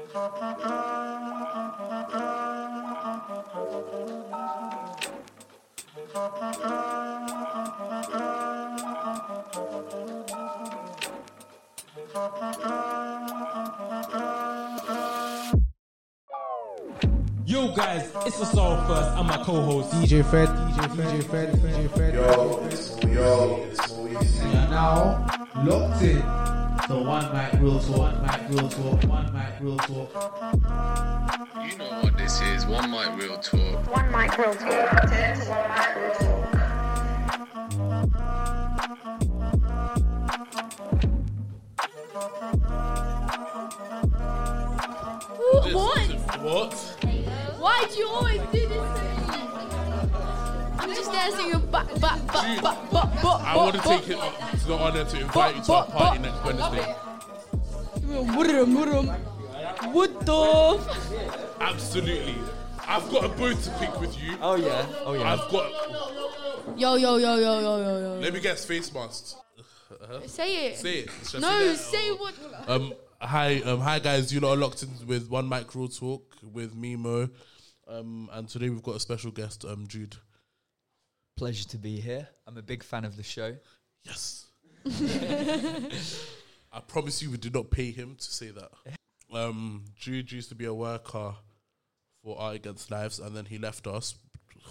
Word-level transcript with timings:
Yo 0.00 0.08
guys, 17.74 18.10
it's 18.24 18.38
the 18.38 18.46
Soul 18.46 18.76
First. 18.86 19.10
I'm 19.10 19.26
my 19.26 19.36
co-host. 19.44 19.92
DJ 19.92 20.24
Fred, 20.24 20.48
DJ 20.48 20.96
Fred, 20.96 21.08
DJ 21.08 21.24
Fred, 21.24 21.54
DJ 21.54 21.90
Fred. 21.90 22.14
Yo, 22.14 22.66
it's 22.70 22.90
all 22.90 23.10
yo, 23.10 23.66
it's 23.70 23.92
all 23.92 24.22
easy. 24.22 24.48
You 24.48 24.56
are 24.56 24.68
now 24.70 25.26
locked 25.62 26.02
in. 26.02 26.39
The 26.90 26.96
one 26.96 27.32
mic 27.32 27.52
real 27.60 27.78
talk, 27.78 27.98
one 27.98 28.20
mic 28.26 28.50
real 28.50 28.68
talk, 28.68 29.04
one 29.04 29.32
mic 29.32 29.60
real 29.60 29.76
talk. 29.76 30.10
You 31.64 31.78
know 31.78 32.00
what 32.02 32.18
this 32.18 32.40
is. 32.40 32.66
One 32.66 32.90
mic 32.90 33.16
real 33.16 33.38
talk. 33.38 33.86
One 33.94 34.10
mic 34.10 34.36
real 34.36 34.54
talk. 34.54 35.08
Turn 35.08 35.36
to 35.38 35.44
one 35.50 35.68
mic 35.70 35.94
real 35.94 36.14
talk. 36.14 36.50
What? 45.72 46.10
What? 46.42 46.74
Why 47.60 47.86
do 47.88 47.94
you 48.00 48.08
always 48.08 48.40
do 48.50 48.66
this 48.66 48.68
to 48.68 49.02
me? 49.04 49.20
I'm 50.80 50.90
just 50.92 51.12
dancing 51.12 51.50
your 51.50 51.60
back, 51.60 51.86
back, 52.00 52.26
back, 52.32 52.60
back, 52.60 52.90
back, 52.90 53.22
back. 53.22 53.24
I 53.24 53.56
want 53.56 53.76
to 53.76 53.82
take 53.82 54.08
it 54.08 54.18
up 54.72 54.78
the 54.78 54.84
honor 54.84 55.04
to 55.04 55.20
invite 55.20 55.56
you 55.56 55.62
to 55.62 55.72
our 55.72 55.86
party 55.86 56.18
next 56.18 56.44
Wednesday. 56.44 56.94
What 59.92 60.26
the? 60.26 60.96
Absolutely. 61.60 62.36
I've 62.86 63.10
got 63.10 63.24
a 63.24 63.28
booth 63.28 63.64
to 63.64 63.70
pick 63.78 64.00
with 64.00 64.20
you. 64.20 64.36
Oh 64.40 64.56
yeah, 64.56 64.86
oh 65.04 65.12
yeah. 65.12 65.32
I've 65.32 65.50
got. 65.50 66.78
Yo, 66.78 66.96
yo, 66.96 67.16
yo, 67.16 67.36
yo, 67.36 67.60
yo, 67.60 67.78
yo, 67.78 68.00
yo. 68.00 68.20
Let 68.20 68.32
me 68.32 68.40
guess. 68.40 68.64
Face 68.64 68.92
masks. 68.92 69.36
Say 70.26 70.66
it. 70.68 70.76
Say 70.78 70.98
it. 71.00 71.10
Should 71.28 71.44
I 71.44 71.58
No, 71.58 71.74
say 71.74 71.98
say 71.98 72.10
what. 72.12 72.34
Um. 72.66 72.94
Hi. 73.20 73.60
Um. 73.60 73.80
Hi 73.80 73.98
guys. 73.98 74.32
You 74.32 74.40
lot 74.40 74.52
are 74.52 74.56
locked 74.56 74.82
in 74.82 74.90
with 75.06 75.28
one 75.28 75.48
mic 75.48 75.74
real 75.74 75.88
talk 75.88 76.36
with 76.42 76.74
me 76.74 76.96
Mo. 76.96 77.28
Um. 77.86 78.28
And 78.32 78.48
today 78.48 78.70
we've 78.70 78.82
got 78.82 78.96
a 78.96 79.00
special 79.00 79.30
guest. 79.30 79.64
Um. 79.64 79.86
Jude. 79.86 80.16
Pleasure 81.36 81.68
to 81.68 81.78
be 81.78 82.00
here. 82.00 82.28
I'm 82.46 82.56
a 82.56 82.62
big 82.62 82.82
fan 82.82 83.04
of 83.04 83.16
the 83.16 83.22
show. 83.22 83.56
Yes. 84.04 84.46
I 86.72 86.80
promise 86.86 87.22
you, 87.22 87.30
we 87.30 87.36
did 87.36 87.54
not 87.54 87.70
pay 87.70 87.90
him 87.90 88.16
to 88.16 88.24
say 88.32 88.50
that. 88.50 88.70
Um, 89.32 89.84
Jude 89.96 90.30
used 90.32 90.48
to 90.50 90.54
be 90.54 90.64
a 90.64 90.74
worker 90.74 91.34
for 92.22 92.38
Art 92.38 92.56
Against 92.56 92.90
Knives, 92.90 93.18
and 93.18 93.36
then 93.36 93.44
he 93.46 93.58
left 93.58 93.86
us. 93.86 94.14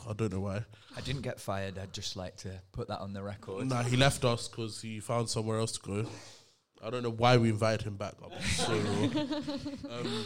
I 0.10 0.14
don't 0.14 0.32
know 0.32 0.40
why. 0.40 0.64
I 0.96 1.02
didn't 1.02 1.22
get 1.22 1.40
fired. 1.40 1.78
I'd 1.78 1.94
just 1.94 2.16
like 2.16 2.38
to 2.38 2.50
put 2.72 2.88
that 2.88 3.00
on 3.00 3.14
the 3.14 3.22
record. 3.22 3.68
Nah, 3.68 3.84
he 3.84 3.98
left 3.98 4.24
us 4.24 4.48
because 4.48 4.82
he 4.82 5.00
found 5.00 5.30
somewhere 5.30 5.60
else 5.60 5.74
to 5.74 5.80
go. 5.82 6.06
I 6.84 6.90
don't 6.90 7.04
know 7.04 7.12
why 7.12 7.38
we 7.38 7.50
invited 7.50 7.82
him 7.86 7.98
back. 7.98 8.14
I'm 8.24 8.40
so 8.42 8.74
um, 9.92 10.26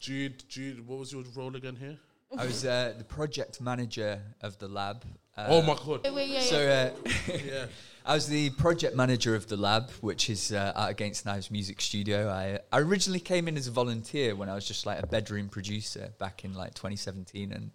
Jude, 0.00 0.42
Jude, 0.48 0.86
what 0.86 0.98
was 0.98 1.12
your 1.12 1.22
role 1.36 1.54
again 1.54 1.76
here? 1.76 1.96
I 2.36 2.46
was 2.46 2.64
uh, 2.64 2.94
the 2.98 3.04
project 3.04 3.60
manager 3.60 4.20
of 4.40 4.58
the 4.58 4.66
lab. 4.66 5.04
Uh, 5.36 5.46
oh 5.48 5.62
my 5.62 5.74
god! 5.74 6.02
Wait, 6.04 6.14
wait, 6.14 6.28
yeah, 6.30 6.40
So 6.40 6.60
yeah. 6.60 6.90
uh, 7.32 7.38
Yeah, 7.44 7.66
I 8.06 8.12
was 8.12 8.26
the 8.26 8.50
project 8.50 8.94
manager 8.94 9.34
of 9.34 9.46
the 9.46 9.56
lab, 9.56 9.90
which 10.02 10.28
is 10.28 10.52
uh, 10.52 10.74
Art 10.76 10.90
Against 10.90 11.24
Knives 11.24 11.50
Music 11.50 11.80
Studio. 11.80 12.28
I, 12.28 12.58
I 12.70 12.80
originally 12.80 13.18
came 13.18 13.48
in 13.48 13.56
as 13.56 13.66
a 13.66 13.70
volunteer 13.70 14.36
when 14.36 14.50
I 14.50 14.54
was 14.54 14.68
just 14.68 14.84
like 14.84 15.02
a 15.02 15.06
bedroom 15.06 15.48
producer 15.48 16.10
back 16.18 16.44
in 16.44 16.52
like 16.52 16.74
2017, 16.74 17.50
and 17.50 17.70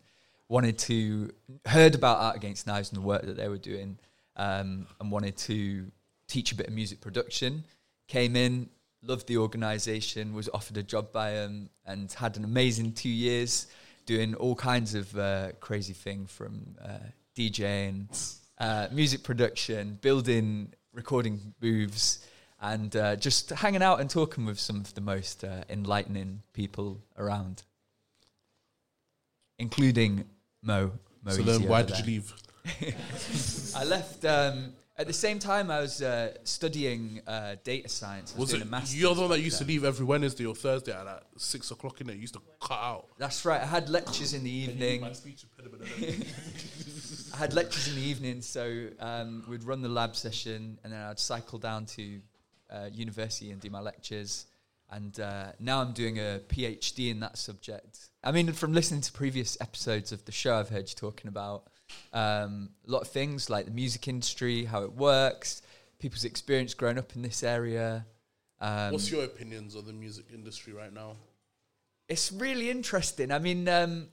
wanted 0.48 0.78
to 0.80 1.32
heard 1.66 1.96
about 1.96 2.20
Art 2.20 2.36
Against 2.36 2.68
Knives 2.68 2.90
and 2.92 3.02
the 3.02 3.06
work 3.08 3.24
that 3.24 3.38
they 3.38 3.48
were 3.48 3.58
doing, 3.58 3.98
um, 4.36 4.86
and 5.00 5.12
wanted 5.12 5.36
to 5.38 5.92
teach 6.28 6.52
a 6.52 6.56
bit 6.56 6.68
of 6.68 6.74
music 6.74 7.02
production. 7.02 7.64
Came 8.08 8.36
in, 8.36 8.70
loved 9.02 9.28
the 9.28 9.38
organisation, 9.38 10.36
was 10.36 10.48
offered 10.54 10.78
a 10.78 10.84
job 10.84 11.12
by 11.12 11.32
them, 11.32 11.72
and 11.88 12.12
had 12.12 12.38
an 12.38 12.44
amazing 12.44 12.94
two 12.94 13.10
years 13.10 13.66
doing 14.06 14.36
all 14.36 14.54
kinds 14.54 14.94
of 14.94 15.18
uh, 15.18 15.54
crazy 15.60 15.94
thing 15.94 16.28
from 16.28 16.76
uh, 16.84 17.00
DJing, 17.36 18.39
uh, 18.60 18.88
music 18.92 19.24
production, 19.24 19.98
building 20.02 20.74
recording 20.94 21.54
booths, 21.60 22.26
and 22.62 22.96
uh, 22.96 23.16
just 23.16 23.50
hanging 23.52 23.82
out 23.82 24.02
and 24.02 24.10
talking 24.10 24.46
with 24.46 24.60
some 24.60 24.78
of 24.78 24.94
the 24.94 25.02
most 25.02 25.44
uh, 25.44 25.64
enlightening 25.70 26.42
people 26.54 27.02
around, 27.18 27.64
including 29.58 30.26
Mo. 30.62 30.92
Mo 31.24 31.32
so 31.32 31.42
then, 31.42 31.68
why 31.68 31.84
did 31.84 31.96
there. 31.96 32.00
you 32.00 32.06
leave? 32.06 32.34
I 33.76 33.84
left 33.86 34.26
um, 34.26 34.74
at 35.00 35.08
the 35.08 35.14
same 35.14 35.40
time. 35.40 35.72
I 35.72 35.80
was 35.80 36.02
uh, 36.02 36.34
studying 36.44 37.22
uh, 37.26 37.56
data 37.64 37.88
science. 37.88 38.34
I 38.36 38.40
was, 38.40 38.54
Was 38.54 38.94
it 38.94 38.98
you're 38.98 39.16
the 39.16 39.22
one 39.22 39.30
that 39.32 39.40
used 39.40 39.58
to 39.60 39.66
leave 39.66 39.86
every 39.86 40.06
Wednesday 40.06 40.46
or 40.46 40.54
Thursday 40.54 40.92
at 40.92 41.06
like 41.06 41.24
six 41.38 41.72
o'clock 41.72 42.02
in 42.02 42.10
it? 42.10 42.16
You 42.16 42.22
used 42.22 42.34
to 42.34 42.42
cut 42.62 42.78
out. 42.78 43.08
That's 43.18 43.46
right. 43.46 43.62
I 43.62 43.66
had 43.66 43.90
lectures 43.90 44.34
in 44.34 44.44
the 44.44 44.52
evening. 44.52 45.02
My 45.02 45.14
speech 45.14 45.46
impediment. 45.46 45.90
I 47.34 47.38
had 47.38 47.54
lectures 47.54 47.88
in 47.88 47.96
the 47.96 48.02
evening, 48.02 48.42
so 48.42 48.88
um, 49.00 49.44
we'd 49.48 49.64
run 49.64 49.82
the 49.82 49.90
lab 49.90 50.16
session, 50.16 50.78
and 50.84 50.92
then 50.92 51.02
I'd 51.02 51.20
cycle 51.20 51.58
down 51.58 51.86
to 51.86 52.20
uh, 52.70 52.90
university 52.92 53.52
and 53.52 53.62
do 53.62 53.70
my 53.70 53.80
lectures. 53.80 54.46
And 54.92 55.18
uh, 55.20 55.52
now 55.60 55.82
I'm 55.82 55.94
doing 55.94 56.18
a 56.18 56.42
PhD 56.50 57.12
in 57.12 57.20
that 57.22 57.38
subject. 57.38 58.10
I 58.24 58.32
mean, 58.32 58.52
from 58.52 58.74
listening 58.74 59.02
to 59.02 59.12
previous 59.14 59.56
episodes 59.62 60.12
of 60.12 60.26
the 60.26 60.32
show, 60.32 60.56
I've 60.56 60.70
heard 60.70 60.90
you 60.90 60.96
talking 60.96 61.28
about 61.30 61.64
um, 62.14 62.70
a 62.88 62.92
lot 62.92 63.02
of 63.02 63.08
things 63.08 63.50
like 63.50 63.66
the 63.66 63.72
music 63.72 64.08
industry, 64.08 64.66
how 64.66 64.84
it 64.84 64.94
works, 64.94 65.62
people's 66.00 66.26
experience 66.26 66.74
growing 66.74 66.98
up 66.98 67.16
in 67.16 67.22
this 67.22 67.44
area. 67.44 68.06
Um, 68.60 68.92
What's 68.92 69.12
your 69.12 69.24
opinions 69.24 69.76
on 69.76 69.86
the 69.86 69.94
music 69.94 70.26
industry 70.34 70.74
right 70.74 70.94
now? 70.94 71.16
it's 72.10 72.32
really 72.32 72.70
interesting. 72.70 73.32
I 73.32 73.40
mean, 73.40 73.70
um, 73.70 74.08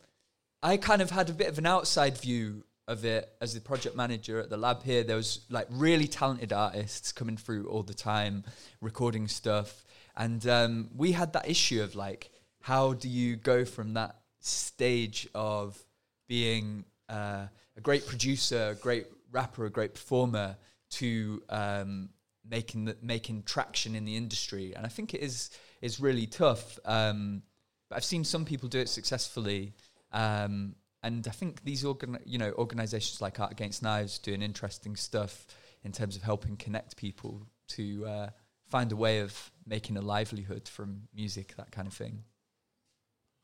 I 0.63 0.77
kind 0.77 1.03
of 1.03 1.11
had 1.11 1.31
a 1.31 1.33
bit 1.33 1.49
of 1.49 1.59
an 1.59 1.67
outside 1.67 2.19
view 2.19 2.63
of 2.87 3.05
it 3.05 3.29
as 3.41 3.55
the 3.55 3.61
project 3.61 3.97
manager 3.97 4.39
at 4.39 4.51
the 4.51 4.57
lab 4.57 4.85
here. 4.85 5.03
There 5.03 5.17
was 5.17 5.41
like 5.51 5.67
really 5.71 6.07
talented 6.07 6.53
artists 6.53 7.11
coming 7.11 7.37
through 7.37 7.67
all 7.69 7.83
the 7.83 7.95
time, 7.95 8.45
recording 8.81 9.27
stuff, 9.27 9.85
and 10.17 10.47
um, 10.47 10.91
we 10.95 11.13
had 11.13 11.33
that 11.33 11.49
issue 11.49 11.83
of 11.83 11.97
like, 11.97 12.31
how 12.61 12.93
do 12.93 13.09
you 13.09 13.37
go 13.37 13.65
from 13.65 13.95
that 13.95 14.17
stage 14.41 15.27
of 15.35 15.83
being 16.29 16.85
uh, 17.09 17.47
a 17.77 17.81
great 17.81 18.07
producer, 18.07 18.71
a 18.71 18.75
great 18.75 19.07
rapper, 19.31 19.67
a 19.67 19.71
great 19.71 19.95
performer 19.95 20.57
to 20.89 21.43
um, 21.49 22.09
making 22.49 22.87
the, 22.87 22.97
making 23.03 23.43
traction 23.43 23.95
in 23.95 24.05
the 24.05 24.17
industry? 24.17 24.75
And 24.75 24.87
I 24.87 24.89
think 24.89 25.15
it 25.15 25.21
is 25.21 25.51
is 25.83 26.01
really 26.01 26.27
tough. 26.27 26.79
Um, 26.85 27.43
but 27.89 27.97
I've 27.97 28.05
seen 28.05 28.25
some 28.25 28.45
people 28.45 28.69
do 28.69 28.79
it 28.81 28.89
successfully, 28.89 29.73
um, 30.13 30.75
and 31.03 31.27
I 31.29 31.31
think 31.31 31.63
these 31.65 31.85
organ- 31.85 32.19
you 32.25 32.39
know 32.39 32.53
organisations 32.53 33.21
like 33.21 33.39
Art 33.41 33.53
Against 33.53 33.83
Knives 33.83 34.19
doing 34.19 34.43
interesting 34.43 34.97
stuff 34.97 35.47
in 35.85 35.93
terms 35.93 36.17
of 36.17 36.23
helping 36.23 36.57
connect 36.57 36.97
people 36.97 37.47
to 37.69 38.07
uh, 38.07 38.31
find 38.69 38.93
a 38.93 38.97
way 38.97 39.21
of 39.21 39.53
making 39.67 39.97
a 39.97 40.01
livelihood 40.01 40.69
from 40.69 41.03
music, 41.15 41.55
that 41.57 41.71
kind 41.71 41.87
of 41.87 41.95
thing. 41.95 42.25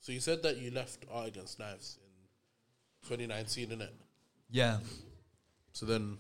So 0.01 0.11
you 0.11 0.21
said 0.21 0.43
that 0.43 0.59
you 0.59 0.73
left 0.73 1.05
Art 1.13 1.29
Against 1.29 1.61
Knives 1.61 1.99
in 2.03 3.09
2019, 3.09 3.69
innit? 3.69 3.91
Yeah, 4.53 4.79
So 5.73 5.87
then, 5.87 6.19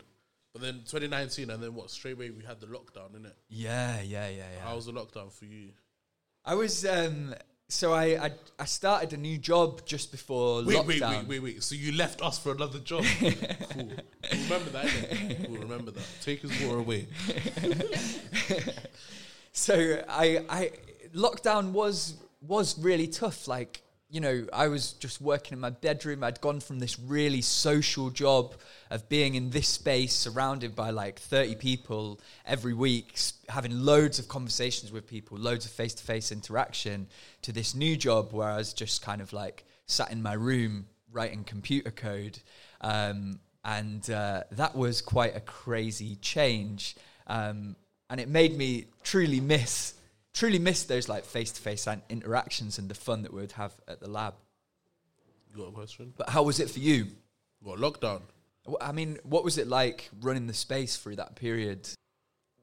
but 0.55 0.63
then 0.63 0.81
2019, 0.87 1.51
and 1.51 1.63
then 1.63 1.75
what? 1.75 1.91
Straight 1.91 2.15
away 2.15 2.31
we 2.31 2.43
had 2.45 2.61
the 2.61 2.67
lockdown, 2.67 3.11
innit? 3.15 3.33
yeah, 3.49 4.01
yeah, 4.01 4.29
yeah, 4.29 4.37
yeah. 4.57 4.65
How 4.65 4.75
was 4.77 4.87
the 4.87 4.93
lockdown 4.93 5.31
for 5.31 5.45
you? 5.45 5.69
I 6.45 6.55
was 6.55 6.85
um, 6.87 7.35
so 7.69 7.93
I, 7.93 8.05
I 8.27 8.31
I 8.59 8.65
started 8.65 9.13
a 9.13 9.17
new 9.17 9.37
job 9.39 9.85
just 9.87 10.11
before 10.11 10.65
Wait, 10.65 10.77
lockdown. 10.79 10.87
wait, 10.87 11.01
wait, 11.01 11.29
wait, 11.29 11.43
wait. 11.43 11.63
So 11.63 11.75
you 11.75 11.93
left 11.93 12.21
us 12.23 12.39
for 12.39 12.53
another 12.53 12.79
job? 12.81 13.05
cool. 13.21 13.91
Remember 14.33 14.71
that. 14.71 14.87
innit? 14.87 15.47
Cool. 15.47 15.57
Remember 15.59 15.91
that. 15.93 16.05
Take 16.23 16.41
his 16.41 16.51
water 16.63 16.79
away. 16.79 17.07
so 19.53 20.03
I, 20.09 20.45
I 20.49 20.71
lockdown 21.15 21.73
was 21.73 22.15
was 22.41 22.79
really 22.79 23.07
tough. 23.09 23.47
Like 23.47 23.83
you 24.13 24.21
know, 24.21 24.47
I 24.53 24.69
was 24.69 24.93
just 24.93 25.23
working 25.23 25.55
in 25.55 25.61
my 25.61 25.71
bedroom. 25.71 26.23
I'd 26.23 26.39
gone 26.43 26.61
from 26.61 26.79
this 26.79 26.99
really 26.99 27.41
social 27.41 28.11
job 28.11 28.57
of 28.91 29.09
being 29.09 29.37
in 29.37 29.49
this 29.49 29.67
space, 29.67 30.13
surrounded 30.13 30.77
by 30.77 30.91
like 30.91 31.19
thirty 31.19 31.55
people 31.55 32.21
every 32.45 32.75
week, 32.75 33.19
having 33.49 33.73
loads 33.73 34.19
of 34.19 34.29
conversations 34.29 34.93
with 34.93 35.07
people, 35.07 35.39
loads 35.39 35.65
of 35.65 35.73
face 35.73 35.95
to 35.95 36.03
face 36.03 36.31
interaction, 36.31 37.07
to 37.41 37.53
this 37.53 37.75
new 37.75 37.97
job 37.97 38.35
where 38.35 38.51
I 38.51 38.59
was 38.59 38.75
just 38.75 39.01
kind 39.01 39.23
of 39.23 39.33
like 39.33 39.65
sat 39.87 40.13
in 40.13 40.23
my 40.23 40.35
room 40.35 40.85
writing 41.11 41.43
computer 41.43 41.91
code. 41.91 42.39
Um, 42.83 43.41
and 43.65 44.09
uh, 44.11 44.43
that 44.51 44.77
was 44.77 45.01
quite 45.01 45.35
a 45.37 45.41
crazy 45.41 46.17
change. 46.17 46.97
Um, 47.29 47.77
and 48.11 48.21
it 48.21 48.29
made 48.29 48.59
me 48.59 48.89
truly 49.03 49.41
miss 49.41 49.95
truly 50.33 50.59
miss 50.59 50.85
those 50.85 51.09
like 51.09 51.25
face 51.25 51.53
to 51.53 51.61
face 51.61 51.87
interactions 52.09 52.79
and 52.79 52.89
the 52.89 52.95
fun 52.95 53.23
that 53.23 53.33
we 53.33 53.41
would 53.41 53.53
have 53.53 53.75
at 53.89 54.01
the 54.01 54.09
lab. 54.09 54.35
You 55.51 55.63
got 55.63 55.69
a 55.69 55.73
question? 55.73 56.15
But 56.17 56.31
how 56.31 56.43
was 56.43 56.61
it 56.61 56.71
for 56.71 56.79
you? 56.79 57.09
What 57.61 57.79
lockdown? 57.79 58.23
I 58.81 58.93
mean, 58.93 59.19
what 59.25 59.45
was 59.45 59.59
it 59.59 59.67
like 59.67 60.09
running 60.21 60.47
the 60.47 60.55
space 60.55 60.97
through 60.97 61.17
that 61.17 61.37
period? 61.37 61.89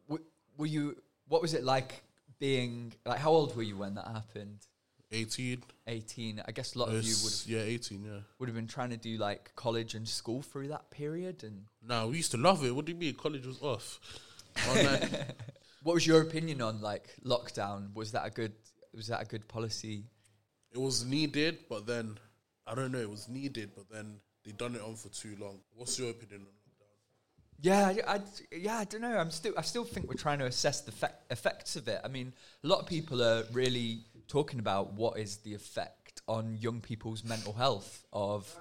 W- 0.07 0.25
were 0.57 0.65
you? 0.65 0.95
What 1.27 1.41
was 1.41 1.53
it 1.53 1.63
like 1.63 2.01
being 2.39 2.93
like? 3.05 3.19
How 3.19 3.31
old 3.31 3.55
were 3.55 3.63
you 3.63 3.77
when 3.77 3.95
that 3.95 4.07
happened? 4.07 4.59
Eighteen. 5.11 5.63
Eighteen. 5.87 6.41
I 6.47 6.51
guess 6.51 6.75
a 6.75 6.79
lot 6.79 6.89
of 6.89 7.03
you 7.03 7.15
would 7.23 7.33
have 7.33 7.43
yeah, 7.47 7.61
eighteen. 7.61 8.05
Yeah. 8.05 8.19
would 8.39 8.47
have 8.47 8.55
been 8.55 8.67
trying 8.67 8.91
to 8.91 8.97
do 8.97 9.17
like 9.17 9.51
college 9.55 9.93
and 9.95 10.07
school 10.07 10.41
through 10.41 10.69
that 10.69 10.89
period. 10.89 11.43
And 11.43 11.65
Nah, 11.85 12.05
we 12.07 12.17
used 12.17 12.31
to 12.31 12.37
love 12.37 12.63
it. 12.63 12.75
What 12.75 12.85
do 12.85 12.91
you 12.93 12.97
mean? 12.97 13.15
College 13.15 13.45
was 13.45 13.61
off. 13.61 13.99
what 15.89 15.95
was 15.95 16.05
your 16.05 16.21
opinion 16.21 16.61
on 16.61 16.81
like 16.81 17.09
lockdown? 17.25 17.91
Was 17.95 18.11
that 18.11 18.23
a 18.23 18.29
good? 18.29 18.53
Was 18.93 19.07
that 19.07 19.23
a 19.23 19.25
good 19.25 19.47
policy? 19.47 20.03
it 20.71 20.77
was 20.77 21.03
needed, 21.03 21.57
but 21.67 21.87
then 21.87 22.19
I 22.67 22.75
don't 22.75 22.91
know. 22.91 22.99
It 22.99 23.09
was 23.09 23.27
needed, 23.27 23.71
but 23.75 23.85
then 23.91 24.19
they 24.45 24.51
done 24.51 24.75
it 24.75 24.81
on 24.83 24.95
for 24.95 25.09
too 25.09 25.35
long. 25.39 25.61
What's 25.75 25.97
your 25.97 26.11
opinion 26.11 26.41
on 26.41 26.45
lockdown? 26.45 26.93
Yeah, 27.59 27.87
I, 28.07 28.15
I- 28.15 28.55
yeah, 28.55 28.77
I 28.77 28.83
don't 28.83 29.01
know. 29.01 29.17
I'm 29.17 29.31
still, 29.31 29.53
I 29.57 29.63
still 29.63 29.83
think 29.83 30.07
we're 30.07 30.13
trying 30.27 30.37
to 30.39 30.45
assess 30.45 30.81
the 30.81 30.91
fe- 30.91 31.17
effects 31.31 31.75
of 31.75 31.87
it. 31.87 31.99
I 32.03 32.07
mean, 32.07 32.33
a 32.63 32.67
lot 32.67 32.79
of 32.81 32.85
people 32.85 33.23
are 33.23 33.45
really 33.51 34.01
talking 34.27 34.59
about 34.59 34.93
what 34.93 35.17
is 35.17 35.37
the 35.37 35.55
effect 35.55 36.21
on 36.27 36.55
young 36.61 36.81
people's 36.81 37.23
mental 37.23 37.53
health 37.53 38.05
of 38.13 38.55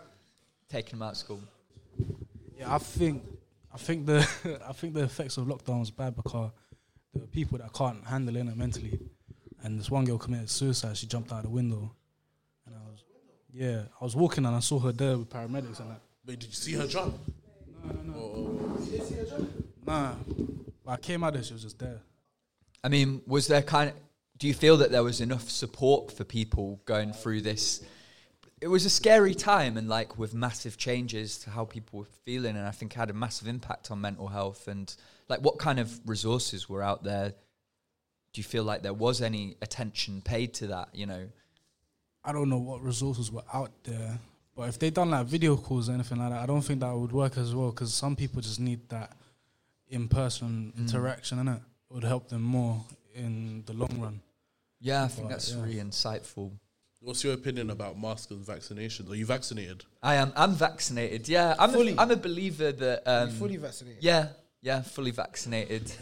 taking 0.71 0.99
them 0.99 1.03
out 1.07 1.13
of 1.13 1.19
school. 1.19 1.43
Yeah, 2.59 2.75
I 2.75 2.79
think 2.79 3.23
I 3.75 3.77
think 3.77 4.07
the 4.07 4.27
I 4.67 4.73
think 4.73 4.95
the 4.95 5.05
effects 5.05 5.37
of 5.37 5.45
lockdown 5.47 5.81
was 5.81 5.91
bad 5.91 6.17
because 6.17 6.53
there 7.13 7.23
were 7.23 7.29
people 7.29 7.59
that 7.59 7.73
can't 7.73 8.05
handle 8.07 8.37
it 8.37 8.57
mentally. 8.57 8.99
And 9.63 9.79
this 9.79 9.91
one 9.91 10.05
girl 10.05 10.19
committed 10.19 10.51
suicide. 10.51 10.97
She 10.97 11.07
jumped 11.07 11.33
out 11.33 11.39
of 11.39 11.45
the 11.45 11.51
window, 11.51 11.95
and 12.67 12.75
I 12.77 12.91
was 12.91 13.03
yeah, 13.53 13.83
I 14.01 14.05
was 14.05 14.15
walking 14.15 14.45
and 14.47 14.55
I 14.55 14.61
saw 14.61 14.79
her 14.79 14.93
there 14.93 15.19
with 15.19 15.31
paramedics 15.31 15.81
and 15.81 15.91
that. 15.91 16.01
Wait, 16.25 16.39
did 16.39 16.49
you 16.49 16.55
see 16.55 16.73
her 16.75 16.87
jump? 16.87 17.19
No, 17.85 17.93
no, 17.93 18.13
no. 18.13 18.21
Or 18.21 18.79
did 18.79 18.93
you 18.93 19.05
see 19.05 19.15
her 19.15 19.25
jump? 19.25 19.51
Nah, 19.87 20.15
but 20.85 20.93
I 20.93 20.97
came 20.99 21.25
out 21.25 21.33
there, 21.33 21.43
she 21.43 21.55
was 21.55 21.63
just 21.63 21.79
there. 21.79 22.01
I 22.85 22.89
mean, 22.89 23.23
was 23.27 23.49
there 23.49 23.63
kind 23.63 23.91
of? 23.91 23.97
Do 24.37 24.47
you 24.47 24.55
feel 24.55 24.77
that 24.77 24.93
there 24.93 25.03
was 25.03 25.21
enough 25.21 25.51
support 25.51 26.13
for 26.13 26.23
people 26.23 26.81
going 26.85 27.13
through 27.13 27.41
this? 27.41 27.83
It 28.61 28.69
was 28.69 28.85
a 28.85 28.91
scary 28.91 29.35
time, 29.35 29.77
and 29.77 29.89
like 29.89 30.19
with 30.19 30.35
massive 30.35 30.77
changes 30.77 31.39
to 31.39 31.51
how 31.51 31.65
people 31.65 32.01
were 32.01 32.07
feeling, 32.25 32.57
and 32.57 32.67
I 32.67 32.71
think 32.73 32.93
had 32.93 33.11
a 33.11 33.15
massive 33.15 33.47
impact 33.49 33.91
on 33.91 34.01
mental 34.01 34.29
health. 34.29 34.67
And 34.69 34.95
like, 35.29 35.41
what 35.41 35.59
kind 35.59 35.79
of 35.79 36.01
resources 36.07 36.69
were 36.69 36.83
out 36.83 37.05
there? 37.05 37.31
Do 38.33 38.41
you 38.41 38.45
feel 38.45 38.65
like 38.65 38.83
there 38.83 38.95
was 38.95 39.23
any 39.23 39.57
attention 39.63 40.21
paid 40.23 40.55
to 40.55 40.69
that? 40.69 40.89
You 40.93 41.07
know, 41.07 41.29
I 42.25 42.33
don't 42.33 42.49
know 42.49 42.59
what 42.59 42.83
resources 42.83 43.31
were 43.31 43.45
out 43.53 43.71
there, 43.85 44.19
but 44.57 44.69
if 44.69 44.79
they 44.79 44.91
done 44.91 45.11
like 45.11 45.27
video 45.27 45.57
calls 45.57 45.89
or 45.89 45.93
anything 45.93 46.19
like 46.19 46.31
that, 46.31 46.41
I 46.41 46.47
don't 46.47 46.63
think 46.63 46.81
that 46.81 46.95
would 46.95 47.13
work 47.13 47.39
as 47.39 47.55
well 47.55 47.71
because 47.71 47.95
some 47.95 48.17
people 48.17 48.43
just 48.43 48.61
need 48.61 48.89
that 48.89 49.17
in-person 49.89 50.73
mm. 50.77 50.81
interaction, 50.81 51.39
and 51.39 51.49
it 51.49 51.61
would 51.91 52.05
help 52.05 52.29
them 52.29 52.43
more 52.43 52.85
in 53.15 53.63
the 53.67 53.73
long 53.73 54.01
run. 54.01 54.21
yeah, 54.81 55.05
I 55.05 55.09
think 55.09 55.29
that's 55.29 55.53
yeah. 55.53 55.63
really 55.63 55.77
insightful. 55.77 56.53
What's 57.01 57.23
your 57.23 57.35
opinion 57.35 57.71
about 57.71 57.99
masks 57.99 58.31
and 58.31 58.45
vaccinations? 58.45 59.11
Are 59.11 59.15
you 59.15 59.25
vaccinated? 59.25 59.85
I 60.03 60.17
am. 60.17 60.33
I'm 60.35 60.55
vaccinated. 60.55 61.29
Yeah, 61.29 61.55
I'm. 61.59 61.71
Fully. 61.71 61.93
A, 61.93 62.01
I'm 62.01 62.11
a 62.11 62.17
believer 62.17 62.73
that. 62.73 63.03
Um, 63.07 63.31
fully 63.31 63.57
vaccinated. 63.57 64.03
Yeah, 64.03 64.29
yeah, 64.63 64.83
fully 64.83 65.13
vaccinated. 65.13 65.93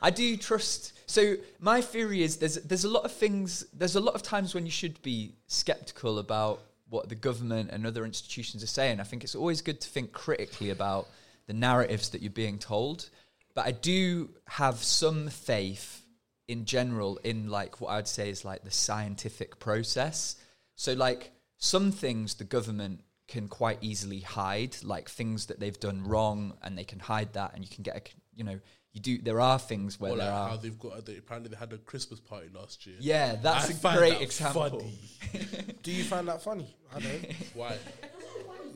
I 0.00 0.10
do 0.10 0.36
trust. 0.36 0.92
So 1.06 1.36
my 1.58 1.80
theory 1.80 2.22
is 2.22 2.36
there's 2.36 2.56
there's 2.56 2.84
a 2.84 2.88
lot 2.88 3.04
of 3.04 3.12
things. 3.12 3.66
There's 3.72 3.96
a 3.96 4.00
lot 4.00 4.14
of 4.14 4.22
times 4.22 4.54
when 4.54 4.64
you 4.64 4.70
should 4.70 5.02
be 5.02 5.32
skeptical 5.48 6.18
about 6.18 6.60
what 6.88 7.08
the 7.08 7.14
government 7.16 7.70
and 7.72 7.84
other 7.84 8.04
institutions 8.04 8.62
are 8.62 8.68
saying. 8.68 9.00
I 9.00 9.04
think 9.04 9.24
it's 9.24 9.34
always 9.34 9.60
good 9.60 9.80
to 9.80 9.88
think 9.88 10.12
critically 10.12 10.70
about 10.70 11.08
the 11.46 11.52
narratives 11.52 12.10
that 12.10 12.22
you're 12.22 12.30
being 12.30 12.58
told. 12.58 13.10
But 13.54 13.66
I 13.66 13.72
do 13.72 14.30
have 14.46 14.76
some 14.76 15.28
faith 15.28 16.02
in 16.46 16.64
general 16.64 17.18
in 17.24 17.48
like 17.48 17.80
what 17.80 17.90
I'd 17.90 18.08
say 18.08 18.30
is 18.30 18.44
like 18.44 18.62
the 18.62 18.70
scientific 18.70 19.58
process. 19.58 20.36
So 20.76 20.92
like 20.94 21.32
some 21.58 21.92
things 21.92 22.34
the 22.34 22.44
government 22.44 23.00
can 23.28 23.48
quite 23.48 23.78
easily 23.80 24.20
hide, 24.20 24.76
like 24.82 25.08
things 25.08 25.46
that 25.46 25.58
they've 25.60 25.78
done 25.80 26.04
wrong, 26.04 26.54
and 26.62 26.76
they 26.76 26.84
can 26.84 26.98
hide 26.98 27.32
that, 27.34 27.54
and 27.54 27.64
you 27.64 27.70
can 27.74 27.82
get 27.82 27.96
a, 27.96 28.00
c- 28.08 28.14
you 28.34 28.44
know, 28.44 28.60
you 28.92 29.00
do. 29.00 29.18
There 29.18 29.40
are 29.40 29.58
things 29.58 29.98
where 29.98 30.12
Or 30.12 30.16
there 30.16 30.26
like 30.30 30.34
are. 30.34 30.48
how 30.50 30.56
they've 30.56 30.78
got 30.78 31.06
they, 31.06 31.16
apparently 31.16 31.50
they 31.50 31.56
had 31.56 31.72
a 31.72 31.78
Christmas 31.78 32.20
party 32.20 32.48
last 32.54 32.86
year. 32.86 32.96
Yeah, 33.00 33.36
that's 33.36 33.68
I 33.70 33.72
a 33.72 33.74
find 33.76 33.98
great 33.98 34.12
that 34.14 34.22
example. 34.22 34.70
funny. 34.70 34.98
Do 35.82 35.90
you 35.90 36.04
find 36.04 36.28
that 36.28 36.42
funny? 36.42 36.76
I 36.94 37.00
don't. 37.00 37.32
Why? 37.54 37.76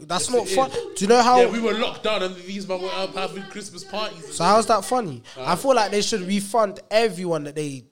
That's 0.01 0.31
Yes, 0.31 0.33
not 0.33 0.47
it 0.47 0.55
fun. 0.55 0.71
Do 0.95 1.05
you 1.05 1.09
know 1.09 1.23
how? 1.23 1.41
yeah, 1.41 1.51
we 1.51 1.61
were 1.61 1.75
locked 1.75 2.05
down 2.05 2.23
and 2.23 2.35
these 2.37 2.67
men 2.69 2.81
were 2.81 2.89
up 2.89 3.15
having 3.15 3.43
Christmas 3.45 3.83
parties. 3.85 4.35
so 4.37 4.45
how's 4.45 4.67
that 4.67 4.85
funny? 4.85 5.23
I 5.37 5.57
feel 5.57 5.75
like 5.75 5.91
they 5.91 6.03
should 6.03 6.23
refund 6.23 6.81
everyone 6.91 7.45
that 7.45 7.55
they. 7.57 7.85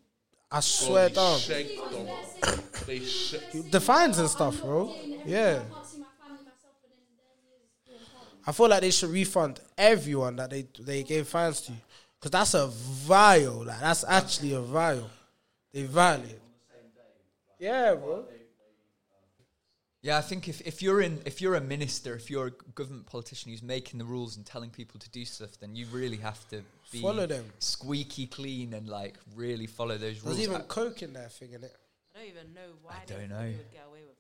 I 0.51 0.61
swear 0.61 1.09
they 1.09 1.17
down. 1.17 1.39
Shanked. 2.47 2.87
They 2.87 3.01
sh- 3.01 3.35
The 3.71 3.81
fines 3.81 4.19
and 4.19 4.29
stuff, 4.29 4.61
bro. 4.63 4.95
Yeah. 5.25 5.63
I 8.49 8.53
feel 8.53 8.69
like 8.69 8.81
they 8.83 8.91
should 8.93 9.11
refund 9.11 9.61
everyone 9.77 10.37
that 10.37 10.51
they 10.51 10.67
they 10.79 11.03
gave 11.03 11.27
fines 11.27 11.61
to, 11.63 11.73
because 12.19 12.31
that's 12.31 12.55
a 12.55 12.69
vile. 12.69 13.65
Like 13.65 13.81
that's 13.81 14.05
actually 14.07 14.53
a 14.53 14.61
vile. 14.61 15.11
They 15.73 15.83
violated. 15.85 16.41
Yeah, 17.59 17.95
bro. 17.95 18.25
Yeah, 20.03 20.19
I 20.19 20.21
think 20.21 20.47
if, 20.49 20.61
if 20.61 20.81
you're 20.83 21.01
in 21.01 21.21
if 21.25 21.41
you're 21.43 21.57
a 21.57 21.61
minister, 21.61 22.15
if 22.15 22.31
you're 22.31 22.47
a 22.47 22.51
government 22.77 23.07
politician 23.07 23.51
who's 23.51 23.65
making 23.65 23.99
the 23.99 24.05
rules 24.05 24.37
and 24.37 24.47
telling 24.47 24.71
people 24.71 25.01
to 25.01 25.11
do 25.11 25.25
stuff, 25.25 25.59
then 25.59 25.75
you 25.75 25.87
really 25.91 26.19
have 26.19 26.47
to 26.51 26.63
be 26.93 27.01
Follow 27.03 27.27
them. 27.27 27.45
squeaky 27.59 28.29
clean 28.29 28.75
and 28.75 28.89
like 28.89 29.15
really 29.35 29.67
follow 29.67 29.99
those 29.99 30.23
rules. 30.23 30.37
There's 30.37 30.49
even 30.49 30.61
I- 30.61 30.65
coke 30.67 31.03
in 31.03 31.15
there 31.15 31.29
thing 31.29 31.53
in 31.55 31.65
it. 31.65 31.75
I 32.17 32.21
don't 32.21 32.29
even 32.29 32.55
know 32.55 32.73
why 32.81 32.95
I 33.03 33.05
don't 33.05 33.29
know. 33.29 33.45
would 33.45 33.71
get 33.71 33.85
away 33.87 34.01
with. 34.07 34.16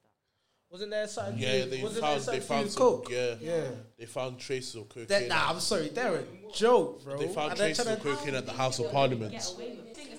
Wasn't 0.70 0.90
there 0.90 1.06
something? 1.06 1.38
yeah, 1.38 1.64
they 1.64 1.82
wasn't 1.82 2.04
found 2.04 2.20
there 2.22 2.34
they 2.34 2.40
found 2.40 2.70
some 2.70 2.78
coke? 2.82 3.08
yeah 3.10 3.34
Yeah. 3.40 3.62
they 3.98 4.04
found 4.06 4.38
traces 4.38 4.74
of 4.74 4.88
cocaine. 4.88 5.06
That, 5.06 5.28
nah, 5.28 5.50
I'm 5.50 5.60
sorry, 5.60 5.88
they're 5.88 6.16
a 6.16 6.24
joke, 6.52 7.04
bro. 7.04 7.16
they 7.18 7.28
found 7.28 7.50
And 7.50 7.58
traces 7.58 7.86
of 7.86 7.96
to- 8.02 8.02
cocaine 8.02 8.34
at 8.34 8.46
the 8.46 8.52
House 8.52 8.78
of 8.80 8.90
Parliament. 8.90 9.34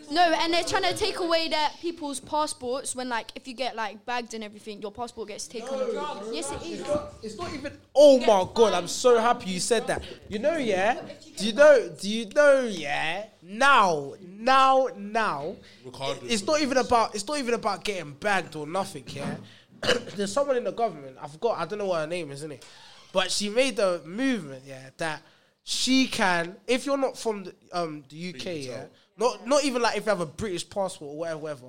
No, 0.10 0.22
and 0.22 0.54
they're 0.54 0.64
trying 0.64 0.84
to 0.84 0.94
take 0.96 1.20
away 1.20 1.50
their 1.50 1.68
people's 1.82 2.22
passports 2.22 2.96
when, 2.96 3.10
like, 3.10 3.30
if 3.36 3.46
you 3.46 3.54
get 3.54 3.76
like 3.76 4.06
bagged 4.06 4.34
and 4.34 4.42
everything, 4.42 4.82
your 4.82 4.90
passport 4.92 5.28
gets 5.28 5.50
taken. 5.50 5.68
away. 5.68 5.92
Yes, 6.32 6.50
it 6.50 6.62
is. 6.66 6.86
It's 7.22 7.38
not 7.38 7.54
even. 7.54 7.74
Oh 7.94 8.18
my 8.20 8.48
god! 8.54 8.72
I'm 8.74 8.88
so 8.88 9.20
happy 9.20 9.50
you 9.50 9.60
said 9.60 9.86
that. 9.88 10.02
You 10.30 10.40
know, 10.40 10.56
yeah. 10.56 11.02
Do 11.36 11.46
you 11.46 11.52
know? 11.52 11.90
Do 11.90 12.10
you 12.10 12.26
know? 12.34 12.62
Yeah. 12.62 13.26
Now, 13.44 14.14
now, 14.26 14.88
now. 14.96 15.58
Regardless 15.84 16.32
It's 16.32 16.46
not 16.48 16.62
even 16.62 16.78
about. 16.78 17.14
It's 17.14 17.28
not 17.28 17.38
even 17.40 17.54
about 17.54 17.84
getting 17.84 18.14
bagged 18.14 18.56
or 18.56 18.66
nothing. 18.66 19.04
Yeah. 19.08 19.36
There's 20.16 20.32
someone 20.32 20.58
in 20.58 20.64
the 20.64 20.72
government. 20.72 21.18
I 21.22 21.28
forgot. 21.28 21.60
I 21.60 21.66
don't 21.66 21.80
know 21.80 21.86
what 21.86 22.02
her 22.02 22.08
name 22.08 22.32
is, 22.32 22.40
isn't 22.40 22.54
it? 22.54 22.66
But 23.12 23.32
she 23.32 23.50
made 23.50 23.78
the 23.78 24.02
movement. 24.06 24.64
Yeah. 24.66 24.90
That 24.98 25.22
she 25.64 26.08
can. 26.08 26.56
If 26.68 26.86
you're 26.86 26.98
not 26.98 27.18
from 27.18 27.46
the, 27.46 27.54
um 27.74 28.04
the 28.10 28.30
UK, 28.34 28.46
yeah. 28.66 28.86
Not 29.18 29.48
not 29.48 29.64
even 29.64 29.82
like 29.82 29.98
if 29.98 30.06
you 30.06 30.10
have 30.10 30.22
a 30.22 30.26
British 30.26 30.70
passport 30.70 31.12
or 31.12 31.18
whatever, 31.18 31.40
whatever. 31.40 31.68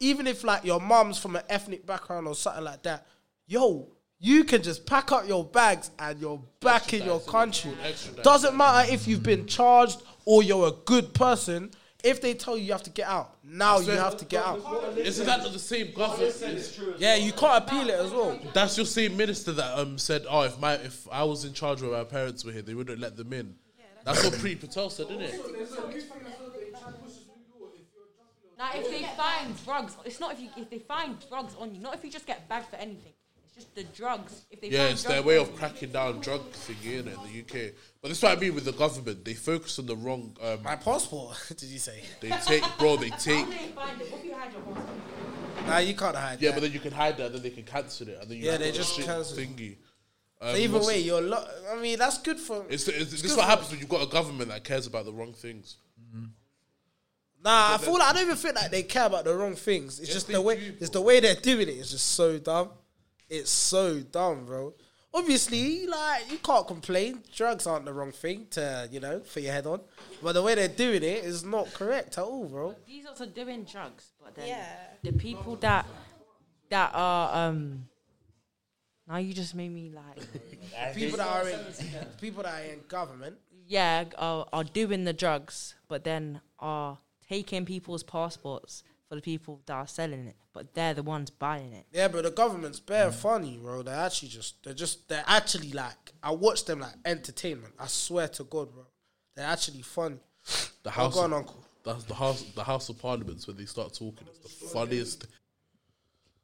Even 0.00 0.26
if 0.26 0.44
like 0.44 0.64
your 0.64 0.80
mum's 0.80 1.18
from 1.18 1.36
an 1.36 1.42
ethnic 1.48 1.86
background 1.86 2.26
or 2.26 2.34
something 2.34 2.64
like 2.64 2.82
that, 2.82 3.06
yo, 3.46 3.88
you 4.18 4.44
can 4.44 4.62
just 4.62 4.86
pack 4.86 5.12
up 5.12 5.28
your 5.28 5.44
bags 5.44 5.90
and 5.98 6.18
you're 6.18 6.42
back 6.60 6.92
in 6.94 7.04
your 7.04 7.20
country. 7.20 7.72
Doesn't 8.22 8.56
matter 8.56 8.92
if 8.92 9.06
you've 9.06 9.22
been 9.22 9.46
charged 9.46 10.02
or 10.24 10.42
you're 10.42 10.68
a 10.68 10.72
good 10.84 11.12
person. 11.14 11.70
If 12.06 12.20
they 12.20 12.34
tell 12.34 12.56
you 12.56 12.62
you 12.66 12.72
have 12.72 12.84
to 12.84 12.90
get 12.90 13.08
out, 13.08 13.36
now 13.42 13.80
you 13.80 13.90
have 13.90 14.16
to 14.18 14.24
get 14.24 14.44
out. 14.44 14.60
Isn't 14.96 15.26
that 15.26 15.40
not 15.42 15.52
the 15.52 15.58
same 15.58 15.92
government? 15.92 16.78
Yeah, 16.98 17.16
you 17.16 17.32
can't 17.32 17.64
appeal 17.64 17.88
it 17.88 17.98
as 17.98 18.12
well. 18.12 18.38
That's 18.54 18.76
your 18.76 18.86
same 18.86 19.16
minister 19.16 19.50
that 19.52 19.76
um 19.76 19.98
said, 19.98 20.24
"Oh, 20.30 20.42
if 20.42 20.56
my 20.60 20.74
if 20.74 21.08
I 21.10 21.24
was 21.24 21.44
in 21.44 21.52
charge 21.52 21.82
where 21.82 21.90
my 21.90 22.04
parents 22.04 22.44
were 22.44 22.52
here, 22.52 22.62
they 22.62 22.74
wouldn't 22.74 23.00
let 23.00 23.16
them 23.16 23.32
in." 23.32 23.56
That's 24.04 24.22
what 24.22 24.34
Priti 24.34 24.60
Patel 24.60 24.88
said, 24.88 25.06
isn't 25.06 25.20
it? 25.20 25.34
Now, 28.56 28.70
if 28.72 28.88
they 28.88 29.02
find 29.02 29.64
drugs, 29.64 29.96
it's 30.04 30.20
not 30.20 30.32
if 30.34 30.40
you 30.40 30.48
if 30.56 30.70
they 30.70 30.78
find 30.78 31.16
drugs 31.28 31.56
on 31.58 31.74
you, 31.74 31.80
not 31.80 31.94
if 31.96 32.04
you 32.04 32.10
just 32.10 32.26
get 32.26 32.48
bagged 32.48 32.68
for 32.68 32.76
anything. 32.76 33.15
It's 33.56 33.64
just 33.64 33.74
the 33.74 33.84
drugs. 33.84 34.42
If 34.50 34.60
they 34.60 34.68
Yeah, 34.68 34.88
it's 34.88 35.02
drugs 35.02 35.14
their 35.14 35.22
way 35.22 35.38
of 35.38 35.54
cracking 35.56 35.90
down 35.90 36.20
drug 36.20 36.42
thingy 36.52 37.00
in 37.00 37.08
it 37.08 37.14
in 37.14 37.22
the 37.32 37.40
UK. 37.40 37.72
But 38.02 38.08
that's 38.08 38.20
what 38.22 38.36
I 38.36 38.40
mean 38.40 38.54
with 38.54 38.66
the 38.66 38.72
government. 38.72 39.24
They 39.24 39.32
focus 39.34 39.78
on 39.78 39.86
the 39.86 39.96
wrong. 39.96 40.36
Um, 40.42 40.62
My 40.62 40.76
passport, 40.76 41.36
did 41.48 41.62
you 41.62 41.78
say? 41.78 42.02
they 42.20 42.30
take, 42.44 42.62
bro. 42.78 42.96
They 42.96 43.08
take. 43.10 43.36
How 43.38 43.44
do 43.44 43.50
they 43.50 43.68
find 43.68 44.00
it? 44.00 44.12
What 44.12 44.20
if 44.20 44.24
you 44.26 44.34
hide 44.34 44.52
your 44.52 44.60
passport? 44.62 45.66
Nah, 45.66 45.78
you 45.78 45.94
can't 45.94 46.16
hide. 46.16 46.40
Yeah, 46.42 46.50
that. 46.50 46.56
but 46.56 46.62
then 46.64 46.72
you 46.72 46.80
can 46.80 46.92
hide 46.92 47.16
that, 47.16 47.26
and 47.26 47.34
then 47.36 47.42
they 47.42 47.50
can 47.50 47.64
cancel 47.64 48.08
it, 48.08 48.18
and 48.20 48.30
then 48.30 48.36
you 48.38 48.44
Yeah, 48.44 48.58
they 48.58 48.72
just 48.72 48.94
shit 48.94 49.06
cancel 49.06 49.38
it. 49.38 49.48
thingy. 49.56 49.76
So 50.42 50.48
Um, 50.50 50.56
either 50.56 50.78
way, 50.86 51.00
you're. 51.00 51.22
Lo- 51.22 51.48
I 51.72 51.80
mean, 51.80 51.98
that's 51.98 52.18
good 52.18 52.38
for. 52.38 52.66
it's, 52.68 52.86
it's, 52.88 53.10
this 53.10 53.24
is 53.24 53.30
good 53.30 53.38
what 53.38 53.46
happens 53.46 53.70
when 53.70 53.80
you've 53.80 53.88
got 53.88 54.02
a 54.06 54.10
government 54.10 54.50
that 54.50 54.64
cares 54.64 54.86
about 54.86 55.06
the 55.06 55.12
wrong 55.14 55.32
things. 55.32 55.78
Nah, 57.42 57.74
I 57.74 57.78
feel 57.78 57.92
like 57.94 58.02
I 58.02 58.12
don't 58.12 58.22
even 58.22 58.36
feel 58.36 58.52
like 58.54 58.70
they 58.70 58.82
care 58.82 59.06
about 59.06 59.24
the 59.24 59.34
wrong 59.34 59.54
things. 59.54 59.98
It's 60.00 60.08
Yes, 60.08 60.14
just 60.16 60.28
the 60.28 60.40
way 60.40 60.56
do, 60.56 60.74
it's 60.80 60.90
the 60.90 61.00
way 61.00 61.20
they're 61.20 61.34
doing 61.36 61.68
it. 61.68 61.72
It's 61.72 61.90
just 61.92 62.08
so 62.08 62.38
dumb. 62.38 62.70
It's 63.28 63.50
so 63.50 64.00
dumb, 64.00 64.44
bro. 64.46 64.74
Obviously, 65.14 65.86
like 65.86 66.30
you 66.30 66.38
can't 66.38 66.66
complain. 66.66 67.22
Drugs 67.34 67.66
aren't 67.66 67.86
the 67.86 67.92
wrong 67.92 68.12
thing 68.12 68.46
to 68.50 68.88
you 68.92 69.00
know 69.00 69.20
for 69.20 69.40
your 69.40 69.52
head 69.52 69.66
on, 69.66 69.80
but 70.22 70.32
the 70.32 70.42
way 70.42 70.54
they're 70.54 70.68
doing 70.68 71.02
it 71.02 71.24
is 71.24 71.42
not 71.44 71.72
correct 71.72 72.18
at 72.18 72.24
all, 72.24 72.44
bro. 72.46 72.74
These 72.86 73.06
also 73.06 73.26
doing 73.26 73.64
drugs, 73.64 74.12
but 74.22 74.34
then 74.34 74.48
Yeah. 74.48 74.66
the 75.02 75.12
people 75.12 75.56
that 75.56 75.86
that 76.70 76.90
are 76.94 77.48
um. 77.48 77.88
Now 79.08 79.18
you 79.18 79.32
just 79.32 79.54
made 79.54 79.70
me 79.72 79.90
like 79.94 80.18
People 80.94 81.16
that 81.18 81.28
are 81.28 81.48
in 81.48 81.60
people 82.20 82.42
that 82.42 82.60
are 82.60 82.64
in 82.64 82.80
government. 82.88 83.36
yeah 83.66 84.04
are, 84.18 84.46
are 84.52 84.64
doing 84.64 85.04
the 85.04 85.12
drugs, 85.12 85.76
but 85.88 86.02
then 86.04 86.40
are 86.58 86.98
taking 87.28 87.64
people's 87.64 88.02
passports 88.02 88.82
for 89.08 89.14
the 89.14 89.20
people 89.22 89.60
that 89.66 89.72
are 89.74 89.86
selling 89.86 90.26
it, 90.26 90.36
but 90.52 90.74
they're 90.74 90.94
the 90.94 91.02
ones 91.02 91.30
buying 91.30 91.72
it. 91.72 91.86
Yeah, 91.92 92.08
but 92.08 92.24
the 92.24 92.30
government's 92.30 92.80
bare 92.80 93.12
funny, 93.12 93.56
bro. 93.62 93.82
They're 93.82 93.94
actually 93.94 94.28
just 94.28 94.62
they're 94.64 94.74
just 94.74 95.08
they're 95.08 95.24
actually 95.26 95.72
like 95.72 96.12
I 96.22 96.32
watch 96.32 96.64
them 96.64 96.80
like 96.80 96.94
entertainment. 97.04 97.74
I 97.78 97.86
swear 97.86 98.28
to 98.28 98.44
God, 98.44 98.72
bro. 98.72 98.86
They're 99.34 99.46
actually 99.46 99.82
funny. 99.82 100.16
The 100.82 100.90
Oh, 100.90 100.92
house, 100.92 101.14
go 101.14 101.20
on, 101.22 101.32
uncle. 101.32 101.64
That's 101.84 102.04
the 102.04 102.14
house. 102.14 102.42
The 102.54 102.62
House 102.64 102.88
of 102.88 102.98
Parliaments 103.00 103.46
when 103.46 103.56
they 103.56 103.64
start 103.64 103.92
talking, 103.94 104.26
it's 104.28 104.38
the 104.60 104.66
funniest. 104.68 105.26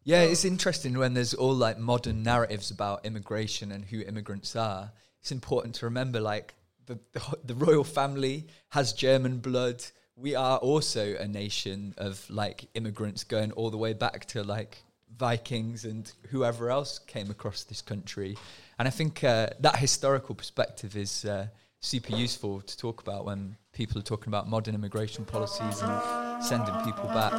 Yeah, 0.04 0.23
it's 0.23 0.45
interesting 0.45 0.99
when 0.99 1.14
there's 1.14 1.33
all 1.35 1.54
like 1.54 1.78
modern 1.78 2.25
narratives 2.25 2.73
about 2.73 3.04
immigration 3.07 3.71
and 3.71 3.85
who 3.85 4.00
immigrants 4.02 4.57
are. 4.57 4.90
It's 5.21 5.31
important 5.31 5.76
to 5.76 5.85
remember 5.87 6.21
like 6.21 6.54
the, 6.87 6.99
the, 7.12 7.23
the 7.45 7.54
royal 7.54 7.85
family 7.85 8.49
has 8.71 8.92
German 8.92 9.38
blood. 9.38 9.85
We 10.16 10.35
are 10.35 10.59
also 10.59 11.16
a 11.16 11.26
nation 11.26 11.95
of 11.97 12.28
like 12.28 12.69
immigrants 12.75 13.25
going 13.25 13.52
all 13.52 13.71
the 13.71 13.78
way 13.78 13.95
back 13.95 14.26
to 14.26 14.42
like 14.42 14.83
Vikings 15.16 15.85
and 15.85 16.11
whoever 16.28 16.71
else 16.71 16.99
came 16.99 17.31
across 17.31 17.64
this 17.64 17.81
country. 17.81 18.37
And 18.78 18.87
I 18.87 18.90
think 18.90 19.25
uh, 19.25 19.49
that 19.61 19.76
historical 19.76 20.35
perspective 20.35 20.97
is 20.97 21.25
uh, 21.25 21.47
super 21.81 22.14
useful 22.14 22.61
to 22.61 22.76
talk 22.76 23.00
about 23.00 23.25
when 23.25 23.57
people 23.73 23.99
are 23.99 24.02
talking 24.02 24.28
about 24.28 24.49
modern 24.49 24.75
immigration 24.75 25.25
policies 25.25 25.81
and 25.83 26.45
sending 26.45 26.75
people 26.85 27.04
back. 27.09 27.33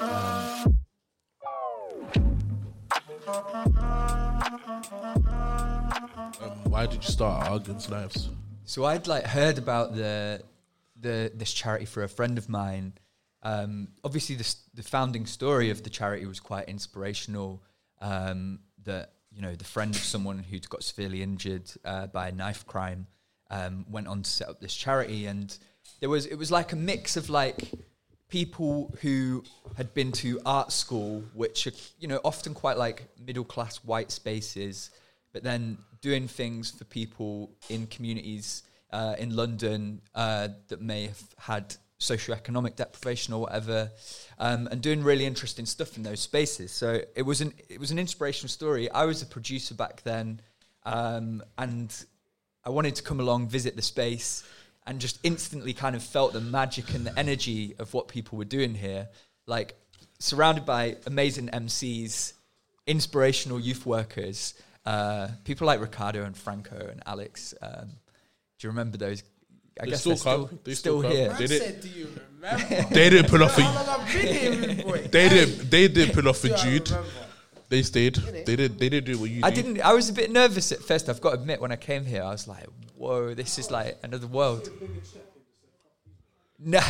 Um, 0.00 0.78
Um, 6.40 6.70
why 6.70 6.86
did 6.86 7.02
you 7.02 7.10
start 7.10 7.48
Art 7.48 7.62
Against 7.62 7.90
Knives? 7.90 8.30
So 8.64 8.84
I'd 8.84 9.06
like 9.06 9.24
heard 9.24 9.58
about 9.58 9.96
the 9.96 10.42
the 11.00 11.30
this 11.34 11.52
charity 11.52 11.84
for 11.84 12.02
a 12.02 12.08
friend 12.08 12.38
of 12.38 12.48
mine. 12.48 12.94
Um, 13.42 13.88
obviously, 14.04 14.36
the 14.36 14.54
the 14.74 14.82
founding 14.82 15.26
story 15.26 15.70
of 15.70 15.82
the 15.82 15.90
charity 15.90 16.26
was 16.26 16.40
quite 16.40 16.68
inspirational. 16.68 17.62
Um, 18.00 18.60
that 18.84 19.12
you 19.32 19.42
know, 19.42 19.54
the 19.54 19.64
friend 19.64 19.94
of 19.94 20.00
someone 20.00 20.38
who'd 20.38 20.68
got 20.68 20.82
severely 20.82 21.22
injured 21.22 21.70
uh, 21.84 22.06
by 22.06 22.28
a 22.28 22.32
knife 22.32 22.66
crime 22.66 23.06
um, 23.50 23.84
went 23.90 24.06
on 24.08 24.22
to 24.22 24.30
set 24.30 24.48
up 24.48 24.60
this 24.60 24.74
charity, 24.74 25.26
and 25.26 25.56
there 26.00 26.08
was 26.08 26.26
it 26.26 26.36
was 26.36 26.50
like 26.50 26.72
a 26.72 26.76
mix 26.76 27.16
of 27.16 27.28
like 27.28 27.70
people 28.28 28.94
who 29.02 29.44
had 29.76 29.92
been 29.94 30.12
to 30.12 30.40
art 30.44 30.72
school, 30.72 31.22
which 31.34 31.66
are 31.66 31.72
you 31.98 32.08
know 32.08 32.20
often 32.24 32.54
quite 32.54 32.76
like 32.76 33.08
middle 33.24 33.44
class 33.44 33.76
white 33.78 34.10
spaces, 34.10 34.90
but 35.32 35.42
then 35.42 35.78
doing 36.00 36.28
things 36.28 36.70
for 36.70 36.84
people 36.84 37.50
in 37.68 37.86
communities 37.86 38.62
uh, 38.90 39.14
in 39.18 39.34
London 39.34 40.00
uh, 40.14 40.48
that 40.68 40.80
may 40.80 41.06
have 41.06 41.22
had 41.38 41.76
socioeconomic 41.98 42.76
deprivation 42.76 43.32
or 43.32 43.40
whatever, 43.40 43.90
um, 44.38 44.68
and 44.70 44.82
doing 44.82 45.02
really 45.02 45.24
interesting 45.24 45.66
stuff 45.66 45.96
in 45.96 46.02
those 46.02 46.20
spaces. 46.20 46.70
So 46.70 47.00
it 47.14 47.22
was 47.22 47.40
an 47.40 47.54
it 47.68 47.80
was 47.80 47.90
an 47.90 47.98
inspirational 47.98 48.48
story. 48.48 48.90
I 48.90 49.04
was 49.04 49.22
a 49.22 49.26
producer 49.26 49.74
back 49.74 50.02
then, 50.02 50.40
um, 50.84 51.42
and 51.56 51.94
I 52.64 52.70
wanted 52.70 52.96
to 52.96 53.02
come 53.02 53.20
along, 53.20 53.48
visit 53.48 53.76
the 53.76 53.82
space, 53.82 54.44
and 54.86 55.00
just 55.00 55.18
instantly 55.22 55.72
kind 55.72 55.96
of 55.96 56.02
felt 56.02 56.32
the 56.32 56.40
magic 56.40 56.94
and 56.94 57.06
the 57.06 57.18
energy 57.18 57.74
of 57.78 57.94
what 57.94 58.08
people 58.08 58.38
were 58.38 58.44
doing 58.44 58.74
here. 58.74 59.08
Like 59.46 59.74
surrounded 60.18 60.66
by 60.66 60.96
amazing 61.06 61.48
MCs, 61.48 62.32
inspirational 62.86 63.60
youth 63.60 63.86
workers, 63.86 64.54
uh, 64.84 65.28
people 65.44 65.66
like 65.66 65.80
Ricardo 65.80 66.24
and 66.24 66.36
Franco 66.36 66.88
and 66.90 67.02
Alex. 67.06 67.54
Um, 67.60 67.90
do 68.58 68.66
you 68.66 68.70
remember 68.70 68.96
those? 68.98 69.22
I 69.80 69.84
They 69.84 69.90
guess 69.90 70.00
still 70.00 70.10
they're 70.12 70.16
still. 70.18 70.50
They 70.64 70.74
still, 70.74 70.98
still 71.00 71.10
here. 71.10 71.32
They 71.34 71.46
did- 71.46 71.62
said, 71.62 71.80
do 71.82 71.88
you 71.88 72.08
remember? 72.40 72.94
They 72.94 73.10
didn't 73.10 73.30
pull 73.30 73.42
off 73.42 73.56
How 73.56 73.70
a. 73.70 73.74
long 73.74 74.00
I've 74.00 74.12
been 74.12 74.68
here, 74.76 74.84
boy? 74.84 75.08
They 75.10 75.28
didn't. 75.28 75.70
They 75.70 75.88
didn't 75.88 76.14
pull 76.14 76.28
off 76.28 76.40
Do 76.42 76.52
a 76.52 76.54
I 76.54 76.56
Jude. 76.62 76.90
They 77.68 77.82
stayed. 77.82 78.14
They 78.14 78.56
did. 78.56 78.78
They 78.78 78.88
didn't 78.88 79.06
do 79.12 79.18
what 79.18 79.28
you. 79.30 79.40
I 79.44 79.50
do. 79.50 79.56
didn't. 79.62 79.80
I 79.82 79.92
was 79.92 80.08
a 80.08 80.12
bit 80.12 80.30
nervous 80.30 80.70
at 80.72 80.78
first. 80.80 81.08
I've 81.08 81.20
got 81.20 81.30
to 81.34 81.40
admit, 81.40 81.60
when 81.60 81.72
I 81.72 81.76
came 81.76 82.04
here, 82.06 82.22
I 82.22 82.30
was 82.30 82.46
like, 82.48 82.64
"Whoa, 82.96 83.34
this 83.34 83.58
is 83.58 83.70
like 83.70 83.98
another 84.02 84.26
world." 84.28 84.70
Nah, 86.58 86.80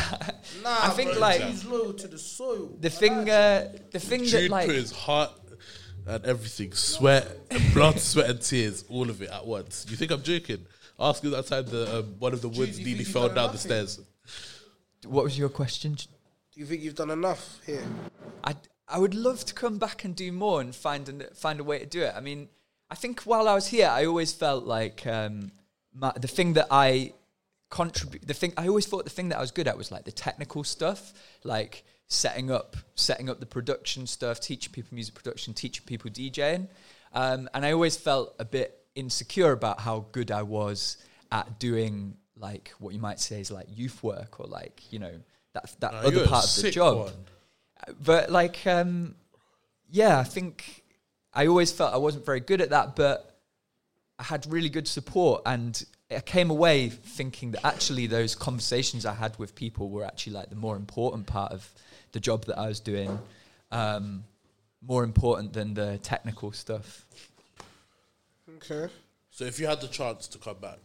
Nah, 0.63 0.79
I 0.83 0.89
think 0.95 1.11
bro, 1.11 1.19
like 1.19 1.41
he's 1.41 1.65
loyal 1.65 1.91
to 1.93 2.07
the 2.07 2.17
soil. 2.17 2.77
the 2.79 2.89
thing, 2.89 3.29
uh, 3.29 3.73
the 3.91 3.99
thing 3.99 4.21
that 4.21 4.27
Jude 4.29 4.49
like 4.51 4.67
put 4.67 4.75
his 4.77 4.93
heart 4.93 5.31
and 6.05 6.23
everything, 6.25 6.71
sweat, 6.71 7.27
and 7.51 7.73
blood, 7.73 7.99
sweat, 7.99 8.29
and 8.29 8.41
tears, 8.41 8.85
all 8.87 9.09
of 9.09 9.21
it 9.21 9.29
at 9.29 9.45
once. 9.45 9.85
You 9.89 9.97
think 9.97 10.11
I'm 10.11 10.21
joking? 10.23 10.65
Ask 10.99 11.23
him 11.23 11.31
that 11.31 11.47
time 11.47 11.65
the 11.65 11.99
um, 11.99 12.15
one 12.19 12.33
of 12.33 12.41
the 12.41 12.49
woods 12.49 12.79
you 12.79 12.85
nearly 12.85 13.03
fell 13.03 13.29
down 13.29 13.51
the 13.51 13.57
stairs. 13.57 13.99
What 15.05 15.23
was 15.23 15.37
your 15.37 15.49
question? 15.49 15.93
Do 15.93 16.59
you 16.59 16.65
think 16.65 16.81
you've 16.81 16.95
done 16.95 17.11
enough 17.11 17.59
here? 17.65 17.83
I 18.43 18.55
I 18.87 18.99
would 18.99 19.13
love 19.13 19.45
to 19.45 19.53
come 19.53 19.77
back 19.77 20.03
and 20.03 20.15
do 20.15 20.31
more 20.31 20.61
and 20.61 20.75
find 20.75 21.07
an, 21.09 21.23
find 21.35 21.59
a 21.59 21.63
way 21.63 21.79
to 21.79 21.85
do 21.85 22.01
it. 22.01 22.13
I 22.15 22.21
mean, 22.21 22.49
I 22.89 22.95
think 22.95 23.21
while 23.21 23.47
I 23.47 23.53
was 23.53 23.67
here, 23.67 23.89
I 23.89 24.05
always 24.05 24.33
felt 24.33 24.65
like 24.65 25.05
um, 25.05 25.51
my, 25.93 26.13
the 26.15 26.27
thing 26.27 26.53
that 26.53 26.67
I 26.71 27.13
contribute, 27.69 28.25
the 28.25 28.33
thing 28.33 28.53
I 28.57 28.67
always 28.67 28.87
thought 28.87 29.03
the 29.03 29.11
thing 29.11 29.29
that 29.29 29.37
I 29.37 29.41
was 29.41 29.51
good 29.51 29.67
at 29.67 29.77
was 29.77 29.91
like 29.91 30.05
the 30.05 30.11
technical 30.11 30.63
stuff, 30.63 31.13
like 31.43 31.83
setting 32.07 32.49
up 32.49 32.77
setting 32.95 33.29
up 33.29 33.39
the 33.39 33.45
production 33.45 34.07
stuff, 34.07 34.39
teaching 34.39 34.71
people 34.71 34.95
music 34.95 35.13
production, 35.13 35.53
teaching 35.53 35.85
people 35.85 36.09
DJing, 36.09 36.69
um, 37.13 37.49
and 37.53 37.65
I 37.65 37.73
always 37.73 37.97
felt 37.97 38.35
a 38.39 38.45
bit 38.45 38.79
insecure 38.97 39.51
about 39.51 39.79
how 39.79 40.05
good 40.11 40.31
I 40.31 40.43
was 40.43 40.97
at 41.31 41.59
doing 41.59 42.17
like 42.39 42.73
what 42.79 42.93
you 42.93 42.99
might 42.99 43.19
say 43.19 43.39
is 43.39 43.51
like 43.51 43.67
youth 43.75 44.03
work 44.03 44.39
or 44.39 44.47
like 44.47 44.81
you 44.91 44.99
know 44.99 45.11
that 45.53 45.75
that 45.79 45.93
other 45.93 46.27
part 46.27 46.45
of 46.45 46.61
the 46.63 46.71
job 46.71 46.97
one. 46.97 47.13
but 48.03 48.31
like 48.31 48.65
um 48.67 49.15
yeah 49.89 50.19
i 50.19 50.23
think 50.23 50.83
i 51.33 51.47
always 51.47 51.71
felt 51.71 51.93
i 51.93 51.97
wasn't 51.97 52.25
very 52.25 52.39
good 52.39 52.61
at 52.61 52.69
that 52.69 52.95
but 52.95 53.39
i 54.19 54.23
had 54.23 54.45
really 54.51 54.69
good 54.69 54.87
support 54.87 55.41
and 55.45 55.85
i 56.11 56.19
came 56.19 56.49
away 56.49 56.89
thinking 56.89 57.51
that 57.51 57.65
actually 57.65 58.07
those 58.07 58.35
conversations 58.35 59.05
i 59.05 59.13
had 59.13 59.37
with 59.39 59.55
people 59.55 59.89
were 59.89 60.05
actually 60.05 60.33
like 60.33 60.49
the 60.49 60.55
more 60.55 60.75
important 60.75 61.25
part 61.25 61.51
of 61.51 61.69
the 62.11 62.19
job 62.19 62.45
that 62.45 62.57
i 62.57 62.67
was 62.67 62.79
doing 62.79 63.17
um 63.71 64.23
more 64.81 65.03
important 65.03 65.53
than 65.53 65.73
the 65.73 65.97
technical 66.03 66.51
stuff 66.51 67.05
Okay. 68.57 68.91
So 69.31 69.45
if 69.45 69.59
you 69.59 69.67
had 69.67 69.81
the 69.81 69.87
chance 69.87 70.27
to 70.27 70.37
come 70.37 70.57
back, 70.59 70.79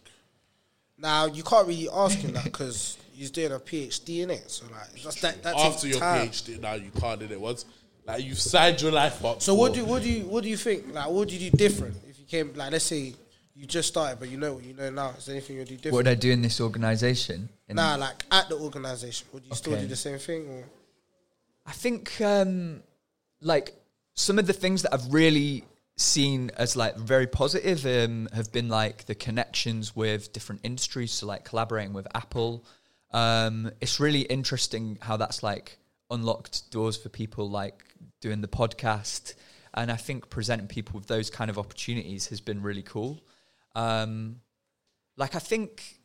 Now 0.99 1.27
you 1.27 1.43
can't 1.43 1.67
really 1.67 1.89
ask 1.93 2.19
him 2.19 2.33
that 2.35 2.45
because 2.45 2.99
he's 3.13 3.31
doing 3.31 3.53
a 3.53 3.59
PhD 3.59 4.23
in 4.23 4.31
it. 4.31 4.51
So 4.51 4.67
like, 4.71 5.03
that's 5.03 5.21
that. 5.23 5.43
That 5.43 5.57
after 5.57 5.89
your 5.89 5.99
time. 5.99 6.29
PhD, 6.29 6.61
now 6.61 6.75
you 6.75 6.91
can't 6.91 7.19
do 7.21 7.27
it 7.27 7.41
once. 7.41 7.65
Like 8.07 8.25
you've 8.25 8.39
signed 8.39 8.81
your 8.83 8.93
life 8.93 9.25
up. 9.25 9.41
So 9.43 9.55
what 9.55 9.73
for- 9.73 9.77
do 9.81 9.85
what 9.87 10.03
do 10.03 10.11
you 10.11 10.25
what 10.27 10.43
do 10.45 10.51
you 10.51 10.57
think? 10.57 10.93
Like, 10.93 11.09
what 11.09 11.29
do 11.29 11.35
you 11.37 11.51
do 11.51 11.57
different 11.57 11.97
if 12.09 12.19
you 12.19 12.27
came? 12.27 12.53
Like, 12.55 12.73
let's 12.73 12.85
say 12.85 13.15
you 13.55 13.67
just 13.67 13.89
started, 13.89 14.19
but 14.19 14.29
you 14.29 14.37
know 14.39 14.55
what 14.55 14.65
you 14.65 14.75
know 14.75 14.91
now. 14.91 15.11
Is 15.17 15.27
there 15.27 15.35
anything 15.37 15.57
you 15.57 15.65
do 15.65 15.77
different? 15.77 15.93
what 15.95 15.99
would 16.07 16.09
i 16.09 16.15
do 16.15 16.31
in 16.31 16.43
this 16.43 16.61
organization 16.61 17.49
In- 17.69 17.77
Nah, 17.77 17.97
like 17.97 18.25
at 18.31 18.49
the 18.49 18.57
organization, 18.57 19.27
would 19.33 19.45
you 19.47 19.55
still 19.55 19.73
Okay. 19.75 19.83
do 19.83 19.89
the 19.89 19.97
same 19.97 20.19
thing? 20.19 20.49
Or 20.49 20.65
I 21.67 21.73
think 21.73 22.21
um, 22.21 22.83
like 23.41 23.75
some 24.15 24.39
of 24.39 24.47
the 24.47 24.53
things 24.53 24.83
that 24.83 24.93
I've 24.95 25.13
really 25.13 25.65
seen 25.97 26.51
as 26.57 26.77
like 26.77 26.97
very 26.97 27.27
positive 27.27 27.85
um, 27.87 28.29
have 28.33 28.53
been 28.53 28.69
like 28.69 29.05
the 29.07 29.15
connections 29.15 29.95
with 29.95 30.33
different 30.33 30.63
industries. 30.65 31.13
So 31.13 31.27
like 31.27 31.45
collaborating 31.45 31.93
with 31.93 32.07
Apple. 32.15 32.65
Um, 33.13 33.71
it's 33.81 34.01
really 34.01 34.23
interesting 34.23 34.99
how 35.01 35.17
that's 35.17 35.43
like 35.43 35.79
unlocked 36.11 36.71
doors 36.71 36.97
for 36.97 37.09
people 37.09 37.49
like 37.49 37.85
doing 38.21 38.41
the 38.41 38.49
podcast. 38.49 39.35
And 39.75 39.91
I 39.91 39.97
think 39.97 40.29
presenting 40.31 40.67
people 40.67 40.99
with 40.99 41.09
those 41.09 41.31
kind 41.31 41.51
of 41.51 41.59
opportunities 41.59 42.29
has 42.29 42.41
been 42.41 42.63
really 42.63 42.83
cool. 42.83 43.21
Um, 43.75 44.41
like 45.17 45.35
I 45.35 45.39
think 45.39 45.99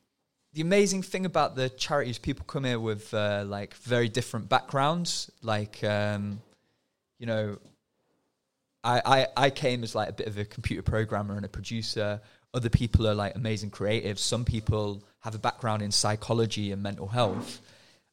the 0.53 0.62
amazing 0.62 1.03
thing 1.03 1.25
about 1.25 1.56
the 1.56 1.70
charities 1.70 2.17
people 2.17 2.46
come 2.46 2.63
here 2.63 2.79
with 2.79 3.13
uh, 3.13 3.44
like 3.46 3.74
very 3.75 4.10
different 4.10 4.50
backgrounds. 4.50 5.29
Like, 5.41 5.84
um, 5.84 6.41
you 7.20 7.25
know, 7.25 7.58
I, 8.91 8.96
I 9.06 9.20
I 9.46 9.50
came 9.63 9.84
as 9.84 9.94
like 10.00 10.10
a 10.10 10.13
bit 10.13 10.27
of 10.27 10.38
a 10.38 10.46
computer 10.46 10.82
programmer 10.94 11.36
and 11.36 11.46
a 11.46 11.50
producer. 11.60 12.22
Other 12.53 12.70
people 12.70 13.06
are 13.10 13.17
like 13.24 13.36
amazing 13.36 13.72
creatives. 13.72 14.20
Some 14.20 14.46
people 14.46 15.03
have 15.20 15.36
a 15.36 15.39
background 15.39 15.82
in 15.82 15.91
psychology 15.91 16.72
and 16.74 16.82
mental 16.82 17.08
health. 17.08 17.50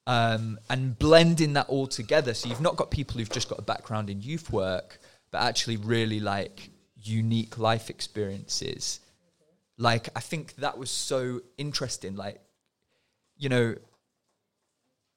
um, 0.07 0.59
and 0.69 0.99
blending 0.99 1.55
that 1.55 1.69
all 1.69 1.87
together. 1.87 2.35
So 2.35 2.49
you've 2.49 2.61
not 2.61 2.77
got 2.77 2.91
people 2.91 3.19
who've 3.19 3.31
just 3.31 3.49
got 3.49 3.59
a 3.59 3.63
background 3.63 4.11
in 4.11 4.21
youth 4.21 4.53
work, 4.53 4.99
but 5.31 5.43
actually 5.43 5.77
really 5.79 6.21
like 6.21 6.71
unique 7.03 7.59
life 7.59 7.91
experiences. 7.91 9.01
Like 9.79 10.09
I 10.15 10.21
think 10.21 10.57
that 10.57 10.79
was 10.79 10.91
so 10.91 11.41
interesting. 11.57 12.17
Like, 12.17 12.41
you 13.37 13.49
know, 13.49 13.77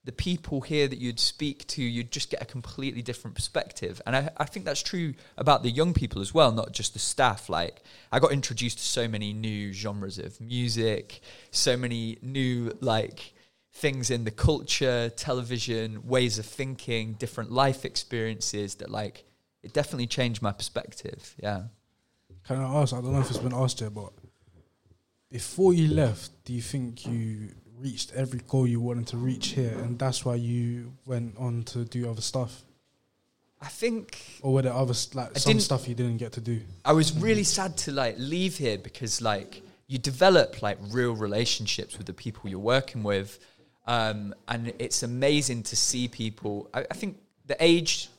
the 0.07 0.13
people 0.13 0.61
here 0.61 0.87
that 0.87 0.99
you'd 0.99 1.19
speak 1.19 1.67
to, 1.67 1.83
you'd 1.83 2.11
just 2.13 2.29
get 2.29 2.41
a 2.41 2.45
completely 2.45 3.01
different 3.01 3.35
perspective. 3.35 4.01
And 4.05 4.15
I, 4.15 4.29
I 4.37 4.45
think 4.45 4.65
that's 4.65 4.81
true 4.81 5.13
about 5.37 5.63
the 5.63 5.69
young 5.69 5.93
people 5.93 6.21
as 6.21 6.33
well, 6.33 6.53
not 6.53 6.71
just 6.71 6.93
the 6.93 6.99
staff. 6.99 7.49
Like, 7.49 7.83
I 8.09 8.19
got 8.19 8.31
introduced 8.31 8.77
to 8.77 8.85
so 8.85 9.09
many 9.09 9.33
new 9.33 9.73
genres 9.73 10.17
of 10.17 10.39
music, 10.39 11.19
so 11.51 11.75
many 11.75 12.19
new, 12.21 12.71
like, 12.79 13.33
things 13.73 14.09
in 14.09 14.23
the 14.23 14.31
culture, 14.31 15.09
television, 15.09 16.07
ways 16.07 16.39
of 16.39 16.45
thinking, 16.45 17.15
different 17.15 17.51
life 17.51 17.83
experiences 17.83 18.75
that, 18.75 18.89
like, 18.89 19.25
it 19.61 19.73
definitely 19.73 20.07
changed 20.07 20.41
my 20.41 20.53
perspective. 20.53 21.35
Yeah. 21.43 21.63
Can 22.47 22.61
I 22.61 22.81
ask? 22.81 22.93
I 22.93 23.01
don't 23.01 23.11
know 23.11 23.19
if 23.19 23.29
it's 23.29 23.39
been 23.39 23.53
asked 23.53 23.81
yet, 23.81 23.93
but 23.93 24.13
before 25.29 25.73
you 25.73 25.89
left, 25.89 26.31
do 26.45 26.53
you 26.53 26.61
think 26.61 27.05
you 27.05 27.49
reached 27.79 28.13
every 28.13 28.41
goal 28.47 28.67
you 28.67 28.79
wanted 28.79 29.07
to 29.07 29.17
reach 29.17 29.49
here, 29.49 29.77
and 29.79 29.97
that's 29.99 30.25
why 30.25 30.35
you 30.35 30.93
went 31.05 31.35
on 31.37 31.63
to 31.63 31.85
do 31.85 32.09
other 32.09 32.21
stuff, 32.21 32.63
I 33.61 33.67
think 33.67 34.39
or 34.41 34.53
were 34.53 34.61
there 34.61 34.73
other 34.73 34.93
like 35.13 35.31
I 35.35 35.39
some 35.39 35.59
stuff 35.59 35.87
you 35.87 35.95
didn't 35.95 36.17
get 36.17 36.33
to 36.33 36.41
do? 36.41 36.61
I 36.85 36.93
was 36.93 37.17
really 37.17 37.43
sad 37.43 37.75
to 37.77 37.91
like 37.91 38.15
leave 38.17 38.57
here 38.57 38.77
because 38.77 39.21
like 39.21 39.63
you 39.87 39.97
develop 39.97 40.61
like 40.61 40.77
real 40.91 41.15
relationships 41.15 41.97
with 41.97 42.05
the 42.05 42.13
people 42.13 42.49
you're 42.49 42.59
working 42.59 43.01
with, 43.01 43.39
um, 43.87 44.35
and 44.47 44.73
it's 44.77 45.01
amazing 45.01 45.63
to 45.63 45.75
see 45.75 46.07
people. 46.07 46.69
I, 46.73 46.85
I 46.91 46.93
think 46.93 47.17
the 47.47 47.57
age, 47.59 48.09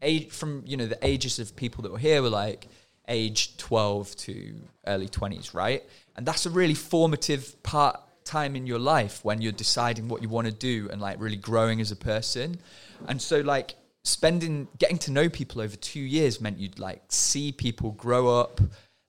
age 0.00 0.30
from 0.30 0.62
you 0.64 0.78
know 0.78 0.86
the 0.86 1.06
ages 1.06 1.38
of 1.38 1.54
people 1.54 1.82
that 1.82 1.92
were 1.92 1.98
here 1.98 2.22
were 2.22 2.30
like 2.30 2.68
age 3.08 3.56
12 3.56 4.16
to 4.16 4.54
early 4.86 5.08
20s, 5.08 5.54
right? 5.54 5.82
And 6.16 6.26
that's 6.26 6.44
a 6.44 6.50
really 6.50 6.74
formative 6.74 7.62
part 7.62 7.98
time 8.28 8.54
in 8.54 8.66
your 8.66 8.78
life 8.78 9.24
when 9.24 9.40
you're 9.40 9.52
deciding 9.52 10.08
what 10.08 10.22
you 10.22 10.28
want 10.28 10.46
to 10.46 10.52
do 10.52 10.88
and 10.92 11.00
like 11.00 11.20
really 11.20 11.36
growing 11.36 11.80
as 11.80 11.90
a 11.90 11.96
person. 11.96 12.60
And 13.08 13.20
so 13.20 13.40
like 13.40 13.74
spending 14.04 14.68
getting 14.78 14.98
to 14.98 15.10
know 15.10 15.28
people 15.28 15.60
over 15.60 15.76
2 15.76 16.00
years 16.00 16.40
meant 16.40 16.58
you'd 16.58 16.78
like 16.78 17.02
see 17.08 17.52
people 17.52 17.92
grow 17.92 18.40
up, 18.40 18.60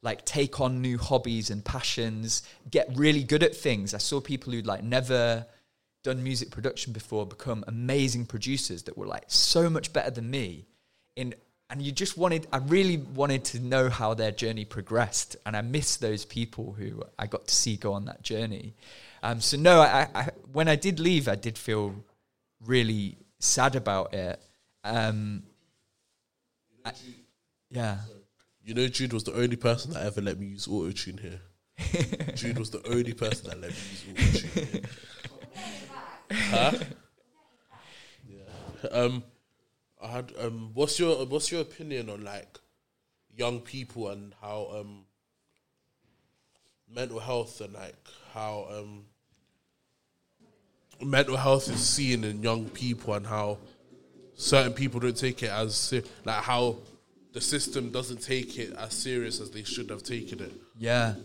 like 0.01 0.25
take 0.25 0.61
on 0.61 0.81
new 0.81 0.97
hobbies 0.97 1.49
and 1.49 1.63
passions, 1.63 2.43
get 2.71 2.89
really 2.95 3.23
good 3.23 3.43
at 3.43 3.55
things. 3.55 3.93
I 3.93 3.97
saw 3.97 4.21
people 4.21 4.53
who'd 4.53 4.65
like 4.65 4.83
never 4.83 5.45
done 6.03 6.23
music 6.23 6.49
production 6.49 6.93
before 6.93 7.25
become 7.25 7.63
amazing 7.67 8.25
producers 8.25 8.83
that 8.83 8.97
were 8.97 9.05
like 9.05 9.25
so 9.27 9.69
much 9.69 9.91
better 9.91 10.11
than 10.11 10.29
me 10.29 10.65
in 11.15 11.33
and 11.69 11.81
you 11.81 11.91
just 11.91 12.17
wanted 12.17 12.47
i 12.53 12.57
really 12.57 12.97
wanted 12.97 13.43
to 13.43 13.59
know 13.59 13.89
how 13.89 14.13
their 14.13 14.31
journey 14.31 14.63
progressed 14.63 15.35
and 15.45 15.57
i 15.57 15.61
miss 15.61 15.97
those 15.97 16.23
people 16.25 16.73
who 16.77 17.03
i 17.17 17.27
got 17.27 17.47
to 17.47 17.53
see 17.53 17.75
go 17.75 17.93
on 17.93 18.05
that 18.05 18.21
journey 18.23 18.73
um, 19.23 19.41
so 19.41 19.57
no 19.57 19.81
I, 19.81 20.07
I 20.15 20.29
when 20.51 20.67
i 20.67 20.75
did 20.75 20.99
leave 20.99 21.27
i 21.27 21.35
did 21.35 21.57
feel 21.57 21.95
really 22.65 23.17
sad 23.39 23.75
about 23.75 24.13
it 24.13 24.39
um, 24.83 25.43
I- 26.85 26.93
yeah 27.69 27.97
You 28.63 28.73
know, 28.75 28.87
Jude 28.87 29.13
was 29.13 29.23
the 29.23 29.33
only 29.33 29.55
person 29.55 29.93
that 29.93 30.05
ever 30.05 30.21
let 30.21 30.39
me 30.39 30.47
use 30.47 30.67
auto 30.67 30.91
tune 30.91 31.17
here. 31.17 31.41
Jude 32.35 32.59
was 32.59 32.69
the 32.69 32.85
only 32.87 33.13
person 33.13 33.49
that 33.49 33.59
let 33.59 33.71
me 33.71 33.77
use 33.91 34.05
auto 34.09 34.39
tune 34.39 34.65
here. 34.71 34.81
huh? 36.51 36.71
Yeah. 38.27 38.89
Um, 38.91 39.23
I 40.01 40.07
had 40.07 40.33
um. 40.39 40.71
What's 40.75 40.99
your 40.99 41.25
What's 41.25 41.51
your 41.51 41.61
opinion 41.61 42.09
on 42.09 42.23
like 42.23 42.59
young 43.35 43.59
people 43.61 44.09
and 44.09 44.33
how 44.41 44.69
um 44.79 45.05
mental 46.87 47.19
health 47.19 47.61
and 47.61 47.73
like 47.73 47.95
how 48.33 48.67
um 48.71 49.05
mental 51.01 51.37
health 51.37 51.69
is 51.69 51.79
seen 51.79 52.23
in 52.23 52.43
young 52.43 52.69
people 52.69 53.13
and 53.13 53.25
how 53.25 53.57
certain 54.35 54.73
people 54.73 54.99
don't 54.99 55.17
take 55.17 55.43
it 55.43 55.49
as 55.49 55.75
se- 55.75 56.03
like 56.25 56.43
how 56.43 56.77
the 57.33 57.41
system 57.41 57.91
doesn't 57.91 58.21
take 58.21 58.57
it 58.57 58.73
as 58.77 58.93
serious 58.93 59.39
as 59.39 59.51
they 59.51 59.63
should 59.63 59.89
have 59.89 60.03
taken 60.03 60.39
it. 60.41 60.51
Yeah. 60.77 61.15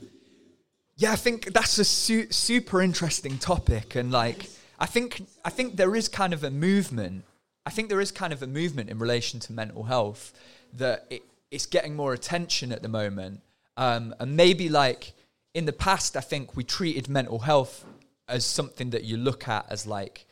Yeah, 0.96 1.12
I 1.12 1.16
think 1.16 1.52
that's 1.52 1.78
a 1.78 1.84
su- 1.84 2.30
super 2.30 2.82
interesting 2.82 3.38
topic 3.38 3.94
and 3.94 4.12
like 4.12 4.48
I 4.78 4.87
think 4.87 5.26
I 5.44 5.50
think 5.50 5.76
there 5.76 5.94
is 5.96 6.08
kind 6.08 6.32
of 6.32 6.44
a 6.44 6.50
movement. 6.50 7.24
I 7.66 7.70
think 7.70 7.88
there 7.88 8.00
is 8.00 8.12
kind 8.12 8.32
of 8.32 8.42
a 8.42 8.46
movement 8.46 8.90
in 8.90 8.98
relation 8.98 9.40
to 9.40 9.52
mental 9.52 9.84
health 9.84 10.32
that 10.74 11.06
it, 11.10 11.22
it's 11.50 11.66
getting 11.66 11.96
more 11.96 12.12
attention 12.12 12.72
at 12.72 12.82
the 12.82 12.88
moment. 12.88 13.40
Um, 13.76 14.14
and 14.20 14.37
maybe 14.37 14.68
like 14.68 15.12
in 15.54 15.64
the 15.64 15.72
past 15.72 16.16
I 16.16 16.20
think 16.20 16.56
we 16.56 16.64
treated 16.64 17.08
mental 17.08 17.40
health 17.40 17.84
as 18.28 18.44
something 18.44 18.90
that 18.90 19.04
you 19.04 19.16
look 19.16 19.48
at 19.48 19.66
as 19.70 19.87
like 19.87 20.26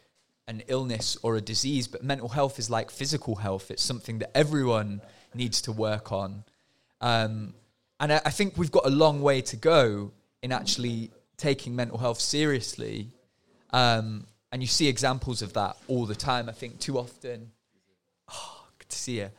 an 0.48 0.62
illness 0.68 1.16
or 1.22 1.37
a 1.37 1.40
disease, 1.40 1.88
but 1.88 2.02
mental 2.02 2.28
health 2.28 2.59
is 2.59 2.68
like 2.70 2.90
physical 2.90 3.37
health. 3.37 3.70
It's 3.70 3.83
something 3.83 4.18
that 4.18 4.37
everyone 4.37 5.00
needs 5.35 5.62
to 5.62 5.72
work 5.72 6.12
on. 6.12 6.44
Um, 7.00 7.55
and 8.00 8.12
I, 8.12 8.20
I 8.24 8.31
think 8.31 8.57
we've 8.57 8.70
got 8.70 8.87
a 8.87 8.90
long 8.90 9.22
way 9.22 9.40
to 9.42 9.57
go 9.57 10.12
in 10.42 10.52
actually 10.52 11.11
taking 11.37 11.74
mental 11.76 11.98
health 11.98 12.20
seriously. 12.20 13.09
Um, 13.70 14.26
and 14.50 14.62
you 14.62 14.68
see 14.68 14.88
examples 14.88 15.42
of 15.42 15.55
that 15.55 15.76
all 15.88 16.07
the 16.07 16.14
time. 16.14 16.48
I 16.48 16.52
think 16.52 16.78
too 16.78 16.98
often, 16.98 17.52
oh, 18.33 18.66
good 18.78 18.88
to 18.88 18.96
see 18.96 19.18
you. 19.18 19.31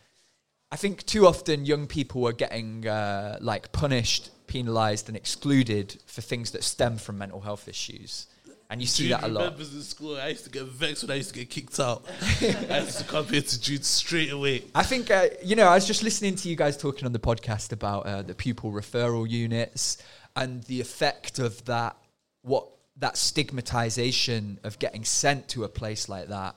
I 0.71 0.75
think 0.75 1.05
too 1.05 1.27
often 1.27 1.65
young 1.65 1.85
people 1.85 2.27
are 2.27 2.33
getting 2.33 2.87
uh, 2.87 3.37
like 3.41 3.71
punished, 3.71 4.31
penalised, 4.47 5.07
and 5.07 5.15
excluded 5.15 6.01
for 6.07 6.21
things 6.21 6.49
that 6.51 6.63
stem 6.63 6.97
from 6.97 7.19
mental 7.19 7.41
health 7.41 7.67
issues. 7.67 8.25
And 8.73 8.81
you 8.81 8.87
see 8.87 9.03
Jude 9.03 9.11
that 9.11 9.23
a 9.25 9.27
lot. 9.27 9.43
remembers 9.43 9.75
in 9.75 9.83
school. 9.83 10.17
I 10.17 10.29
used 10.29 10.45
to 10.45 10.49
get 10.49 10.63
vexed 10.63 11.03
when 11.03 11.11
I 11.11 11.15
used 11.17 11.31
to 11.31 11.39
get 11.39 11.51
kicked 11.51 11.79
out. 11.79 12.03
I 12.41 12.79
used 12.79 12.97
to 12.97 13.03
come 13.03 13.27
here 13.27 13.43
to 13.43 13.61
Jude 13.61 13.85
straight 13.85 14.31
away. 14.31 14.63
I 14.73 14.81
think 14.81 15.11
uh, 15.11 15.27
you 15.43 15.55
know. 15.55 15.67
I 15.67 15.75
was 15.75 15.85
just 15.85 16.01
listening 16.01 16.33
to 16.37 16.49
you 16.49 16.55
guys 16.55 16.75
talking 16.75 17.05
on 17.05 17.13
the 17.13 17.19
podcast 17.19 17.71
about 17.71 18.07
uh, 18.07 18.23
the 18.23 18.33
pupil 18.33 18.71
referral 18.71 19.29
units 19.29 19.99
and 20.35 20.63
the 20.63 20.81
effect 20.81 21.37
of 21.37 21.63
that. 21.65 21.95
What 22.41 22.67
that 22.97 23.15
stigmatization 23.15 24.59
of 24.63 24.79
getting 24.79 25.05
sent 25.05 25.49
to 25.49 25.65
a 25.65 25.69
place 25.69 26.09
like 26.09 26.29
that, 26.29 26.55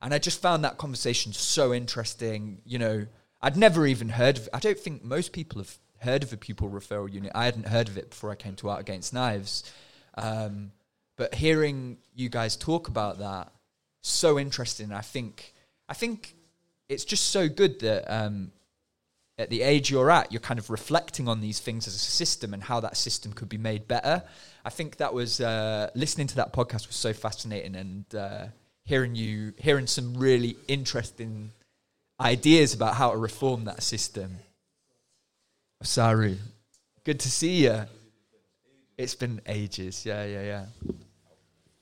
and 0.00 0.14
I 0.14 0.18
just 0.20 0.40
found 0.40 0.62
that 0.64 0.78
conversation 0.78 1.32
so 1.32 1.74
interesting. 1.74 2.62
You 2.64 2.78
know, 2.78 3.06
I'd 3.42 3.56
never 3.56 3.88
even 3.88 4.10
heard 4.10 4.38
of. 4.38 4.48
I 4.54 4.60
don't 4.60 4.78
think 4.78 5.02
most 5.02 5.32
people 5.32 5.60
have 5.60 5.76
heard 5.98 6.22
of 6.22 6.32
a 6.32 6.36
pupil 6.36 6.70
referral 6.70 7.12
unit. 7.12 7.32
I 7.34 7.44
hadn't 7.44 7.66
heard 7.66 7.88
of 7.88 7.98
it 7.98 8.10
before 8.10 8.30
I 8.30 8.36
came 8.36 8.54
to 8.54 8.68
Art 8.68 8.82
Against 8.82 9.12
Knives. 9.12 9.64
Um, 10.16 10.70
but 11.16 11.34
hearing 11.34 11.98
you 12.14 12.28
guys 12.28 12.56
talk 12.56 12.88
about 12.88 13.18
that, 13.18 13.52
so 14.02 14.38
interesting. 14.38 14.92
I 14.92 15.00
think, 15.00 15.54
I 15.88 15.94
think 15.94 16.34
it's 16.88 17.04
just 17.04 17.28
so 17.28 17.48
good 17.48 17.80
that 17.80 18.04
um, 18.12 18.52
at 19.38 19.50
the 19.50 19.62
age 19.62 19.90
you're 19.90 20.10
at, 20.10 20.32
you're 20.32 20.40
kind 20.40 20.58
of 20.58 20.70
reflecting 20.70 21.28
on 21.28 21.40
these 21.40 21.60
things 21.60 21.86
as 21.86 21.94
a 21.94 21.98
system 21.98 22.54
and 22.54 22.62
how 22.62 22.80
that 22.80 22.96
system 22.96 23.32
could 23.32 23.48
be 23.48 23.58
made 23.58 23.86
better. 23.86 24.22
I 24.64 24.70
think 24.70 24.96
that 24.96 25.12
was 25.12 25.40
uh, 25.40 25.90
listening 25.94 26.26
to 26.28 26.36
that 26.36 26.52
podcast 26.52 26.86
was 26.86 26.96
so 26.96 27.12
fascinating 27.12 27.74
and 27.76 28.14
uh, 28.14 28.46
hearing 28.84 29.14
you 29.14 29.52
hearing 29.58 29.86
some 29.86 30.14
really 30.14 30.56
interesting 30.68 31.50
ideas 32.20 32.72
about 32.72 32.94
how 32.94 33.10
to 33.10 33.16
reform 33.16 33.64
that 33.64 33.82
system. 33.82 34.38
Saru, 35.82 36.36
good 37.04 37.20
to 37.20 37.30
see 37.30 37.64
you. 37.64 37.82
It's 38.96 39.14
been 39.14 39.42
ages. 39.46 40.06
Yeah, 40.06 40.24
yeah, 40.24 40.42
yeah. 40.42 40.64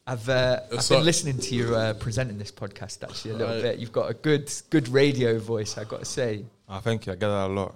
I've 0.07 0.29
uh, 0.29 0.61
I've 0.77 0.89
been 0.89 1.05
listening 1.05 1.39
to 1.39 1.55
you 1.55 1.75
uh, 1.75 1.95
presenting 1.95 2.37
this 2.37 2.53
podcast 2.53 3.03
actually 3.03 3.33
a 3.33 3.35
little 3.39 3.55
Right. 3.55 3.63
bit. 3.63 3.79
You've 3.79 3.93
got 3.93 4.11
a 4.11 4.15
good 4.15 4.53
good 4.69 4.89
radio 4.89 5.39
voice. 5.39 5.79
I've 5.79 5.89
got 5.89 6.01
to 6.01 6.05
say. 6.05 6.45
Oh, 6.69 6.79
thank 6.79 7.07
you. 7.07 7.13
I 7.13 7.17
get 7.17 7.29
that 7.29 7.47
a 7.47 7.53
lot. 7.53 7.75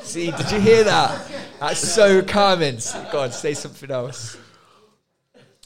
See, 0.02 0.30
did 0.30 0.50
you 0.50 0.60
hear 0.60 0.84
that? 0.84 1.28
That's 1.60 1.80
so 1.80 2.22
calming. 2.22 2.78
Go 3.10 3.20
on, 3.22 3.32
say 3.32 3.54
something 3.54 3.90
else. 3.90 4.36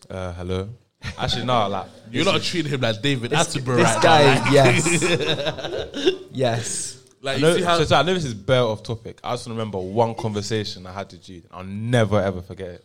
Uh, 0.08 0.32
hello. 0.34 0.68
Actually, 1.18 1.44
no. 1.44 1.68
Like 1.68 1.86
You're 2.10 2.24
not 2.24 2.40
treating 2.42 2.72
him 2.72 2.80
like 2.80 3.00
David 3.02 3.30
This, 3.30 3.56
Attenborough. 3.56 3.76
this 3.76 3.84
right 3.94 4.02
guy, 4.02 4.24
now, 4.34 4.42
like- 4.42 4.52
yes, 4.52 6.12
yes. 6.32 6.92
Like 7.22 7.34
I 7.34 7.36
you 7.36 7.42
know, 7.42 7.56
see 7.56 7.62
how 7.62 7.78
so, 7.78 7.84
so 7.84 7.96
I 7.96 8.02
know 8.02 8.14
this 8.14 8.24
is 8.24 8.34
bare 8.34 8.62
off 8.62 8.82
topic. 8.82 9.20
I 9.24 9.32
just 9.34 9.48
remember 9.48 9.78
one 9.78 10.14
conversation 10.14 10.86
I 10.86 10.92
had 10.92 11.10
with 11.12 11.22
Jude. 11.22 11.44
I'll 11.50 11.64
never 11.64 12.20
ever 12.20 12.40
forget 12.40 12.68
it. 12.68 12.84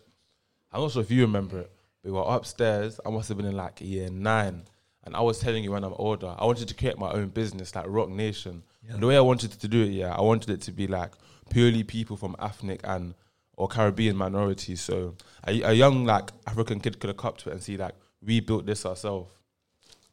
I'm 0.72 0.82
not 0.82 0.92
sure 0.92 1.02
if 1.02 1.12
you 1.12 1.22
remember 1.22 1.60
it. 1.60 1.72
We 2.04 2.12
were 2.12 2.24
upstairs. 2.24 3.00
I 3.06 3.10
must 3.10 3.28
have 3.30 3.38
been 3.38 3.46
in 3.46 3.56
like 3.56 3.80
year 3.82 4.10
nine, 4.10 4.64
and 5.04 5.16
I 5.16 5.22
was 5.22 5.40
telling 5.40 5.64
you 5.64 5.72
when 5.72 5.84
I'm 5.84 5.94
older, 5.94 6.36
I 6.38 6.46
wanted 6.46 6.68
to 6.68 6.74
create 6.74 6.98
my 6.98 7.12
own 7.12 7.30
business, 7.30 7.76
like 7.76 7.86
Roc 7.88 8.10
Nation. 8.10 8.64
And 8.90 9.02
the 9.02 9.08
way 9.08 9.16
I 9.16 9.22
wanted 9.22 9.52
to 9.52 9.68
do 9.68 9.84
it, 9.84 9.92
yeah, 9.92 10.14
I 10.16 10.22
wanted 10.22 10.50
it 10.50 10.62
to 10.62 10.72
be 10.72 10.88
like 10.88 11.12
purely 11.50 11.84
people 11.84 12.18
from 12.18 12.36
ethnic 12.40 12.82
and 12.84 13.14
or 13.56 13.68
Caribbean 13.68 14.16
minorities. 14.16 14.82
So 14.82 15.16
a, 15.46 15.62
a 15.62 15.74
young 15.74 16.06
like 16.06 16.32
African 16.48 16.80
kid 16.80 17.00
could 17.00 17.10
look 17.10 17.24
up 17.24 17.38
to 17.40 17.50
it 17.50 17.54
and 17.54 17.64
see 17.64 17.78
like 17.78 17.96
we 18.26 18.40
built 18.40 18.66
this 18.66 18.86
ourselves. 18.86 19.32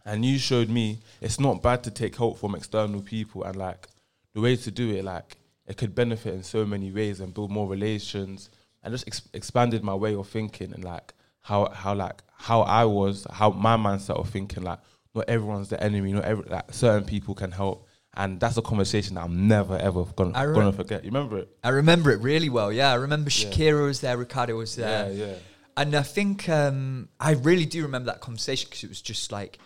And 0.05 0.25
you 0.25 0.39
showed 0.39 0.69
me 0.69 0.99
it's 1.21 1.41
not 1.41 1.63
bad 1.63 1.83
to 1.85 1.91
take 1.91 2.17
help 2.17 2.39
from 2.39 2.55
external 2.55 3.03
people 3.03 3.45
and 3.45 3.57
like 3.57 3.89
the 4.35 4.41
way 4.41 4.57
to 4.57 4.71
do 4.71 4.91
it, 4.91 5.05
like 5.05 5.39
it 5.67 5.77
could 5.77 5.95
benefit 5.95 6.35
in 6.35 6.43
so 6.43 6.65
many 6.65 6.91
ways 6.91 7.21
and 7.21 7.35
build 7.35 7.51
more 7.51 7.69
relations 7.69 8.51
and 8.83 8.93
just 8.93 9.07
ex- 9.07 9.29
expanded 9.33 9.83
my 9.83 9.95
way 9.95 10.15
of 10.15 10.29
thinking 10.29 10.73
and 10.73 10.85
like 10.85 11.15
how 11.49 11.71
how 11.71 11.95
like 11.95 12.23
how 12.35 12.61
I 12.61 12.85
was, 12.85 13.27
how 13.31 13.51
my 13.51 13.77
mindset 13.77 14.17
of 14.21 14.29
thinking 14.29 14.63
like 14.63 14.81
not 15.15 15.29
everyone's 15.29 15.71
the 15.71 15.83
enemy, 15.83 16.13
not 16.13 16.25
every 16.25 16.45
like 16.45 16.73
certain 16.73 17.05
people 17.05 17.35
can 17.35 17.51
help. 17.51 17.87
And 18.15 18.39
that's 18.41 18.57
a 18.57 18.63
conversation 18.63 19.15
that 19.15 19.25
I'm 19.25 19.49
never 19.49 19.77
ever 19.79 20.05
gonna, 20.05 20.37
I 20.37 20.45
gonna 20.47 20.73
forget. 20.73 21.05
You 21.05 21.11
remember 21.11 21.39
it? 21.39 21.49
I 21.65 21.71
remember 21.71 22.11
it 22.11 22.21
really 22.21 22.51
well. 22.51 22.71
Yeah, 22.73 22.91
I 22.93 22.97
remember 22.97 23.31
Yeah. 23.31 23.49
Shakira 23.49 23.87
was 23.87 24.01
there, 24.01 24.17
Ricardo 24.17 24.57
was 24.57 24.77
there. 24.77 25.11
Yeah, 25.11 25.27
yeah. 25.27 25.35
And 25.77 25.95
I 25.95 26.03
think 26.03 26.49
um, 26.49 27.09
I 27.21 27.33
really 27.33 27.65
do 27.65 27.83
remember 27.83 28.07
that 28.07 28.21
conversation 28.21 28.67
because 28.69 28.85
it 28.85 28.89
was 28.89 29.01
just 29.01 29.33
like 29.33 29.59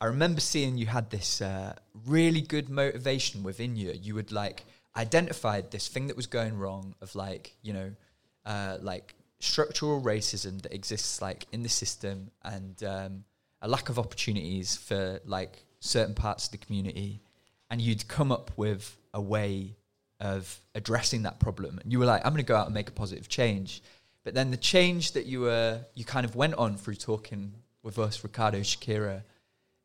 I 0.00 0.06
remember 0.06 0.40
seeing 0.40 0.76
you 0.76 0.86
had 0.86 1.08
this 1.10 1.40
uh, 1.40 1.74
really 2.06 2.42
good 2.42 2.68
motivation 2.68 3.42
within 3.42 3.76
you. 3.76 3.92
You 3.92 4.14
would 4.16 4.32
like 4.32 4.64
identified 4.96 5.70
this 5.70 5.88
thing 5.88 6.08
that 6.08 6.16
was 6.16 6.26
going 6.26 6.58
wrong 6.58 6.94
of 7.00 7.14
like 7.14 7.56
you 7.62 7.72
know 7.72 7.92
uh, 8.44 8.76
like 8.82 9.14
structural 9.40 10.00
racism 10.00 10.62
that 10.62 10.72
exists 10.72 11.20
like 11.20 11.46
in 11.52 11.62
the 11.62 11.68
system 11.68 12.30
and 12.42 12.82
um, 12.82 13.24
a 13.62 13.68
lack 13.68 13.88
of 13.88 13.98
opportunities 13.98 14.76
for 14.76 15.20
like 15.24 15.64
certain 15.80 16.14
parts 16.14 16.46
of 16.46 16.52
the 16.52 16.58
community, 16.58 17.20
and 17.70 17.80
you'd 17.80 18.06
come 18.08 18.32
up 18.32 18.50
with 18.56 18.96
a 19.12 19.20
way 19.20 19.76
of 20.20 20.60
addressing 20.74 21.22
that 21.22 21.38
problem. 21.38 21.78
And 21.82 21.92
you 21.92 21.98
were 21.98 22.06
like, 22.06 22.24
I'm 22.24 22.32
going 22.32 22.44
to 22.44 22.48
go 22.48 22.56
out 22.56 22.66
and 22.66 22.74
make 22.74 22.88
a 22.88 22.92
positive 22.92 23.28
change. 23.28 23.82
But 24.24 24.34
then 24.34 24.50
the 24.50 24.56
change 24.56 25.12
that 25.12 25.26
you 25.26 25.40
were, 25.40 25.80
you 25.94 26.04
kind 26.04 26.24
of 26.24 26.34
went 26.34 26.54
on 26.54 26.76
through 26.76 26.94
talking 26.94 27.52
with 27.82 27.98
us, 27.98 28.24
Ricardo, 28.24 28.60
Shakira, 28.60 29.22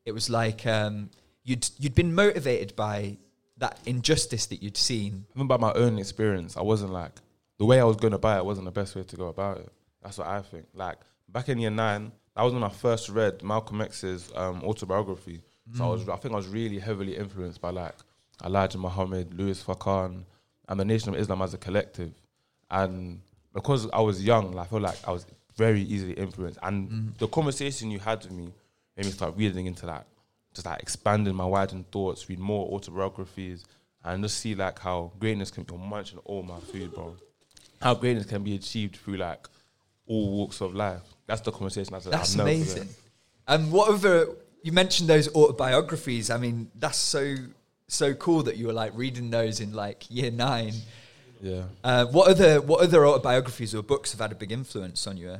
it 0.05 0.13
was 0.13 0.29
like 0.29 0.65
um, 0.65 1.09
you'd 1.43 1.69
you'd 1.77 1.95
been 1.95 2.15
motivated 2.15 2.75
by 2.75 3.17
that 3.57 3.77
injustice 3.85 4.45
that 4.47 4.63
you'd 4.63 4.77
seen. 4.77 5.25
Even 5.35 5.47
by 5.47 5.57
my 5.57 5.73
own 5.73 5.99
experience, 5.99 6.55
I 6.55 6.61
wasn't 6.61 6.91
like 6.91 7.11
the 7.59 7.65
way 7.65 7.79
I 7.79 7.83
was 7.83 7.97
going 7.97 8.13
to 8.13 8.17
buy 8.17 8.37
it 8.37 8.45
wasn't 8.45 8.65
the 8.65 8.71
best 8.71 8.95
way 8.95 9.03
to 9.03 9.15
go 9.15 9.27
about 9.27 9.57
it. 9.59 9.69
That's 10.01 10.17
what 10.17 10.27
I 10.27 10.41
think. 10.41 10.65
Like 10.73 10.97
back 11.27 11.49
in 11.49 11.59
year 11.59 11.69
nine, 11.69 12.11
that 12.35 12.41
was 12.41 12.53
when 12.53 12.63
I 12.63 12.69
first 12.69 13.09
read 13.09 13.43
Malcolm 13.43 13.81
X's 13.81 14.31
um, 14.35 14.63
autobiography. 14.63 15.41
So 15.75 15.85
I 15.85 15.87
was, 15.89 16.09
I 16.09 16.15
think 16.15 16.33
I 16.33 16.37
was 16.37 16.47
really 16.47 16.79
heavily 16.79 17.15
influenced 17.15 17.61
by 17.61 17.69
like 17.69 17.93
Elijah 18.43 18.79
Muhammad, 18.79 19.37
Louis 19.37 19.61
Farrakhan, 19.61 20.23
and 20.67 20.79
the 20.79 20.85
Nation 20.85 21.13
of 21.13 21.19
Islam 21.19 21.43
as 21.43 21.53
a 21.53 21.59
collective. 21.59 22.11
And 22.71 23.21
because 23.53 23.87
I 23.91 23.99
was 23.99 24.23
young, 24.23 24.57
I 24.57 24.65
feel 24.65 24.79
like 24.79 24.97
I 25.07 25.11
was 25.11 25.27
very 25.55 25.81
easily 25.81 26.13
influenced. 26.13 26.57
And 26.63 27.13
the 27.19 27.27
conversation 27.27 27.91
you 27.91 27.99
had 27.99 28.23
with 28.23 28.31
me 28.31 28.51
made 28.97 29.05
me 29.05 29.11
start 29.11 29.35
reading 29.37 29.67
into 29.67 29.85
that, 29.85 30.07
just 30.53 30.65
like 30.65 30.81
expanding 30.81 31.35
my 31.35 31.45
widened 31.45 31.91
thoughts, 31.91 32.27
read 32.29 32.39
more 32.39 32.67
autobiographies, 32.73 33.63
and 34.03 34.23
just 34.23 34.37
see 34.37 34.55
like 34.55 34.79
how 34.79 35.11
greatness 35.19 35.51
can 35.51 35.63
be 35.63 35.75
I'm 35.75 35.87
munching 35.87 36.19
all 36.25 36.41
my 36.41 36.59
food, 36.59 36.93
bro. 36.93 37.15
How 37.81 37.95
greatness 37.95 38.25
can 38.25 38.43
be 38.43 38.55
achieved 38.55 38.97
through 38.97 39.17
like 39.17 39.47
all 40.09 40.31
walks 40.31 40.59
of 40.59 40.75
life. 40.75 41.03
That's 41.27 41.41
the 41.41 41.51
conversation 41.51 41.93
I 41.93 41.99
said. 41.99 42.11
That's 42.11 42.35
I'll 42.35 42.41
amazing. 42.41 42.89
And 43.47 43.71
what 43.71 43.89
other 43.89 44.27
you 44.63 44.71
mentioned 44.71 45.09
those 45.09 45.33
autobiographies? 45.33 46.29
I 46.29 46.37
mean, 46.37 46.69
that's 46.75 46.97
so 46.97 47.35
so 47.87 48.13
cool 48.13 48.43
that 48.43 48.57
you 48.57 48.67
were 48.67 48.73
like 48.73 48.91
reading 48.95 49.29
those 49.29 49.61
in 49.61 49.73
like 49.73 50.05
year 50.09 50.31
nine. 50.31 50.73
Yeah. 51.41 51.63
Uh, 51.83 52.05
what 52.05 52.29
other 52.29 52.61
what 52.61 52.81
other 52.81 53.05
autobiographies 53.05 53.73
or 53.73 53.83
books 53.83 54.11
have 54.11 54.19
had 54.19 54.31
a 54.31 54.35
big 54.35 54.51
influence 54.51 55.07
on 55.07 55.17
you? 55.17 55.37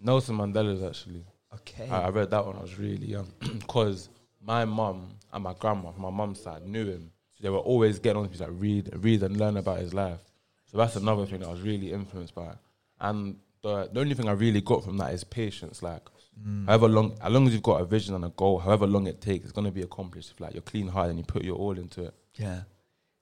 Nelson 0.00 0.36
Mandela's 0.36 0.82
actually. 0.82 1.24
Okay. 1.52 1.88
I, 1.88 2.02
I 2.02 2.08
read 2.10 2.30
that 2.30 2.46
when 2.46 2.56
I 2.56 2.60
was 2.60 2.78
really 2.78 3.06
young 3.06 3.28
because 3.40 4.08
my 4.40 4.64
mum 4.64 5.08
and 5.32 5.44
my 5.44 5.54
grandma 5.58 5.90
my 5.96 6.10
mum's 6.10 6.40
side 6.40 6.66
knew 6.66 6.86
him. 6.86 7.10
So 7.34 7.42
they 7.42 7.50
were 7.50 7.58
always 7.58 7.98
getting 7.98 8.22
on 8.22 8.28
to 8.28 8.30
me 8.30 8.46
like 8.46 8.60
read, 8.60 8.90
read 9.04 9.22
and 9.22 9.36
learn 9.36 9.56
about 9.56 9.78
his 9.78 9.92
life. 9.92 10.20
So 10.70 10.78
that's 10.78 10.96
another 10.96 11.26
thing 11.26 11.40
that 11.40 11.48
I 11.48 11.52
was 11.52 11.60
really 11.62 11.92
influenced 11.92 12.34
by. 12.34 12.54
And 13.00 13.38
the, 13.62 13.88
the 13.92 14.00
only 14.00 14.14
thing 14.14 14.28
I 14.28 14.32
really 14.32 14.60
got 14.60 14.84
from 14.84 14.96
that 14.98 15.12
is 15.14 15.24
patience. 15.24 15.82
Like, 15.82 16.02
Mm. 16.40 16.64
however 16.66 16.88
long, 16.88 17.18
as 17.20 17.30
long 17.30 17.46
as 17.48 17.52
you've 17.52 17.62
got 17.62 17.82
a 17.82 17.84
vision 17.84 18.14
and 18.14 18.24
a 18.24 18.30
goal, 18.30 18.60
however 18.60 18.86
long 18.86 19.06
it 19.06 19.20
takes, 19.20 19.44
it's 19.44 19.52
gonna 19.52 19.70
be 19.72 19.82
accomplished. 19.82 20.30
If 20.30 20.40
like 20.40 20.54
you're 20.54 20.62
clean 20.62 20.88
hearted 20.88 21.10
and 21.10 21.18
you 21.18 21.24
put 21.24 21.44
your 21.44 21.56
all 21.56 21.76
into 21.76 22.04
it. 22.04 22.14
Yeah, 22.36 22.62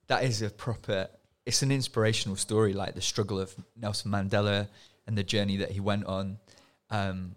that 0.06 0.22
is 0.22 0.40
a 0.42 0.50
proper. 0.50 1.08
It's 1.44 1.62
an 1.62 1.72
inspirational 1.72 2.36
story, 2.36 2.74
like 2.74 2.94
the 2.94 3.00
struggle 3.00 3.40
of 3.40 3.56
Nelson 3.74 4.12
Mandela 4.12 4.68
and 5.06 5.18
the 5.18 5.24
journey 5.24 5.56
that 5.56 5.72
he 5.72 5.80
went 5.80 6.04
on. 6.04 6.38
Um, 6.90 7.34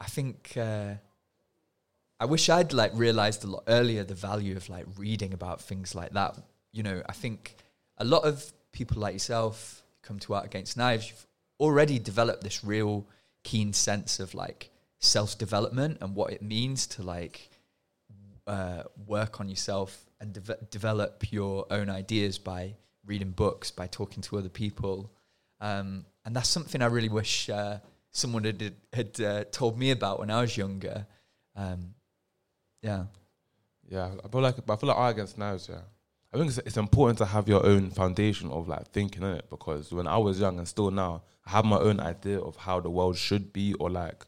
I 0.00 0.06
think 0.06 0.54
uh, 0.56 0.94
I 2.18 2.24
wish 2.24 2.48
I'd 2.48 2.72
like 2.72 2.92
realized 2.94 3.44
a 3.44 3.46
lot 3.46 3.64
earlier 3.68 4.02
the 4.02 4.14
value 4.14 4.56
of 4.56 4.68
like 4.68 4.86
reading 4.96 5.32
about 5.32 5.60
things 5.60 5.94
like 5.94 6.12
that. 6.14 6.36
You 6.72 6.82
know, 6.82 7.02
I 7.08 7.12
think 7.12 7.54
a 7.98 8.04
lot 8.04 8.24
of 8.24 8.52
people 8.72 9.00
like 9.00 9.14
yourself 9.14 9.82
come 10.02 10.18
to 10.20 10.34
Art 10.34 10.46
Against 10.46 10.76
Knives. 10.76 11.08
You've 11.08 11.26
already 11.58 11.98
developed 11.98 12.42
this 12.42 12.64
real 12.64 13.06
keen 13.42 13.72
sense 13.72 14.20
of 14.20 14.34
like 14.34 14.70
self 14.98 15.38
development 15.38 15.98
and 16.00 16.14
what 16.14 16.32
it 16.32 16.42
means 16.42 16.86
to 16.88 17.02
like 17.02 17.50
uh, 18.46 18.82
work 19.06 19.40
on 19.40 19.48
yourself 19.48 20.04
and 20.20 20.32
deve- 20.32 20.70
develop 20.70 21.32
your 21.32 21.66
own 21.70 21.88
ideas 21.88 22.38
by 22.38 22.74
reading 23.06 23.30
books, 23.30 23.70
by 23.70 23.86
talking 23.86 24.22
to 24.22 24.38
other 24.38 24.48
people. 24.48 25.10
Um, 25.60 26.04
and 26.24 26.34
that's 26.34 26.48
something 26.48 26.82
I 26.82 26.86
really 26.86 27.08
wish 27.08 27.48
uh, 27.48 27.78
someone 28.10 28.44
had, 28.44 28.74
had 28.92 29.20
uh, 29.20 29.44
told 29.50 29.78
me 29.78 29.90
about 29.90 30.18
when 30.18 30.30
I 30.30 30.42
was 30.42 30.56
younger. 30.56 31.06
Um, 31.56 31.94
yeah. 32.82 33.04
Yeah, 33.88 34.10
I 34.24 34.28
feel 34.28 34.40
like 34.40 34.56
I 34.68 34.76
feel 34.76 34.88
like 34.88 34.96
art 34.98 35.14
against 35.14 35.36
knives. 35.36 35.68
Yeah, 35.68 35.80
I 36.32 36.36
think 36.36 36.48
it's, 36.48 36.58
it's 36.58 36.76
important 36.76 37.18
to 37.18 37.26
have 37.26 37.48
your 37.48 37.64
own 37.66 37.90
foundation 37.90 38.50
of 38.50 38.68
like 38.68 38.88
thinking 38.88 39.22
in 39.22 39.30
it 39.30 39.50
because 39.50 39.92
when 39.92 40.06
I 40.06 40.16
was 40.16 40.40
young 40.40 40.58
and 40.58 40.68
still 40.68 40.90
now, 40.90 41.22
I 41.46 41.50
have 41.50 41.64
my 41.64 41.78
own 41.78 41.98
idea 41.98 42.38
of 42.40 42.56
how 42.56 42.80
the 42.80 42.90
world 42.90 43.16
should 43.16 43.52
be 43.52 43.74
or 43.74 43.90
like 43.90 44.26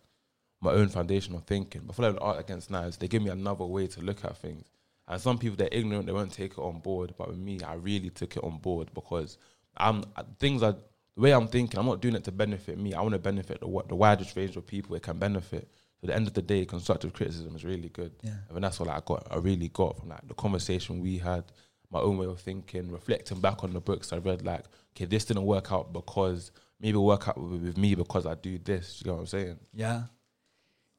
my 0.60 0.72
own 0.72 0.88
foundation 0.88 1.34
of 1.34 1.44
thinking. 1.44 1.82
But 1.84 1.98
like 1.98 2.16
art 2.20 2.40
against 2.40 2.70
knives, 2.70 2.96
they 2.96 3.08
give 3.08 3.22
me 3.22 3.30
another 3.30 3.64
way 3.64 3.86
to 3.88 4.00
look 4.00 4.24
at 4.24 4.36
things. 4.36 4.70
And 5.06 5.20
some 5.20 5.38
people 5.38 5.56
they're 5.56 5.68
ignorant, 5.70 6.06
they 6.06 6.12
won't 6.12 6.32
take 6.32 6.52
it 6.52 6.58
on 6.58 6.78
board. 6.80 7.14
But 7.18 7.28
with 7.28 7.38
me, 7.38 7.60
I 7.62 7.74
really 7.74 8.10
took 8.10 8.36
it 8.36 8.44
on 8.44 8.58
board 8.58 8.90
because 8.94 9.38
I'm 9.76 10.04
uh, 10.16 10.22
things 10.38 10.62
are 10.62 10.76
the 11.14 11.20
way 11.20 11.32
I'm 11.32 11.48
thinking. 11.48 11.78
I'm 11.78 11.86
not 11.86 12.00
doing 12.00 12.14
it 12.14 12.24
to 12.24 12.32
benefit 12.32 12.78
me. 12.78 12.94
I 12.94 13.00
want 13.00 13.12
to 13.12 13.18
benefit 13.18 13.60
the 13.60 13.82
the 13.88 13.94
widest 13.96 14.36
range 14.36 14.56
of 14.56 14.66
people 14.66 14.94
it 14.96 15.02
can 15.02 15.18
benefit. 15.18 15.68
So 16.00 16.06
at 16.06 16.08
the 16.08 16.14
end 16.14 16.26
of 16.28 16.34
the 16.34 16.42
day, 16.42 16.64
constructive 16.64 17.12
criticism 17.12 17.54
is 17.54 17.64
really 17.64 17.88
good. 17.88 18.12
Yeah. 18.22 18.34
I 18.48 18.52
mean, 18.52 18.62
that's 18.62 18.80
what 18.80 18.88
I 18.88 19.00
got. 19.04 19.26
I 19.30 19.36
really 19.36 19.68
got 19.68 19.98
from 19.98 20.08
like 20.08 20.26
the 20.26 20.34
conversation 20.34 21.00
we 21.00 21.18
had, 21.18 21.44
my 21.92 22.00
own 22.00 22.18
way 22.18 22.26
of 22.26 22.40
thinking, 22.40 22.90
reflecting 22.90 23.40
back 23.40 23.62
on 23.62 23.72
the 23.72 23.80
books 23.80 24.12
I 24.12 24.18
read. 24.18 24.44
Like, 24.44 24.64
okay, 24.96 25.04
this 25.04 25.24
didn't 25.26 25.44
work 25.44 25.70
out 25.70 25.92
because 25.92 26.50
maybe 26.80 26.96
work 26.96 27.28
out 27.28 27.38
with, 27.38 27.62
with 27.62 27.78
me 27.78 27.94
because 27.94 28.26
I 28.26 28.34
do 28.34 28.58
this. 28.58 29.02
You 29.04 29.10
know 29.10 29.14
what 29.16 29.20
I'm 29.20 29.26
saying? 29.26 29.58
Yeah. 29.72 30.04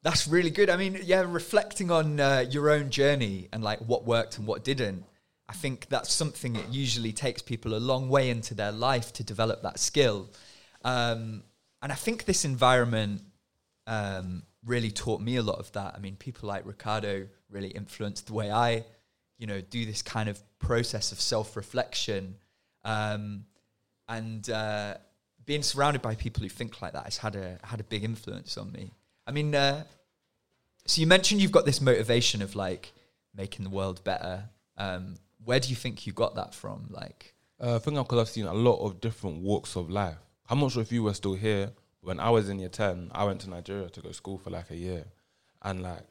That's 0.02 0.28
really 0.28 0.50
good. 0.50 0.68
I 0.70 0.76
mean, 0.76 1.00
yeah, 1.02 1.24
reflecting 1.26 1.90
on 1.90 2.20
uh, 2.20 2.44
your 2.48 2.70
own 2.70 2.90
journey 2.90 3.48
and 3.52 3.62
like 3.62 3.80
what 3.80 4.04
worked 4.04 4.38
and 4.38 4.46
what 4.46 4.62
didn't, 4.62 5.04
I 5.48 5.54
think 5.54 5.88
that's 5.88 6.12
something 6.12 6.54
that 6.54 6.72
usually 6.72 7.12
takes 7.12 7.42
people 7.42 7.74
a 7.74 7.78
long 7.78 8.08
way 8.08 8.30
into 8.30 8.54
their 8.54 8.72
life 8.72 9.12
to 9.14 9.24
develop 9.24 9.62
that 9.62 9.78
skill. 9.78 10.30
Um, 10.84 11.42
and 11.82 11.90
I 11.90 11.94
think 11.94 12.24
this 12.24 12.44
environment 12.44 13.22
um, 13.86 14.42
really 14.64 14.90
taught 14.90 15.20
me 15.20 15.36
a 15.36 15.42
lot 15.42 15.58
of 15.58 15.72
that. 15.72 15.94
I 15.96 15.98
mean, 15.98 16.16
people 16.16 16.48
like 16.48 16.66
Ricardo 16.66 17.26
really 17.50 17.68
influenced 17.68 18.26
the 18.26 18.34
way 18.34 18.50
I, 18.50 18.84
you 19.38 19.46
know, 19.46 19.60
do 19.60 19.84
this 19.84 20.02
kind 20.02 20.28
of 20.28 20.42
process 20.64 21.12
of 21.12 21.20
self-reflection. 21.20 22.36
Um, 22.84 23.44
and 24.08 24.48
uh, 24.50 24.94
being 25.46 25.62
surrounded 25.62 26.02
by 26.02 26.14
people 26.14 26.42
who 26.42 26.48
think 26.48 26.80
like 26.82 26.92
that 26.92 27.04
has 27.04 27.18
had 27.18 27.36
a 27.36 27.58
had 27.62 27.80
a 27.80 27.84
big 27.84 28.04
influence 28.04 28.56
on 28.58 28.72
me. 28.72 28.92
I 29.26 29.32
mean, 29.32 29.54
uh, 29.54 29.84
so 30.86 31.00
you 31.00 31.06
mentioned 31.06 31.40
you've 31.40 31.52
got 31.52 31.64
this 31.64 31.80
motivation 31.80 32.42
of 32.42 32.54
like 32.54 32.92
making 33.34 33.64
the 33.64 33.70
world 33.70 34.02
better. 34.04 34.44
Um, 34.76 35.14
where 35.44 35.60
do 35.60 35.68
you 35.68 35.76
think 35.76 36.06
you 36.06 36.12
got 36.12 36.34
that 36.34 36.54
from? 36.54 36.86
Like, 36.90 37.34
Uh, 37.60 37.76
I 37.76 37.78
think 37.78 37.96
because 37.96 38.18
I've 38.18 38.28
seen 38.28 38.46
a 38.46 38.54
lot 38.54 38.84
of 38.84 39.00
different 39.00 39.42
walks 39.42 39.76
of 39.76 39.90
life. 39.90 40.18
I'm 40.48 40.60
not 40.60 40.72
sure 40.72 40.82
if 40.82 40.92
you 40.92 41.02
were 41.02 41.14
still 41.14 41.34
here. 41.34 41.72
When 42.00 42.20
I 42.20 42.28
was 42.28 42.50
in 42.50 42.58
year 42.58 42.68
10, 42.68 43.10
I 43.14 43.24
went 43.24 43.40
to 43.42 43.50
Nigeria 43.50 43.88
to 43.88 44.00
go 44.00 44.08
to 44.08 44.14
school 44.14 44.36
for 44.36 44.50
like 44.50 44.70
a 44.70 44.76
year. 44.76 45.04
And 45.62 45.82
like, 45.82 46.04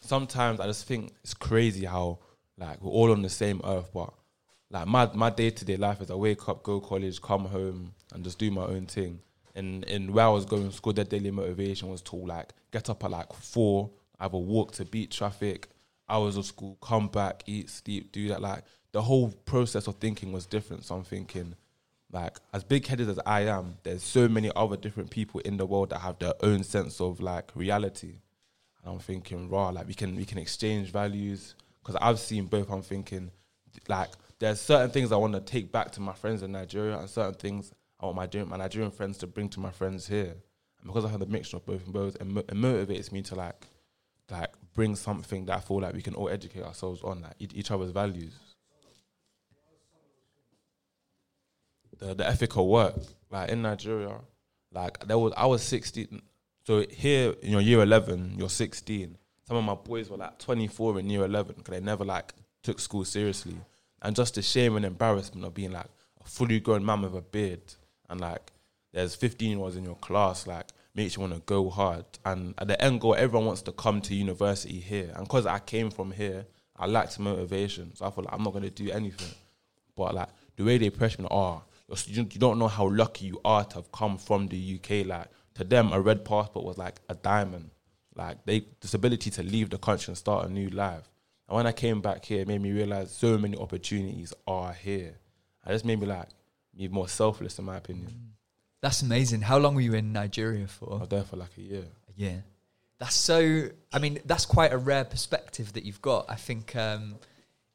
sometimes 0.00 0.58
I 0.58 0.66
just 0.66 0.84
think 0.86 1.12
it's 1.22 1.34
crazy 1.34 1.84
how 1.84 2.18
like 2.58 2.82
we're 2.82 2.90
all 2.90 3.12
on 3.12 3.22
the 3.22 3.28
same 3.28 3.60
earth, 3.64 3.90
but 3.92 4.12
like 4.70 4.86
my 4.86 5.10
my 5.14 5.30
day 5.30 5.50
to 5.50 5.64
day 5.64 5.76
life 5.76 6.00
is 6.00 6.10
I 6.10 6.14
wake 6.14 6.48
up, 6.48 6.62
go 6.62 6.80
college, 6.80 7.20
come 7.22 7.46
home, 7.46 7.94
and 8.12 8.24
just 8.24 8.38
do 8.38 8.50
my 8.50 8.64
own 8.64 8.86
thing. 8.86 9.20
And 9.54 9.84
in 9.84 10.12
where 10.12 10.26
I 10.26 10.28
was 10.28 10.44
going 10.44 10.68
to 10.68 10.74
school, 10.74 10.92
their 10.92 11.04
daily 11.04 11.30
motivation 11.30 11.88
was 11.88 12.02
to 12.02 12.16
like 12.16 12.52
get 12.70 12.90
up 12.90 13.04
at 13.04 13.10
like 13.10 13.32
four, 13.32 13.90
have 14.20 14.34
a 14.34 14.38
walk 14.38 14.72
to 14.72 14.84
beat 14.84 15.10
traffic, 15.10 15.68
hours 16.08 16.36
of 16.36 16.46
school, 16.46 16.76
come 16.80 17.08
back, 17.08 17.42
eat, 17.46 17.70
sleep, 17.70 18.12
do 18.12 18.28
that. 18.28 18.40
Like 18.40 18.64
the 18.92 19.02
whole 19.02 19.30
process 19.46 19.86
of 19.86 19.96
thinking 19.96 20.32
was 20.32 20.46
different. 20.46 20.84
So 20.84 20.96
I'm 20.96 21.04
thinking, 21.04 21.54
like, 22.12 22.38
as 22.54 22.64
big 22.64 22.86
headed 22.86 23.08
as 23.08 23.18
I 23.26 23.42
am, 23.42 23.76
there's 23.82 24.02
so 24.02 24.28
many 24.28 24.50
other 24.54 24.76
different 24.76 25.10
people 25.10 25.40
in 25.40 25.56
the 25.56 25.66
world 25.66 25.90
that 25.90 26.00
have 26.00 26.18
their 26.18 26.34
own 26.42 26.62
sense 26.62 27.00
of 27.00 27.20
like 27.20 27.50
reality. 27.54 28.20
And 28.84 28.88
And 28.88 28.94
I'm 28.94 29.00
thinking, 29.00 29.50
raw, 29.50 29.68
like 29.68 29.86
we 29.86 29.92
can 29.92 30.16
we 30.16 30.24
can 30.24 30.38
exchange 30.38 30.90
values 30.90 31.54
because 31.88 32.02
I've 32.02 32.18
seen 32.18 32.44
both. 32.44 32.70
I'm 32.70 32.82
thinking, 32.82 33.30
like 33.88 34.10
there's 34.38 34.60
certain 34.60 34.90
things 34.90 35.10
I 35.10 35.16
want 35.16 35.32
to 35.32 35.40
take 35.40 35.72
back 35.72 35.90
to 35.92 36.02
my 36.02 36.12
friends 36.12 36.42
in 36.42 36.52
Nigeria, 36.52 36.98
and 36.98 37.08
certain 37.08 37.32
things 37.32 37.72
I 37.98 38.04
want 38.04 38.16
my 38.16 38.24
Nigerian, 38.24 38.50
my 38.50 38.58
Nigerian 38.58 38.90
friends 38.90 39.16
to 39.18 39.26
bring 39.26 39.48
to 39.48 39.60
my 39.60 39.70
friends 39.70 40.06
here. 40.06 40.36
And 40.82 40.86
because 40.86 41.06
I 41.06 41.08
have 41.08 41.20
the 41.20 41.26
mixture 41.26 41.56
of 41.56 41.64
both 41.64 41.84
and 41.86 41.94
both, 41.94 42.16
it, 42.16 42.26
mo- 42.26 42.40
it 42.40 42.52
motivates 42.52 43.10
me 43.10 43.22
to 43.22 43.34
like 43.36 43.66
like 44.30 44.50
bring 44.74 44.96
something 44.96 45.46
that 45.46 45.56
I 45.56 45.60
feel 45.60 45.80
like 45.80 45.94
we 45.94 46.02
can 46.02 46.14
all 46.14 46.28
educate 46.28 46.62
ourselves 46.62 47.02
on, 47.02 47.22
like 47.22 47.32
each, 47.38 47.52
each 47.54 47.70
other's 47.70 47.90
values. 47.92 48.34
The 51.96 52.14
the 52.14 52.26
ethical 52.28 52.68
work, 52.68 52.96
like 53.30 53.48
in 53.48 53.62
Nigeria, 53.62 54.20
like 54.72 55.06
there 55.06 55.18
was 55.18 55.32
I 55.38 55.46
was 55.46 55.62
sixteen. 55.62 56.20
So 56.66 56.84
here 56.90 57.34
in 57.40 57.50
your 57.52 57.62
year 57.62 57.80
eleven, 57.80 58.34
you're 58.36 58.50
sixteen. 58.50 59.16
Some 59.48 59.56
of 59.56 59.64
my 59.64 59.76
boys 59.76 60.10
were 60.10 60.18
like 60.18 60.38
twenty 60.38 60.66
four 60.66 60.98
in 60.98 61.08
year 61.08 61.24
eleven 61.24 61.54
because 61.56 61.72
they 61.72 61.80
never 61.80 62.04
like 62.04 62.34
took 62.62 62.78
school 62.78 63.02
seriously, 63.02 63.56
and 64.02 64.14
just 64.14 64.34
the 64.34 64.42
shame 64.42 64.76
and 64.76 64.84
embarrassment 64.84 65.46
of 65.46 65.54
being 65.54 65.72
like 65.72 65.88
a 66.20 66.28
fully 66.28 66.60
grown 66.60 66.84
man 66.84 67.00
with 67.00 67.14
a 67.14 67.22
beard, 67.22 67.62
and 68.10 68.20
like 68.20 68.52
there's 68.92 69.14
fifteen 69.14 69.52
year 69.52 69.60
olds 69.60 69.76
in 69.76 69.84
your 69.84 69.94
class, 69.94 70.46
like 70.46 70.66
makes 70.94 71.16
you 71.16 71.22
want 71.22 71.32
to 71.32 71.40
go 71.40 71.70
hard. 71.70 72.04
And 72.26 72.52
at 72.58 72.68
the 72.68 72.78
end 72.78 73.00
goal, 73.00 73.14
everyone 73.14 73.46
wants 73.46 73.62
to 73.62 73.72
come 73.72 74.02
to 74.02 74.14
university 74.14 74.80
here, 74.80 75.14
and 75.16 75.24
because 75.24 75.46
I 75.46 75.60
came 75.60 75.90
from 75.90 76.10
here, 76.10 76.44
I 76.76 76.84
lacked 76.84 77.18
motivation, 77.18 77.96
so 77.96 78.04
I 78.04 78.10
feel 78.10 78.24
like 78.24 78.34
I'm 78.34 78.42
not 78.42 78.52
gonna 78.52 78.68
do 78.68 78.90
anything. 78.90 79.34
But 79.96 80.14
like 80.14 80.28
the 80.56 80.64
way 80.64 80.76
they 80.76 80.90
pressure 80.90 81.22
me, 81.22 81.28
oh, 81.30 81.62
you 82.04 82.24
don't 82.24 82.58
know 82.58 82.68
how 82.68 82.90
lucky 82.90 83.24
you 83.24 83.40
are 83.46 83.64
to 83.64 83.76
have 83.76 83.92
come 83.92 84.18
from 84.18 84.48
the 84.48 84.78
UK. 84.78 85.06
Like 85.06 85.28
to 85.54 85.64
them, 85.64 85.94
a 85.94 86.00
red 86.02 86.22
passport 86.22 86.66
was 86.66 86.76
like 86.76 87.00
a 87.08 87.14
diamond. 87.14 87.70
Like 88.18 88.44
they, 88.44 88.64
this 88.80 88.94
ability 88.94 89.30
to 89.30 89.42
leave 89.42 89.70
the 89.70 89.78
country 89.78 90.10
and 90.10 90.18
start 90.18 90.46
a 90.46 90.52
new 90.52 90.68
life. 90.68 91.08
And 91.48 91.56
when 91.56 91.66
I 91.66 91.72
came 91.72 92.00
back 92.00 92.24
here, 92.24 92.40
it 92.42 92.48
made 92.48 92.60
me 92.60 92.72
realize 92.72 93.10
so 93.12 93.38
many 93.38 93.56
opportunities 93.56 94.34
are 94.46 94.72
here. 94.72 95.14
And 95.64 95.70
it 95.70 95.74
just 95.74 95.84
made 95.84 96.00
me 96.00 96.06
like 96.06 96.28
be 96.76 96.88
more 96.88 97.08
selfless, 97.08 97.58
in 97.58 97.64
my 97.64 97.76
opinion. 97.76 98.34
That's 98.80 99.02
amazing. 99.02 99.42
How 99.42 99.58
long 99.58 99.74
were 99.74 99.80
you 99.80 99.94
in 99.94 100.12
Nigeria 100.12 100.66
for? 100.66 100.94
I 100.94 100.96
was 100.98 101.08
there 101.08 101.22
for 101.22 101.36
like 101.36 101.56
a 101.56 101.60
year. 101.60 101.84
A 102.08 102.20
year. 102.20 102.44
That's 102.98 103.14
so. 103.14 103.68
I 103.92 103.98
mean, 103.98 104.18
that's 104.24 104.44
quite 104.44 104.72
a 104.72 104.78
rare 104.78 105.04
perspective 105.04 105.72
that 105.74 105.84
you've 105.84 106.02
got. 106.02 106.26
I 106.28 106.34
think 106.34 106.74
um, 106.76 107.16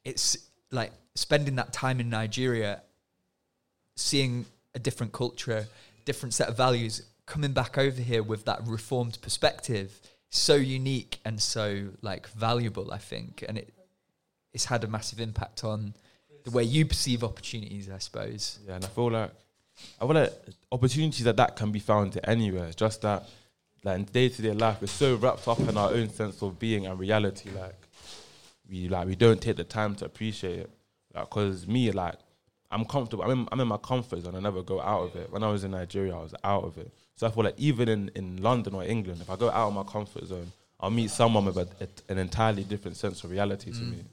it's 0.03 0.37
like 0.71 0.91
spending 1.15 1.55
that 1.55 1.71
time 1.73 1.99
in 1.99 2.09
Nigeria, 2.09 2.81
seeing 3.95 4.45
a 4.75 4.79
different 4.79 5.13
culture, 5.13 5.67
different 6.05 6.33
set 6.33 6.49
of 6.49 6.57
values, 6.57 7.03
coming 7.25 7.53
back 7.53 7.77
over 7.77 8.01
here 8.01 8.23
with 8.23 8.45
that 8.45 8.61
reformed 8.65 9.17
perspective, 9.21 9.99
so 10.33 10.55
unique 10.55 11.19
and 11.25 11.39
so 11.41 11.89
like 12.01 12.27
valuable. 12.29 12.91
I 12.91 12.97
think, 12.97 13.43
and 13.47 13.57
it 13.57 13.73
it's 14.53 14.65
had 14.65 14.83
a 14.83 14.87
massive 14.87 15.19
impact 15.19 15.63
on 15.63 15.93
the 16.43 16.51
way 16.51 16.63
you 16.63 16.85
perceive 16.85 17.23
opportunities. 17.23 17.89
I 17.89 17.99
suppose. 17.99 18.59
Yeah, 18.67 18.75
and 18.75 18.85
I 18.85 18.87
feel 18.87 19.11
like 19.11 19.31
I 20.01 20.05
feel 20.05 20.15
like 20.15 20.33
opportunities 20.71 21.25
like 21.25 21.35
that 21.37 21.55
can 21.55 21.71
be 21.71 21.79
found 21.79 22.19
anywhere. 22.23 22.71
Just 22.75 23.01
that 23.01 23.27
like 23.83 23.99
in 23.99 24.05
day 24.05 24.29
to 24.29 24.41
day 24.41 24.53
life, 24.53 24.77
we're 24.81 24.87
so 24.87 25.15
wrapped 25.15 25.47
up 25.47 25.59
in 25.59 25.77
our 25.77 25.91
own 25.91 26.09
sense 26.09 26.41
of 26.41 26.57
being 26.59 26.87
and 26.87 26.99
reality. 26.99 27.49
Like 27.51 27.75
we 28.69 28.87
like 28.87 29.07
we 29.07 29.15
don't 29.15 29.41
take 29.41 29.57
the 29.57 29.63
time 29.63 29.95
to 29.95 30.05
appreciate 30.05 30.59
it. 30.59 30.69
Like, 31.13 31.29
cause 31.29 31.67
me 31.67 31.91
like 31.91 32.15
I'm 32.73 32.85
comfortable. 32.85 33.23
I'm 33.23 33.31
in, 33.31 33.47
I'm 33.51 33.59
in 33.59 33.67
my 33.67 33.77
comfort 33.77 34.21
zone. 34.23 34.35
I 34.35 34.39
never 34.39 34.61
go 34.63 34.81
out 34.81 35.03
of 35.03 35.15
it. 35.15 35.31
When 35.31 35.43
I 35.43 35.49
was 35.51 35.63
in 35.63 35.71
Nigeria, 35.71 36.15
I 36.15 36.21
was 36.21 36.33
out 36.43 36.63
of 36.63 36.77
it. 36.77 36.91
So 37.15 37.27
I 37.27 37.31
feel 37.31 37.43
like 37.43 37.55
even 37.59 37.87
in, 37.87 38.11
in 38.15 38.41
London 38.41 38.73
or 38.75 38.83
England, 38.83 39.21
if 39.21 39.29
I 39.29 39.35
go 39.35 39.49
out 39.49 39.67
of 39.67 39.73
my 39.73 39.83
comfort 39.83 40.25
zone, 40.25 40.51
I'll 40.79 40.89
meet 40.89 41.11
someone 41.11 41.45
with 41.45 41.57
a, 41.57 41.67
a- 41.79 42.11
an 42.11 42.17
entirely 42.17 42.63
different 42.63 42.97
sense 42.97 43.23
of 43.23 43.31
reality 43.31 43.71
to 43.71 43.77
Mm. 43.79 43.91
me. 43.91 44.03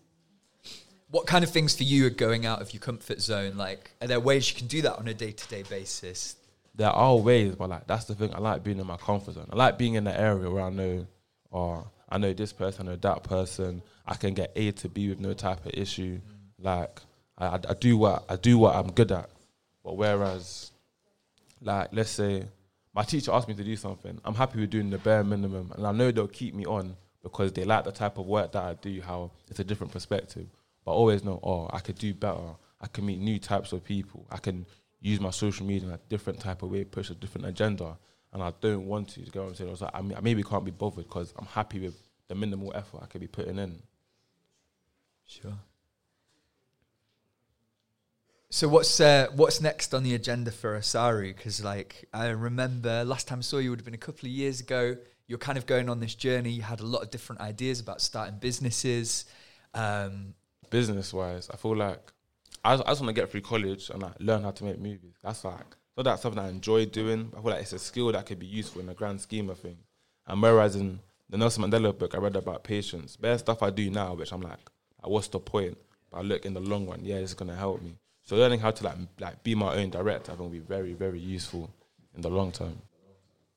What 1.11 1.27
kind 1.27 1.43
of 1.43 1.51
things 1.51 1.75
for 1.75 1.83
you 1.83 2.07
are 2.07 2.11
going 2.11 2.47
out 2.47 2.63
of 2.63 2.73
your 2.73 2.81
comfort 2.81 3.21
zone? 3.21 3.57
Like, 3.57 3.91
are 4.01 4.07
there 4.07 4.21
ways 4.21 4.49
you 4.51 4.57
can 4.57 4.69
do 4.69 4.83
that 4.83 4.97
on 4.97 5.09
a 5.09 5.15
day 5.15 5.33
to 5.33 5.49
day 5.49 5.63
basis? 5.65 6.37
there 6.77 6.89
are 6.91 7.17
ways, 7.17 7.57
but 7.57 7.69
like 7.69 7.87
that's 7.89 8.05
the 8.05 8.15
thing. 8.15 8.33
I 8.33 8.39
like 8.39 8.63
being 8.63 8.79
in 8.79 8.87
my 8.87 8.97
comfort 8.97 9.35
zone. 9.35 9.49
I 9.53 9.57
like 9.57 9.77
being 9.77 9.95
in 9.95 10.05
the 10.05 10.19
area 10.19 10.49
where 10.49 10.63
I 10.63 10.71
know, 10.71 11.05
or 11.51 11.91
I 12.09 12.17
know 12.17 12.33
this 12.33 12.53
person, 12.53 12.87
I 12.89 12.93
know 12.93 12.97
that 12.97 13.25
person. 13.25 13.83
I 14.07 14.15
can 14.15 14.35
get 14.35 14.53
A 14.57 14.71
to 14.73 14.89
B 14.89 15.09
with 15.09 15.19
no 15.21 15.35
type 15.35 15.67
of 15.67 15.73
issue. 15.75 16.21
Like 16.59 17.01
I, 17.41 17.59
I, 17.69 17.75
do 17.75 17.97
what 17.97 18.25
I 18.29 18.37
do 18.37 18.59
what 18.59 18.77
I'm 18.77 18.91
good 18.93 19.13
at. 19.13 19.31
But 19.83 19.97
whereas, 19.97 20.71
like 21.63 21.89
let's 21.93 22.11
say 22.11 22.45
my 22.95 23.03
teacher 23.03 23.33
asked 23.33 23.49
me 23.49 23.55
to 23.55 23.65
do 23.65 23.77
something, 23.77 24.21
I'm 24.25 24.35
happy 24.35 24.61
with 24.61 24.71
doing 24.71 24.91
the 24.91 24.99
bare 24.99 25.25
minimum, 25.25 25.73
and 25.77 25.87
I 25.87 25.93
know 25.93 26.11
they'll 26.11 26.29
keep 26.29 26.55
me 26.55 26.67
on 26.67 26.97
because 27.23 27.53
they 27.53 27.65
like 27.65 27.85
the 27.85 27.93
type 27.93 28.19
of 28.19 28.27
work 28.27 28.53
that 28.53 28.63
I 28.63 28.75
do. 28.75 29.01
How 29.01 29.31
it's 29.49 29.61
a 29.61 29.65
different 29.65 29.93
perspective, 29.93 30.47
but 30.85 30.93
I 30.93 30.95
always 30.95 31.25
know, 31.25 31.41
oh, 31.43 31.69
I 31.73 31.81
could 31.81 31.97
do 31.97 32.13
better. 32.15 32.57
I 32.81 32.87
can 32.87 33.07
meet 33.07 33.19
new 33.19 33.39
types 33.39 33.73
of 33.73 33.85
people. 33.85 34.27
I 34.31 34.39
can 34.39 34.67
use 35.01 35.21
my 35.21 35.31
social 35.31 35.67
media 35.67 35.89
in 35.89 35.95
a 35.95 36.01
different 36.09 36.41
type 36.41 36.63
of 36.63 36.71
way, 36.71 36.85
push 36.85 37.11
a 37.11 37.15
different 37.15 37.47
agenda. 37.47 37.97
And 38.33 38.43
I 38.43 38.53
don't 38.61 38.87
want 38.87 39.09
to 39.11 39.21
go 39.31 39.49
and 39.49 39.57
say, 39.57 39.67
I, 39.67 39.71
was 39.71 39.81
like, 39.81 39.91
I 39.95 40.21
maybe 40.21 40.43
can't 40.43 40.65
be 40.65 40.71
bothered 40.71 41.05
because 41.05 41.35
I'm 41.37 41.47
happy 41.47 41.81
with 41.81 41.95
the 42.29 42.35
minimal 42.35 42.73
effort 42.75 43.01
I 43.03 43.07
could 43.07 43.21
be 43.21 43.27
putting 43.27 43.59
in. 43.59 43.83
Sure. 45.27 45.59
So 48.53 48.67
what's 48.67 48.99
uh, 49.01 49.29
what's 49.37 49.61
next 49.61 49.95
on 49.95 50.03
the 50.03 50.15
agenda 50.15 50.51
for 50.51 50.77
Asari? 50.77 51.35
Because 51.37 51.63
like 51.63 52.09
I 52.13 52.29
remember 52.31 53.05
last 53.05 53.29
time 53.29 53.39
I 53.39 53.43
saw 53.43 53.59
you 53.59 53.71
would 53.71 53.79
have 53.79 53.85
been 53.85 53.95
a 53.95 53.99
couple 53.99 54.27
of 54.27 54.33
years 54.33 54.61
ago. 54.61 54.97
You're 55.29 55.39
kind 55.39 55.57
of 55.57 55.67
going 55.67 55.89
on 55.89 56.01
this 56.01 56.17
journey. 56.17 56.51
You 56.51 56.63
had 56.63 56.81
a 56.81 56.87
lot 56.87 57.03
of 57.03 57.11
different 57.11 57.41
ideas 57.41 57.79
about 57.79 58.01
starting 58.01 58.39
businesses. 58.41 59.27
Um, 59.73 60.35
Business 60.69 61.15
wise, 61.15 61.49
I 61.49 61.57
feel 61.57 61.77
like 61.77 62.01
I 62.65 62.75
I 62.75 62.77
just 62.77 63.01
want 63.01 63.15
to 63.15 63.21
get 63.21 63.31
through 63.31 63.43
college 63.43 63.89
and 63.91 64.03
like 64.03 64.15
learn 64.19 64.43
how 64.43 64.51
to 64.51 64.65
make 64.65 64.81
movies. 64.81 65.15
That's 65.23 65.45
like 65.45 65.77
so 65.95 66.03
that's 66.03 66.23
something 66.23 66.43
I 66.43 66.49
enjoy 66.49 66.87
doing. 66.87 67.33
I 67.37 67.41
feel 67.41 67.51
like 67.53 67.63
it's 67.63 67.73
a 67.73 67.79
skill 67.79 68.11
that 68.11 68.27
could 68.27 68.41
be 68.41 68.47
useful 68.47 68.81
in 68.81 68.89
the 68.89 68.95
grand 68.95 69.21
scheme 69.21 69.49
of 69.49 69.61
things. 69.61 69.87
And 70.27 70.43
whereas 70.43 70.75
in 70.75 70.99
the 71.29 71.39
Nelson 71.39 71.63
Mandela 71.63 71.97
book, 71.97 72.17
I 72.17 72.19
read 72.19 72.35
about 72.35 72.65
patience. 72.65 73.17
There's 73.21 73.41
stuff 73.41 73.63
I 73.63 73.71
do 73.71 73.89
now, 73.91 74.15
which 74.15 74.33
I'm 74.33 74.41
like, 74.41 74.59
like, 75.01 75.11
what's 75.13 75.29
the 75.29 75.39
point? 75.39 75.79
But 76.11 76.19
I 76.19 76.23
look 76.23 76.45
in 76.45 76.55
the 76.55 76.61
long 76.61 76.89
run, 76.89 77.05
yeah, 77.05 77.17
it's 77.17 77.35
gonna 77.35 77.55
help 77.55 77.81
me. 77.81 77.95
So 78.31 78.37
learning 78.37 78.61
how 78.61 78.71
to 78.71 78.85
like 78.85 78.95
like 79.19 79.43
be 79.43 79.57
my 79.57 79.75
own 79.75 79.91
director, 79.91 80.31
I 80.31 80.37
think 80.37 80.39
will 80.39 80.61
be 80.61 80.61
very 80.61 80.93
very 80.93 81.19
useful 81.19 81.69
in 82.15 82.21
the 82.21 82.29
long 82.29 82.53
term. 82.53 82.81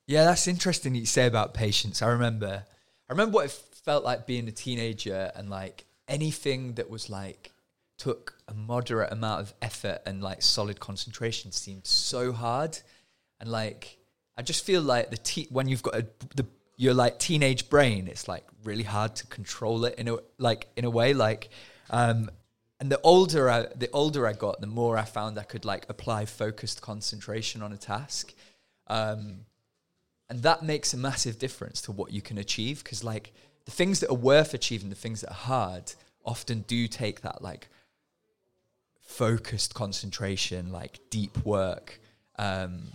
Yeah, 0.08 0.24
that's 0.24 0.48
interesting 0.48 0.96
you 0.96 1.06
say 1.06 1.28
about 1.28 1.54
patience. 1.54 2.02
I 2.02 2.08
remember, 2.08 2.66
I 3.08 3.14
remember 3.14 3.36
what 3.36 3.46
it 3.46 3.52
felt 3.52 4.04
like 4.04 4.26
being 4.26 4.48
a 4.48 4.52
teenager 4.52 5.32
and 5.36 5.48
like 5.52 5.86
anything 6.08 6.74
that 6.74 6.90
was 6.90 7.08
like 7.08 7.52
took 8.00 8.34
a 8.48 8.56
moderate 8.56 9.14
amount 9.14 9.42
of 9.42 9.54
effort 9.62 10.02
and 10.08 10.24
like 10.24 10.42
solid 10.42 10.80
concentration 10.80 11.52
seemed 11.52 11.86
so 11.86 12.32
hard, 12.32 12.80
and 13.40 13.52
like 13.52 14.00
I 14.36 14.42
just 14.42 14.66
feel 14.66 14.82
like 14.82 15.12
the 15.12 15.18
te- 15.18 15.50
when 15.52 15.68
you've 15.68 15.84
got 15.84 15.94
a 15.94 16.08
the 16.36 16.48
your 16.78 16.96
like 16.96 17.20
teenage 17.20 17.70
brain, 17.70 18.08
it's 18.08 18.28
like 18.28 18.48
really 18.64 18.82
hard 18.82 19.18
to 19.18 19.28
control 19.28 19.86
it 19.86 20.00
in 20.00 20.08
a 20.08 20.18
like 20.40 20.66
in 20.76 20.84
a 20.84 20.90
way 20.90 21.14
like. 21.14 21.50
Um, 21.92 22.32
and 22.84 22.92
the 22.92 23.00
older 23.02 23.50
I, 23.50 23.68
the 23.78 23.90
older 23.92 24.28
I 24.28 24.34
got, 24.34 24.60
the 24.60 24.68
more 24.68 24.98
I 24.98 25.06
found 25.06 25.40
I 25.40 25.44
could 25.44 25.64
like 25.64 25.86
apply 25.88 26.26
focused 26.26 26.82
concentration 26.82 27.62
on 27.62 27.72
a 27.72 27.78
task. 27.78 28.34
Um, 28.88 29.46
and 30.30 30.44
that 30.44 30.64
makes 30.64 30.94
a 30.94 30.98
massive 30.98 31.40
difference 31.40 31.82
to 31.84 31.94
what 31.94 32.12
you 32.12 32.22
can 32.22 32.38
achieve 32.38 32.84
because 32.84 33.02
like 33.02 33.32
the 33.64 33.72
things 33.72 34.02
that 34.02 34.10
are 34.10 34.16
worth 34.16 34.54
achieving 34.54 34.90
the 34.90 34.98
things 34.98 35.22
that 35.22 35.32
are 35.32 35.46
hard 35.56 35.94
often 36.26 36.66
do 36.68 36.90
take 36.90 37.22
that 37.22 37.42
like 37.42 37.70
focused 39.00 39.74
concentration 39.74 40.74
like 40.74 41.00
deep 41.10 41.38
work 41.46 42.02
um, 42.38 42.88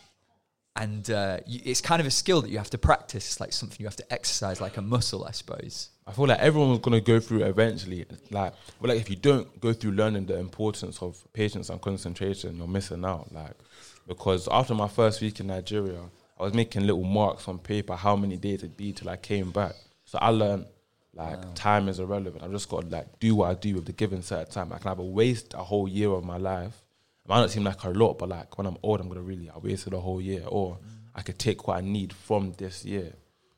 and 0.79 1.11
uh, 1.11 1.39
you, 1.47 1.61
it's 1.65 1.81
kind 1.81 2.01
of 2.01 2.07
a 2.07 2.11
skill 2.11 2.41
that 2.43 2.51
you 2.51 2.59
have 2.59 2.71
to 2.71 2.79
practice 2.79 3.27
it's 3.27 3.41
like 3.41 3.53
something 3.53 3.77
you 3.81 3.87
have 3.87 3.97
to 3.97 4.13
exercise 4.13 4.61
like 4.61 4.77
a 4.77 4.83
muscle 4.83 5.25
i 5.25 5.31
suppose 5.31 5.91
I 6.09 6.13
feel 6.13 6.27
like 6.27 6.39
everyone 6.41 6.71
was 6.71 6.79
gonna 6.79 7.03
go 7.03 7.21
through 7.21 7.43
it 7.43 7.49
eventually. 7.49 8.07
Like, 8.31 8.55
but 8.81 8.89
like 8.89 8.99
if 8.99 9.11
you 9.11 9.17
don't 9.17 9.61
go 9.61 9.75
through 9.75 9.91
learning 9.91 10.25
the 10.25 10.39
importance 10.39 11.03
of 11.03 11.23
patience 11.35 11.69
and 11.69 11.83
concentration, 11.83 12.57
you're 12.57 12.67
missing 12.67 13.05
out. 13.05 13.31
Like, 13.31 13.53
because 14.07 14.49
after 14.51 14.75
my 14.75 14.89
first 14.89 15.21
week 15.21 15.39
in 15.39 15.49
Nigeria, 15.49 16.01
I 16.41 16.45
was 16.45 16.55
making 16.55 16.87
little 16.87 17.05
marks 17.05 17.47
on 17.47 17.59
paper 17.59 17.95
how 17.95 18.17
many 18.17 18.39
days 18.39 18.61
it'd 18.61 18.75
be 18.75 18.95
till 18.95 19.11
I 19.11 19.17
came 19.17 19.51
back. 19.51 19.75
So 20.07 20.19
I 20.23 20.31
learned 20.31 20.65
like 21.13 21.55
time 21.55 21.89
is 21.89 21.99
irrelevant. 21.99 22.43
I've 22.43 22.53
just 22.53 22.71
got 22.71 22.85
to 22.85 22.89
like 22.89 23.19
do 23.19 23.35
what 23.35 23.51
I 23.51 23.55
do 23.55 23.75
with 23.75 23.85
the 23.85 23.93
given 23.93 24.23
set 24.23 24.41
of 24.41 24.49
time. 24.49 24.73
I 24.73 24.79
can 24.79 24.93
either 24.93 25.03
waste 25.03 25.53
a 25.53 25.63
whole 25.63 25.87
year 25.87 26.11
of 26.11 26.25
my 26.25 26.39
life. 26.39 26.83
It 27.29 27.31
might 27.31 27.41
not 27.41 27.51
seem 27.51 27.65
like 27.65 27.85
a 27.85 27.91
lot, 27.91 28.19
but 28.19 28.31
like 28.31 28.57
when 28.57 28.67
I'm 28.67 28.79
old, 28.83 29.01
I'm 29.03 29.09
gonna 29.09 29.21
really 29.21 29.51
I 29.51 29.59
wasted 29.59 29.93
a 29.93 30.01
whole 30.01 30.19
year, 30.19 30.45
or 30.49 30.79
I 31.15 31.21
could 31.21 31.39
take 31.39 31.69
what 31.69 31.77
I 31.77 31.83
need 31.83 32.15
from 32.15 32.53
this 32.57 32.87
year. 32.87 33.13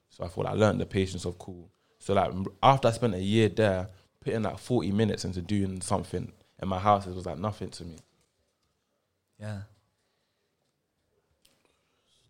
So 0.08 0.24
I 0.24 0.26
thought 0.28 0.46
I 0.46 0.54
learned 0.54 0.80
the 0.80 0.86
patience 0.86 1.24
of 1.24 1.38
cool. 1.38 1.70
So 2.00 2.14
like 2.14 2.32
after 2.64 2.88
I 2.88 2.90
spent 2.90 3.14
a 3.14 3.20
year 3.22 3.48
there, 3.48 3.88
putting 4.20 4.42
like 4.42 4.58
40 4.58 4.90
minutes 4.90 5.24
into 5.24 5.40
doing 5.40 5.80
something 5.82 6.32
in 6.60 6.68
my 6.68 6.80
house, 6.80 7.06
it 7.06 7.14
was 7.14 7.26
like 7.26 7.38
nothing 7.38 7.70
to 7.70 7.84
me. 7.84 7.98
yeah 9.38 9.60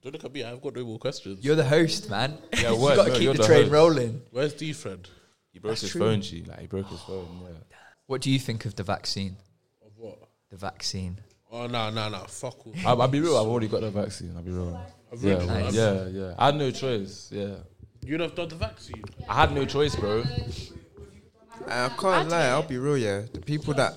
Don't 0.02 0.12
look 0.12 0.24
at 0.24 0.32
me. 0.32 0.44
I've 0.44 0.60
got 0.60 0.74
no 0.76 0.84
more 0.84 0.98
questions. 0.98 1.42
You're 1.42 1.56
the 1.56 1.64
host, 1.64 2.10
man. 2.10 2.36
Yeah, 2.60 2.70
you 2.74 2.76
word, 2.76 2.96
got 2.96 3.04
to 3.06 3.12
no, 3.12 3.18
keep 3.18 3.32
the 3.32 3.38
the 3.38 3.46
train 3.46 3.62
host. 3.62 3.72
rolling. 3.72 4.22
Where's 4.30 4.52
D 4.52 4.74
friend? 4.74 5.08
He 5.52 5.58
broke 5.58 5.70
That's 5.70 5.80
his 5.82 5.90
true. 5.92 6.00
phone, 6.02 6.20
G. 6.20 6.44
Like 6.46 6.60
he 6.60 6.66
broke 6.66 6.88
his 6.88 7.00
phone. 7.00 7.28
Yeah. 7.44 7.76
What 8.06 8.20
do 8.20 8.30
you 8.30 8.38
think 8.38 8.66
of 8.66 8.76
the 8.76 8.82
vaccine? 8.82 9.36
Of 9.84 9.92
what? 9.96 10.18
The 10.50 10.56
vaccine. 10.56 11.18
Oh 11.52 11.66
no 11.66 11.90
no 11.90 12.08
no! 12.08 12.18
Fuck 12.28 12.66
all. 12.66 12.74
I'll, 12.86 13.02
I'll 13.02 13.08
be 13.08 13.20
real. 13.20 13.36
I've 13.36 13.46
already 13.46 13.66
got 13.68 13.80
the 13.80 13.90
vaccine. 13.90 14.32
I'll 14.36 14.42
be 14.42 14.52
real. 14.52 14.80
I've 15.12 15.22
Yeah, 15.22 15.34
already- 15.34 15.46
Nice. 15.64 15.74
yeah, 15.74 16.06
yeah. 16.08 16.34
I 16.38 16.46
had 16.46 16.54
no 16.56 16.70
choice. 16.70 17.28
Yeah, 17.32 17.54
You'd 18.04 18.20
have 18.20 18.34
done 18.36 18.48
the 18.48 18.54
vaccine. 18.54 19.02
I 19.28 19.34
had 19.34 19.52
no 19.52 19.64
choice, 19.64 19.96
bro. 19.96 20.22
I 21.66 21.88
can't 21.98 22.28
lie. 22.28 22.46
I'll 22.46 22.62
be 22.62 22.78
real, 22.78 22.96
yeah. 22.96 23.22
The 23.32 23.40
people 23.40 23.74
that. 23.74 23.94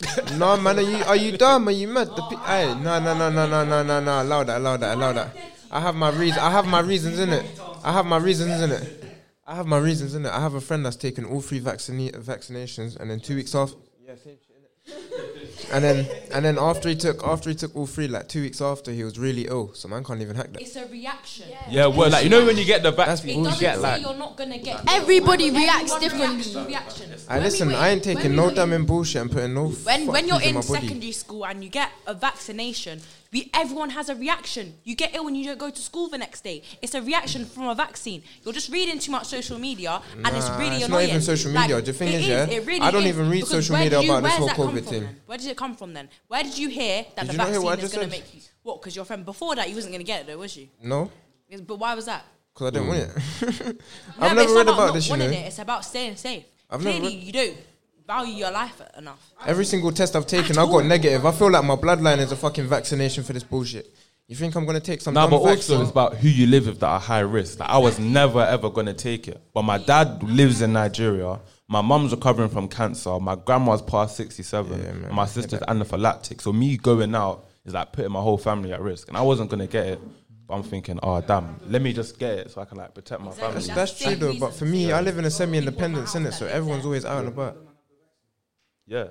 no 0.38 0.56
man, 0.56 0.78
are 0.78 0.82
you 0.82 0.96
are 1.04 1.16
you 1.16 1.36
dumb? 1.36 1.68
Are 1.68 1.72
you 1.72 1.88
mad? 1.88 2.08
The 2.08 2.22
pe- 2.22 2.36
hey, 2.46 2.74
no 2.80 2.98
no 3.00 3.12
no 3.18 3.28
no 3.30 3.46
no 3.46 3.64
no 3.64 3.82
no 3.82 4.00
no. 4.00 4.22
Allow 4.22 4.44
that, 4.44 4.58
allow 4.58 4.76
that, 4.76 4.94
allow 4.96 5.12
that. 5.12 5.36
I 5.70 5.80
have 5.80 5.94
my 5.94 6.10
reason. 6.10 6.38
I 6.38 6.50
have 6.50 6.66
my 6.66 6.80
reasons 6.80 7.18
in 7.18 7.30
it. 7.30 7.44
I 7.84 7.92
have 7.92 8.06
my 8.06 8.16
reasons 8.16 8.60
in 8.62 8.70
it. 8.70 9.04
I 9.46 9.56
have 9.56 9.66
my 9.66 9.78
reasons 9.78 10.14
in 10.14 10.24
it. 10.24 10.30
I 10.30 10.40
have 10.40 10.54
a 10.54 10.60
friend 10.60 10.86
that's 10.86 10.96
taken 10.96 11.24
all 11.24 11.40
three 11.40 11.58
vaccine 11.58 12.10
vaccinations, 12.12 12.96
and 12.98 13.10
then 13.10 13.18
two 13.20 13.34
weeks 13.34 13.54
off. 13.54 13.74
And 15.72 15.84
then 15.84 16.06
and 16.32 16.44
then 16.44 16.58
after 16.58 16.88
he 16.88 16.96
took 16.96 17.22
after 17.22 17.48
he 17.50 17.54
took 17.54 17.76
all 17.76 17.86
three, 17.86 18.08
like 18.08 18.28
two 18.28 18.42
weeks 18.42 18.60
after, 18.60 18.90
he 18.90 19.04
was 19.04 19.18
really 19.18 19.46
ill. 19.46 19.72
So 19.74 19.88
man 19.88 20.02
can't 20.02 20.20
even 20.20 20.34
hack 20.34 20.52
that. 20.52 20.62
It's 20.62 20.74
a 20.74 20.86
reaction. 20.86 21.46
Yeah, 21.68 21.86
well, 21.86 22.10
like 22.10 22.24
you 22.24 22.30
know 22.30 22.44
when 22.44 22.56
you 22.56 22.64
get 22.64 22.82
the 22.82 22.90
That's 22.90 23.20
vaccine, 23.20 23.38
you 23.38 23.44
Doesn't 23.44 23.60
get 23.60 23.76
say 23.76 23.80
like 23.80 24.02
you're 24.02 24.16
not 24.16 24.36
gonna 24.36 24.58
get. 24.58 24.82
Everybody 24.88 25.48
Everyone 25.48 25.62
reacts 25.62 25.94
reacts 25.94 26.00
differently. 26.00 26.66
reaction. 26.66 27.14
I 27.28 27.38
listen. 27.38 27.72
I 27.72 27.90
ain't 27.90 28.02
taking 28.02 28.34
no 28.34 28.50
damn 28.50 28.72
in 28.72 28.84
bullshit 28.84 29.22
and 29.22 29.30
putting 29.30 29.54
no. 29.54 29.68
When 29.68 30.06
when 30.06 30.26
you're 30.26 30.40
things 30.40 30.56
in 30.56 30.62
secondary 30.62 31.12
school 31.12 31.46
and 31.46 31.62
you 31.62 31.70
get 31.70 31.90
a 32.06 32.14
vaccination, 32.14 33.00
we 33.32 33.48
everyone 33.54 33.90
has 33.90 34.08
a 34.08 34.14
reaction. 34.14 34.74
You 34.82 34.96
get 34.96 35.14
ill 35.14 35.26
and 35.28 35.36
you 35.36 35.44
don't 35.44 35.58
go 35.58 35.70
to 35.70 35.80
school 35.80 36.08
the 36.08 36.18
next 36.18 36.42
day. 36.42 36.62
It's 36.82 36.94
a 36.94 37.02
reaction 37.02 37.44
from 37.44 37.68
a 37.68 37.74
vaccine. 37.74 38.22
You're 38.44 38.52
just 38.52 38.70
reading 38.72 38.98
too 38.98 39.12
much 39.12 39.26
social 39.26 39.58
media 39.58 40.02
and 40.24 40.36
it's 40.36 40.50
really 40.50 40.76
it's 40.76 40.80
not 40.80 40.96
annoying. 40.96 41.08
even 41.10 41.22
social 41.22 41.52
Like, 41.52 41.68
media. 41.70 41.82
The 41.82 41.92
thing 41.92 42.08
it 42.08 42.20
is, 42.22 42.26
yeah, 42.26 42.46
really 42.58 42.80
I 42.80 42.90
don't 42.90 43.02
is. 43.04 43.08
even 43.10 43.30
read 43.30 43.40
Because 43.42 43.50
social 43.50 43.76
media 43.76 44.00
you- 44.00 44.10
about 44.10 44.22
this 44.24 44.32
whole 44.34 44.48
COVID 44.48 44.84
thing. 44.84 45.02
then? 45.04 45.16
Where 45.26 45.38
did 45.38 45.46
it 45.48 45.56
come 45.56 45.76
from 45.76 45.92
then? 45.94 46.08
Where 46.28 46.42
did 46.42 46.58
you 46.58 46.68
hear 46.68 47.04
that 47.14 47.22
Did 47.26 47.32
the 47.34 47.36
not 47.36 47.48
vaccine 47.50 47.78
is 47.84 47.92
going 47.92 48.06
to 48.06 48.10
make 48.10 48.34
you? 48.34 48.40
What? 48.62 48.80
Because 48.80 48.96
your 48.96 49.04
friend 49.04 49.24
before 49.24 49.54
that 49.56 49.68
you 49.68 49.74
wasn't 49.76 49.92
going 49.92 50.04
to 50.04 50.06
get 50.12 50.22
it 50.22 50.26
though, 50.26 50.38
was 50.38 50.56
you? 50.56 50.68
No, 50.82 51.10
But 51.66 51.76
why 51.78 51.94
was 51.94 52.06
that? 52.06 52.24
because 52.52 52.66
I 52.66 52.70
didn't 52.70 52.88
want 52.88 53.00
it. 53.00 53.80
I've 54.18 54.36
never 54.36 54.54
read 54.54 54.66
not 54.66 54.74
about 54.74 54.94
this, 54.94 55.08
you 55.08 55.16
know. 55.16 55.24
It. 55.26 55.32
It's 55.46 55.58
about 55.60 55.84
staying 55.84 56.16
safe. 56.16 56.44
I've 56.68 56.82
never 56.82 56.98
Clearly, 56.98 57.16
read- 57.16 57.24
you 57.26 57.32
don't 57.32 57.56
value 58.10 58.34
your 58.34 58.50
life 58.50 58.82
enough. 58.98 59.32
Every 59.46 59.64
single 59.64 59.92
test 59.92 60.16
I've 60.16 60.26
taken, 60.26 60.58
I 60.58 60.66
got 60.66 60.84
negative. 60.84 61.24
I 61.24 61.32
feel 61.32 61.50
like 61.50 61.64
my 61.64 61.76
bloodline 61.76 62.18
is 62.18 62.32
a 62.32 62.36
fucking 62.36 62.66
vaccination 62.66 63.22
for 63.22 63.32
this 63.32 63.44
bullshit. 63.44 63.94
You 64.26 64.36
think 64.36 64.54
I'm 64.56 64.64
gonna 64.64 64.80
take 64.80 65.00
some? 65.00 65.14
No, 65.14 65.22
dumb 65.22 65.30
but 65.30 65.36
also 65.38 65.80
it's 65.80 65.90
about 65.90 66.16
who 66.16 66.28
you 66.28 66.46
live 66.46 66.66
with 66.66 66.80
that 66.80 66.86
are 66.86 67.00
high 67.00 67.20
risk. 67.20 67.60
Like 67.60 67.70
I 67.70 67.78
was 67.78 67.98
never 67.98 68.40
ever 68.40 68.68
gonna 68.70 68.94
take 68.94 69.28
it, 69.28 69.40
but 69.54 69.62
my 69.62 69.78
dad 69.78 70.22
lives 70.22 70.60
in 70.62 70.72
Nigeria. 70.72 71.40
My 71.68 71.82
mum's 71.82 72.10
recovering 72.12 72.48
from 72.48 72.66
cancer. 72.68 73.18
My 73.20 73.36
grandma's 73.36 73.82
past 73.82 74.16
sixty-seven. 74.16 74.80
and 74.80 75.12
my 75.12 75.26
sister's 75.26 75.60
anaphylactic. 75.60 76.40
So 76.40 76.52
me 76.52 76.76
going 76.76 77.14
out 77.14 77.46
is 77.64 77.74
like 77.74 77.92
putting 77.92 78.12
my 78.12 78.20
whole 78.20 78.38
family 78.38 78.72
at 78.72 78.80
risk, 78.80 79.08
and 79.08 79.16
I 79.16 79.22
wasn't 79.22 79.50
gonna 79.50 79.68
get 79.68 79.86
it. 79.86 80.00
But 80.46 80.54
I'm 80.54 80.62
thinking, 80.64 80.98
oh 81.02 81.20
damn, 81.20 81.56
let 81.68 81.80
me 81.82 81.92
just 81.92 82.18
get 82.18 82.38
it 82.38 82.50
so 82.50 82.60
I 82.60 82.64
can 82.64 82.78
like 82.78 82.92
protect 82.94 83.20
my 83.20 83.32
family. 83.32 83.54
That's, 83.54 83.68
that's 83.68 83.98
true 84.00 84.16
though. 84.16 84.38
But 84.38 84.52
for 84.54 84.64
me, 84.64 84.92
I 84.92 85.00
live 85.00 85.18
in 85.18 85.24
a 85.24 85.30
semi-independent 85.30 86.06
innit? 86.06 86.34
so 86.34 86.46
everyone's 86.46 86.84
always 86.84 87.04
out 87.04 87.18
and 87.18 87.28
about. 87.28 87.69
Yeah. 88.90 89.06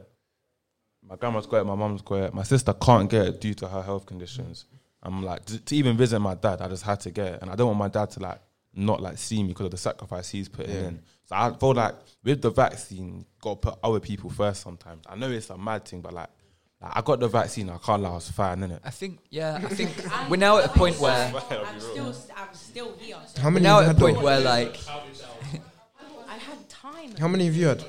My 1.07 1.15
grandma's 1.15 1.45
got 1.47 1.61
it, 1.61 1.63
my 1.63 1.75
mum's 1.75 2.01
got 2.01 2.15
it. 2.23 2.33
My 2.33 2.43
sister 2.43 2.73
can't 2.73 3.09
get 3.09 3.25
it 3.27 3.41
due 3.41 3.53
to 3.55 3.67
her 3.69 3.81
health 3.81 4.05
conditions. 4.05 4.65
I'm 5.01 5.23
like, 5.23 5.45
to, 5.45 5.57
to 5.59 5.75
even 5.75 5.95
visit 5.95 6.19
my 6.19 6.35
dad, 6.35 6.61
I 6.61 6.67
just 6.67 6.83
had 6.83 6.99
to 7.01 7.11
get 7.11 7.27
it. 7.35 7.41
And 7.41 7.49
I 7.49 7.55
don't 7.55 7.67
want 7.67 7.79
my 7.79 7.87
dad 7.87 8.09
to 8.11 8.19
like 8.19 8.39
not 8.75 9.01
like 9.01 9.17
see 9.17 9.41
me 9.41 9.49
because 9.49 9.65
of 9.67 9.71
the 9.71 9.77
sacrifice 9.77 10.29
he's 10.29 10.49
putting 10.49 10.75
Yeah. 10.75 10.87
in. 10.89 11.01
So 11.25 11.35
I 11.35 11.53
feel 11.53 11.73
like 11.73 11.95
with 12.23 12.41
the 12.41 12.49
vaccine, 12.51 13.25
got 13.41 13.61
to 13.61 13.69
put 13.71 13.79
other 13.83 13.99
people 14.01 14.29
first 14.29 14.61
sometimes. 14.61 15.03
I 15.07 15.15
know 15.15 15.29
it's 15.31 15.49
a 15.49 15.57
mad 15.57 15.85
thing, 15.85 16.01
but 16.01 16.11
like, 16.13 16.27
like 16.81 16.91
I 16.97 17.01
got 17.01 17.21
the 17.21 17.29
vaccine, 17.29 17.69
I 17.69 17.77
can't 17.77 18.01
lie, 18.01 18.09
I 18.09 18.13
was 18.15 18.29
fine, 18.29 18.59
innit? 18.59 18.79
I 18.83 18.89
think, 18.89 19.19
yeah, 19.29 19.55
I 19.63 19.67
think 19.73 19.91
we're 20.29 20.35
now 20.37 20.57
at 20.57 20.65
a 20.65 20.69
point 20.69 20.99
where 20.99 21.33
I'm 21.49 21.79
still, 21.79 22.13
I'm 22.35 22.53
still 22.53 22.93
here. 22.99 23.15
so- 23.25 23.41
How 23.41 23.47
we're 23.47 23.53
many 23.53 23.63
now 23.63 23.79
at 23.79 23.95
a 23.95 23.97
point 23.97 24.21
where 24.21 24.41
like 24.41 24.77
I 26.27 26.35
had 26.37 26.67
time. 26.69 27.15
How 27.17 27.27
many 27.29 27.45
have 27.45 27.55
you 27.55 27.67
had? 27.67 27.83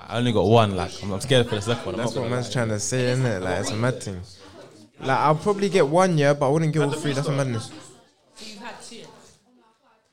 Time 0.00 0.06
ago. 0.08 0.14
I 0.14 0.18
only 0.18 0.32
got 0.32 0.44
one, 0.44 0.76
like, 0.76 1.02
I'm, 1.02 1.12
I'm 1.12 1.20
scared 1.20 1.48
for 1.48 1.54
the 1.56 1.62
second 1.62 1.84
one. 1.86 1.94
I'm 1.94 1.98
That's 2.00 2.14
not 2.14 2.22
what 2.22 2.26
gonna 2.28 2.34
man's 2.36 2.48
lie. 2.48 2.52
trying 2.52 2.68
to 2.68 2.80
say, 2.80 3.10
isn't 3.12 3.26
it? 3.26 3.42
Like 3.42 3.60
it's 3.60 3.70
a 3.70 3.76
mad 3.76 4.02
thing. 4.02 4.20
Like 5.00 5.18
I'll 5.18 5.34
probably 5.36 5.68
get 5.68 5.86
one 5.86 6.18
year, 6.18 6.34
but 6.34 6.48
I 6.48 6.50
wouldn't 6.50 6.72
get 6.72 6.82
all 6.82 6.92
three. 6.92 7.12
That's 7.12 7.28
a 7.28 7.32
madness. 7.32 7.70
You've 8.40 8.58
had 8.58 8.80
two. 8.82 9.02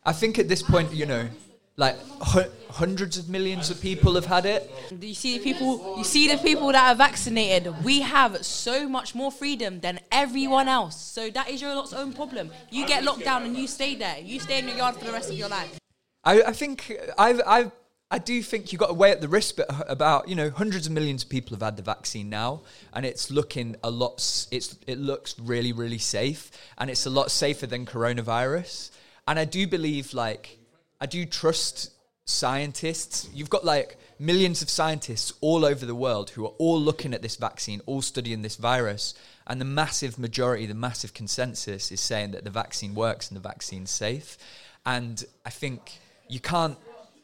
I 0.06 0.14
think 0.14 0.40
at 0.40 0.48
this 0.48 0.62
point, 0.62 0.94
you 0.94 1.06
know, 1.06 1.28
like 1.76 1.98
hu- 2.22 2.50
hundreds 2.72 3.18
of 3.18 3.28
millions 3.28 3.70
of 3.70 3.82
people 3.82 4.16
have 4.16 4.26
had 4.26 4.46
it. 4.46 4.72
Do 4.98 5.06
you 5.06 5.14
see 5.14 5.38
the 5.38 5.44
people? 5.44 5.96
You 5.98 6.04
see 6.06 6.28
the 6.34 6.38
people 6.38 6.68
that 6.72 6.90
are 6.92 6.96
vaccinated. 6.96 7.84
We 7.84 8.02
have 8.02 8.46
so 8.46 8.88
much 8.88 9.14
more 9.14 9.32
freedom 9.32 9.82
than 9.82 10.00
everyone 10.12 10.70
else. 10.70 10.96
So 11.00 11.30
that 11.32 11.50
is 11.50 11.62
your 11.62 11.76
lot's 11.76 11.94
own 11.94 12.14
problem. 12.14 12.52
You 12.72 12.88
get 12.88 13.04
locked 13.04 13.26
down 13.26 13.44
and 13.44 13.58
you 13.58 13.68
stay 13.68 13.96
there. 13.96 14.18
You 14.20 14.40
stay 14.40 14.60
in 14.60 14.68
your 14.70 14.78
yard 14.78 14.96
for 14.96 15.04
the 15.06 15.12
rest 15.12 15.30
of 15.30 15.36
your 15.38 15.50
life. 15.50 15.78
I, 16.24 16.44
I 16.44 16.52
think 16.54 16.98
I've, 17.18 17.42
I, 17.46 17.72
I 18.10 18.20
do 18.20 18.42
think 18.42 18.72
you've 18.72 18.80
got 18.80 18.88
to 18.88 18.94
weigh 18.94 19.12
up 19.12 19.20
the 19.20 19.28
risk, 19.28 19.58
but 19.58 19.70
uh, 19.70 19.84
about 19.88 20.30
you 20.30 20.36
know 20.36 20.50
hundreds 20.50 20.88
of 20.88 20.94
millions 20.94 21.24
of 21.24 21.30
people 21.30 21.56
have 21.56 21.62
had 21.62 21.76
the 21.76 21.84
vaccine 21.84 22.30
now, 22.30 22.62
and 22.94 23.06
it's 23.06 23.30
looking 23.30 23.76
a 23.84 23.90
lot. 23.90 24.16
It's 24.50 24.78
it 24.88 24.98
looks 24.98 25.38
really 25.38 25.74
really 25.74 25.98
safe, 25.98 26.50
and 26.78 26.90
it's 26.90 27.06
a 27.06 27.10
lot 27.10 27.32
safer 27.32 27.68
than 27.68 27.86
coronavirus. 27.86 28.92
And 29.28 29.38
I 29.38 29.44
do 29.44 29.68
believe 29.68 30.14
like 30.14 30.58
I 31.02 31.06
do 31.06 31.26
trust 31.26 31.92
scientists. 32.24 33.30
You've 33.34 33.50
got 33.50 33.66
like 33.66 33.98
millions 34.20 34.62
of 34.62 34.70
scientists 34.70 35.34
all 35.42 35.66
over 35.66 35.86
the 35.86 35.96
world 35.96 36.30
who 36.30 36.46
are 36.46 36.54
all 36.58 36.80
looking 36.80 37.14
at 37.14 37.22
this 37.22 37.36
vaccine, 37.36 37.82
all 37.86 38.02
studying 38.02 38.42
this 38.42 38.56
virus, 38.56 39.16
and 39.48 39.60
the 39.60 39.66
massive 39.66 40.18
majority, 40.18 40.66
the 40.66 40.74
massive 40.74 41.14
consensus 41.14 41.92
is 41.92 42.00
saying 42.00 42.32
that 42.32 42.46
the 42.46 42.50
vaccine 42.50 42.96
works 42.96 43.30
and 43.30 43.36
the 43.36 43.42
vaccine's 43.42 43.92
safe. 43.92 44.38
And 44.86 45.26
I 45.46 45.50
think 45.50 46.00
you 46.30 46.40
can't 46.40 46.78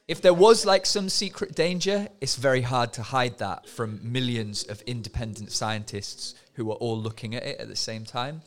if 0.07 0.21
there 0.21 0.33
was 0.33 0.65
like 0.65 0.85
some 0.85 1.09
secret 1.09 1.55
danger, 1.55 2.07
it's 2.19 2.35
very 2.35 2.61
hard 2.61 2.93
to 2.93 3.03
hide 3.03 3.37
that 3.37 3.69
from 3.69 3.99
millions 4.03 4.63
of 4.63 4.81
independent 4.81 5.51
scientists 5.51 6.35
who 6.53 6.69
are 6.71 6.75
all 6.75 6.97
looking 6.97 7.35
at 7.35 7.43
it 7.43 7.59
at 7.59 7.67
the 7.67 7.75
same 7.75 8.03
time. 8.03 8.41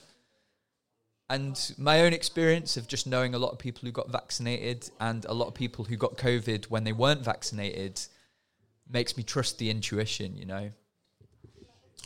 And 1.29 1.59
my 1.77 2.03
own 2.03 2.13
experience 2.13 2.77
of 2.77 2.87
just 2.87 3.07
knowing 3.07 3.35
a 3.35 3.39
lot 3.39 3.51
of 3.51 3.59
people 3.59 3.81
who 3.87 3.91
got 3.91 4.11
vaccinated 4.11 4.89
and 5.01 5.25
a 5.25 5.35
lot 5.35 5.49
of 5.49 5.55
people 5.55 5.85
who 5.85 5.97
got 5.97 6.17
COVID 6.17 6.67
when 6.67 6.85
they 6.85 6.93
weren't 6.93 7.25
vaccinated 7.25 8.01
makes 8.89 9.17
me 9.17 9.25
trust 9.25 9.59
the 9.59 9.71
intuition, 9.71 10.37
you 10.37 10.45
know. 10.45 10.71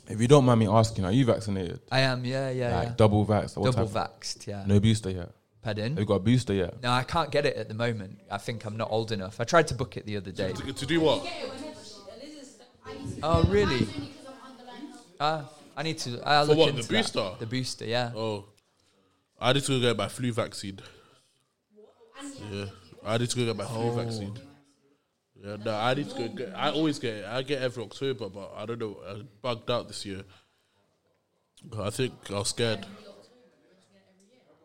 If 0.09 0.21
you 0.21 0.29
don't 0.29 0.47
mind 0.47 0.61
me 0.61 0.69
asking, 0.69 1.05
are 1.05 1.13
you 1.13 1.27
vaccinated? 1.27 1.81
I 1.93 2.01
am, 2.01 2.25
yeah, 2.25 2.51
yeah, 2.51 2.77
Like 2.77 2.89
yeah. 2.89 2.95
double 2.97 3.27
vaxxed? 3.27 3.57
Double 3.57 3.73
type? 3.73 3.89
vaxxed, 3.89 4.47
yeah. 4.47 4.65
No 4.67 4.81
booster 4.81 5.11
yet? 5.11 5.33
Pardon? 5.63 5.91
Have 5.93 5.99
you 5.99 6.07
got 6.07 6.15
a 6.15 6.21
booster 6.21 6.55
yet? 6.55 6.83
No, 6.83 6.91
I 6.91 7.03
can't 7.03 7.31
get 7.31 7.45
it 7.45 7.57
at 7.57 7.69
the 7.69 7.75
moment. 7.75 8.19
I 8.31 8.39
think 8.39 8.65
I'm 8.65 8.77
not 8.77 8.91
old 8.91 9.13
enough. 9.13 9.41
I 9.41 9.45
tried 9.45 9.69
to 9.69 9.75
book 9.75 9.97
it 9.97 10.07
the 10.07 10.17
other 10.17 10.31
day. 10.33 10.53
To, 10.53 10.73
to 10.73 10.87
do 10.87 11.01
what? 11.01 11.27
Oh, 13.23 13.43
really? 13.45 13.87
Uh, 15.19 15.45
I 15.77 15.83
need 15.83 15.99
to. 15.99 16.21
I'll 16.27 16.45
For 16.47 16.51
look 16.51 16.59
what? 16.59 16.69
into 16.71 16.83
The 16.83 16.89
that. 16.89 16.95
booster? 17.03 17.31
The 17.41 17.47
booster, 17.47 17.85
yeah. 17.85 18.13
Oh, 18.17 18.47
I 19.39 19.53
need 19.53 19.63
to 19.65 19.73
go 19.73 19.81
get 19.81 19.97
my 19.97 20.09
flu 20.09 20.33
vaccine. 20.33 20.81
Yeah, 22.51 22.67
I 23.05 23.19
need 23.19 23.29
to 23.31 23.37
go 23.37 23.45
get 23.47 23.57
my 23.57 23.65
flu 23.65 23.77
Oh. 23.83 23.91
vaccine. 23.91 24.39
Yeah, 25.43 25.57
no, 25.65 25.75
I 25.75 25.95
need 25.95 26.09
to 26.09 26.17
go 26.17 26.29
get. 26.29 26.55
I 26.57 26.71
always 26.71 26.99
get 26.99 27.15
it. 27.17 27.25
I 27.27 27.43
get 27.43 27.63
every 27.63 27.83
October, 27.83 28.29
but 28.31 28.53
I 28.57 28.65
don't 28.67 28.79
know. 28.79 28.99
I 29.07 29.23
bugged 29.43 29.71
out 29.71 29.89
this 29.89 30.05
year. 30.07 30.23
I 31.79 31.91
think 31.91 32.13
I 32.31 32.35
was 32.35 32.49
scared. 32.49 32.87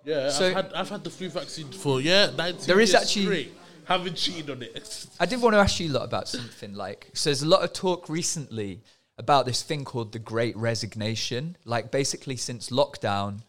Yeah, 0.06 0.30
So- 0.30 0.48
I've 0.48 0.54
had 0.56 0.74
I've 0.74 0.90
had 0.90 1.04
the 1.04 1.10
flu 1.10 1.30
vaccine 1.30 1.72
for 1.72 2.00
yeah. 2.02 2.32
19 2.38 2.68
There 2.68 2.80
is 2.80 2.92
years 2.92 3.02
actually- 3.02 3.26
straight. 3.26 3.54
haven't 3.86 4.16
cheated 4.16 4.50
on 4.50 4.62
it. 4.64 5.08
I 5.20 5.26
did 5.26 5.42
want 5.42 5.54
to 5.56 5.60
ask 5.60 5.80
you 5.80 5.90
a 5.92 5.94
lot 5.94 6.04
about 6.04 6.28
something 6.28 6.74
like 6.74 7.10
so 7.14 7.30
there's 7.30 7.42
a 7.44 7.48
lot 7.48 7.62
of 7.64 7.72
talk 7.74 8.10
recently 8.10 8.82
about 9.18 9.46
this 9.46 9.62
thing 9.62 9.86
called 9.86 10.12
the 10.12 10.20
great 10.20 10.56
resignation 10.58 11.56
like 11.66 11.92
basically 11.92 12.36
since 12.36 12.70
lockdown 12.70 13.42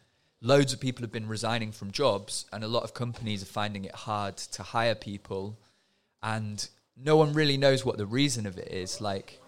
loads 0.43 0.72
of 0.72 0.78
people 0.81 1.03
have 1.03 1.11
been 1.11 1.26
resigning 1.26 1.72
from 1.72 1.91
jobs 1.91 2.45
and 2.53 2.62
a 2.62 2.68
lot 2.68 2.83
of 2.85 2.93
companies 2.95 3.43
are 3.43 3.47
finding 3.47 3.85
it 3.85 3.95
hard 3.95 4.37
to 4.37 4.62
hire 4.62 4.95
people 4.95 5.59
and 6.22 6.68
no 6.97 7.16
one 7.16 7.33
really 7.33 7.57
knows 7.57 7.85
what 7.85 7.97
the 7.97 8.07
reason 8.07 8.47
of 8.47 8.57
it 8.59 8.68
is 8.70 9.01
like 9.01 9.41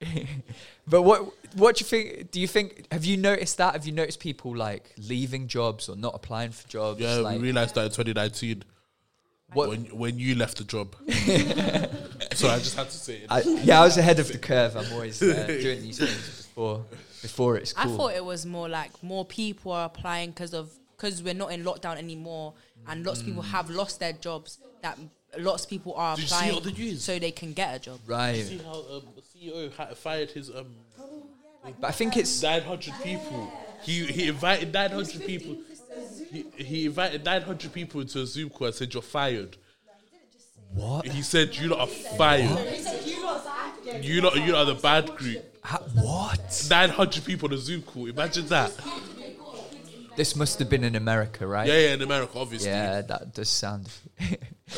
but 0.86 1.02
what 1.02 1.22
what 1.54 1.76
do 1.76 1.82
you 1.82 1.86
think 1.86 2.30
do 2.30 2.38
you 2.40 2.46
think 2.46 2.86
have 2.92 3.04
you 3.04 3.16
noticed 3.16 3.56
that 3.56 3.72
have 3.72 3.86
you 3.86 3.92
noticed 3.92 4.20
people 4.20 4.54
like 4.54 4.92
leaving 4.98 5.48
jobs 5.48 5.88
or 5.88 5.96
not 5.96 6.14
applying 6.14 6.50
for 6.50 6.68
jobs 6.68 7.00
Yeah, 7.00 7.14
like, 7.16 7.38
we 7.38 7.44
realized 7.44 7.74
that 7.76 7.84
in 7.86 7.90
2019. 7.90 8.62
What- 9.52 9.68
when 9.70 9.84
when 9.96 10.18
you 10.18 10.34
left 10.34 10.58
the 10.58 10.64
job? 10.64 10.94
so 12.34 12.48
I 12.48 12.58
just 12.58 12.76
had 12.76 12.90
to 12.90 12.96
say 12.96 13.18
it. 13.18 13.26
I, 13.30 13.40
yeah, 13.62 13.80
I 13.80 13.84
was 13.84 13.96
ahead 13.96 14.18
of 14.18 14.28
the 14.28 14.38
curve. 14.38 14.76
I'm 14.76 14.92
always 14.92 15.22
uh, 15.22 15.46
doing 15.46 15.82
these 15.82 15.98
things. 15.98 16.46
before 16.46 16.84
before 17.22 17.56
it's 17.56 17.72
cool. 17.72 17.94
I 17.94 17.96
thought 17.96 18.14
it 18.14 18.24
was 18.24 18.44
more 18.44 18.68
like 18.68 18.90
more 19.02 19.24
people 19.24 19.72
are 19.72 19.86
applying 19.86 20.30
because 20.30 20.52
of 20.52 20.70
because 20.96 21.22
we're 21.22 21.34
not 21.34 21.52
in 21.52 21.62
lockdown 21.62 21.96
anymore, 21.96 22.54
and 22.88 23.04
lots 23.06 23.20
of 23.20 23.26
people 23.26 23.42
Mm. 23.44 23.50
have 23.50 23.70
lost 23.70 24.00
their 24.00 24.12
jobs. 24.14 24.58
That 24.82 24.98
lots 25.38 25.64
of 25.64 25.70
people 25.70 25.94
are 25.94 26.16
Did 26.16 26.24
applying 26.26 26.60
the 26.62 26.96
so 26.96 27.18
they 27.18 27.30
can 27.30 27.52
get 27.52 27.76
a 27.76 27.78
job. 27.78 28.00
Right. 28.06 28.44
See 28.44 28.58
how 28.58 28.84
um, 28.90 29.02
the 29.14 29.22
CEO 29.36 29.72
ha- 29.74 29.94
fired 29.94 30.30
his 30.30 30.50
um. 30.50 30.74
But 31.80 31.88
I 31.88 31.92
think 31.92 32.16
it's 32.16 32.42
900 32.42 32.94
people. 33.02 33.52
He 33.82 34.06
he 34.06 34.28
invited 34.28 34.72
900 34.72 35.24
people. 35.26 35.56
He, 36.30 36.44
he 36.56 36.86
invited 36.86 37.24
900 37.24 37.72
people 37.72 38.00
into 38.00 38.20
a 38.20 38.26
Zoom 38.26 38.50
call 38.50 38.68
and 38.68 38.76
said 38.76 38.92
you're 38.92 39.02
fired. 39.02 39.56
What? 40.74 41.06
He 41.06 41.22
said 41.22 41.56
you 41.56 41.68
lot 41.68 41.80
are 41.80 41.86
fired. 41.86 42.84
You 44.02 44.20
lot, 44.20 44.36
you 44.36 44.52
lot 44.52 44.68
are 44.68 44.74
the 44.74 44.80
bad 44.80 45.16
group. 45.16 45.42
what? 45.94 46.66
900 46.68 47.24
people 47.24 47.48
on 47.48 47.54
a 47.54 47.58
Zoom 47.58 47.82
call. 47.82 48.06
Imagine 48.06 48.46
that. 48.48 48.72
This 50.16 50.34
must 50.34 50.58
have 50.60 50.70
been 50.70 50.82
in 50.82 50.96
America, 50.96 51.46
right? 51.46 51.66
Yeah, 51.68 51.78
yeah, 51.78 51.94
in 51.94 52.02
America, 52.02 52.38
obviously. 52.38 52.70
Yeah, 52.70 53.02
that 53.02 53.34
does 53.34 53.50
sound. 53.50 53.88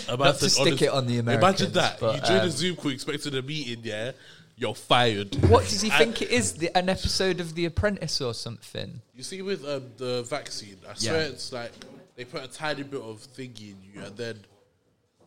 A 0.08 0.16
man 0.16 0.18
Not 0.18 0.38
to 0.40 0.50
stick 0.50 0.82
it 0.82 0.90
on 0.90 1.06
the 1.06 1.18
Americans. 1.18 1.60
Imagine 1.60 1.72
that. 1.74 2.00
but, 2.00 2.16
you 2.16 2.20
join 2.20 2.40
um, 2.40 2.46
a 2.46 2.50
Zoom 2.50 2.76
call 2.76 2.90
expecting 2.90 3.34
a 3.36 3.42
meeting, 3.42 3.78
yeah? 3.82 4.10
You're 4.58 4.74
fired. 4.74 5.36
What 5.48 5.64
does 5.68 5.80
he 5.80 5.88
think 6.00 6.20
it 6.20 6.30
is? 6.30 6.54
The, 6.54 6.76
an 6.76 6.88
episode 6.88 7.38
of 7.40 7.54
The 7.54 7.66
Apprentice 7.66 8.20
or 8.20 8.34
something? 8.34 9.00
You 9.14 9.22
see, 9.22 9.40
with 9.40 9.64
um, 9.64 9.84
the 9.96 10.24
vaccine, 10.24 10.76
I 10.84 10.88
Yeah. 10.90 10.94
swear 11.10 11.20
it's 11.22 11.52
like 11.52 11.70
they 12.16 12.24
put 12.24 12.42
a 12.42 12.48
tiny 12.48 12.82
bit 12.82 13.00
of 13.00 13.24
thingy 13.36 13.70
in 13.70 13.76
you, 13.82 14.02
and 14.04 14.16
then 14.16 14.40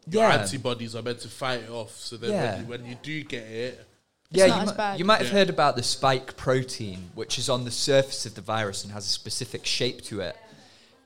your 0.10 0.24
Yeah. 0.24 0.36
antibodies 0.42 0.96
are 0.96 1.02
meant 1.02 1.20
to 1.22 1.30
fight 1.30 1.62
it 1.62 1.70
off. 1.70 1.96
So 1.98 2.18
then 2.18 2.32
Yeah. 2.32 2.52
when, 2.56 2.60
you, 2.62 2.66
when 2.70 2.86
you 2.86 2.96
do 3.02 3.24
get 3.24 3.44
it, 3.44 3.88
yeah, 4.32 4.48
not 4.48 4.56
you, 4.58 4.62
as 4.64 4.70
mi- 4.72 4.78
bad. 4.78 5.00
you 5.00 5.06
might 5.06 5.18
have 5.20 5.28
Yeah. 5.28 5.34
heard 5.34 5.50
about 5.50 5.78
the 5.78 5.84
spike 5.84 6.36
protein, 6.36 7.12
which 7.16 7.40
is 7.40 7.48
on 7.48 7.64
the 7.64 7.72
surface 7.72 8.26
of 8.26 8.36
the 8.36 8.42
virus 8.42 8.84
and 8.84 8.92
has 8.92 9.06
a 9.06 9.10
specific 9.10 9.66
shape 9.66 10.02
to 10.04 10.20
it. 10.20 10.36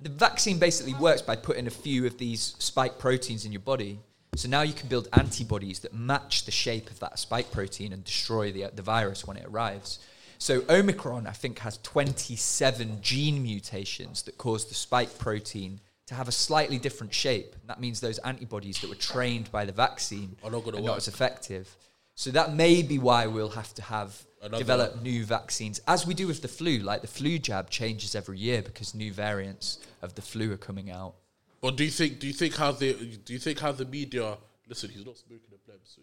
The 0.01 0.09
vaccine 0.09 0.57
basically 0.57 0.93
works 0.95 1.21
by 1.21 1.35
putting 1.35 1.67
a 1.67 1.71
few 1.71 2.05
of 2.07 2.17
these 2.17 2.55
spike 2.57 2.97
proteins 2.97 3.45
in 3.45 3.51
your 3.51 3.61
body. 3.61 3.99
So 4.35 4.49
now 4.49 4.61
you 4.61 4.73
can 4.73 4.89
build 4.89 5.07
antibodies 5.13 5.79
that 5.79 5.93
match 5.93 6.45
the 6.45 6.51
shape 6.51 6.89
of 6.89 6.99
that 6.99 7.19
spike 7.19 7.51
protein 7.51 7.93
and 7.93 8.03
destroy 8.03 8.51
the, 8.51 8.69
the 8.73 8.81
virus 8.81 9.25
when 9.25 9.37
it 9.37 9.45
arrives. 9.47 9.99
So 10.37 10.63
Omicron, 10.69 11.27
I 11.27 11.31
think, 11.31 11.59
has 11.59 11.77
27 11.83 12.99
gene 13.01 13.41
mutations 13.41 14.23
that 14.23 14.37
cause 14.37 14.65
the 14.65 14.75
spike 14.75 15.17
protein 15.17 15.79
to 16.07 16.15
have 16.15 16.27
a 16.27 16.31
slightly 16.31 16.77
different 16.77 17.13
shape. 17.13 17.55
That 17.67 17.79
means 17.79 17.99
those 17.99 18.19
antibodies 18.19 18.79
that 18.81 18.89
were 18.89 18.95
trained 18.95 19.51
by 19.51 19.65
the 19.65 19.71
vaccine 19.71 20.35
Are 20.43 20.51
not 20.51 20.63
gonna 20.63 20.81
not 20.81 20.97
as 20.97 21.07
effective. 21.07 21.75
So 22.15 22.31
that 22.31 22.53
may 22.53 22.81
be 22.81 22.99
why 22.99 23.27
we'll 23.27 23.49
have 23.49 23.73
to 23.75 23.81
have 23.81 24.23
Another- 24.41 24.57
develop 24.57 25.01
new 25.01 25.25
vaccines, 25.25 25.81
as 25.87 26.05
we 26.05 26.13
do 26.13 26.27
with 26.27 26.41
the 26.41 26.47
flu. 26.47 26.79
Like 26.79 27.01
the 27.01 27.07
flu 27.07 27.39
jab 27.39 27.69
changes 27.69 28.13
every 28.15 28.37
year 28.37 28.61
because 28.61 28.93
new 28.93 29.11
variants 29.11 29.79
of 30.01 30.15
the 30.15 30.21
flu 30.21 30.51
are 30.53 30.57
coming 30.57 30.91
out. 30.91 31.15
Or 31.65 31.71
do 31.71 31.83
you 31.83 31.89
think 31.89 32.19
do 32.19 32.27
you 32.27 32.33
think 32.33 32.55
how 32.55 32.71
the 32.71 32.93
do 33.25 33.33
you 33.33 33.39
think 33.39 33.57
how 33.59 33.71
the 33.71 33.85
media 33.85 34.37
listen? 34.69 34.91
He's 34.91 35.03
not 35.03 35.17
smoking 35.17 35.51
a 35.51 35.57
pleb, 35.67 35.79
so 35.83 36.01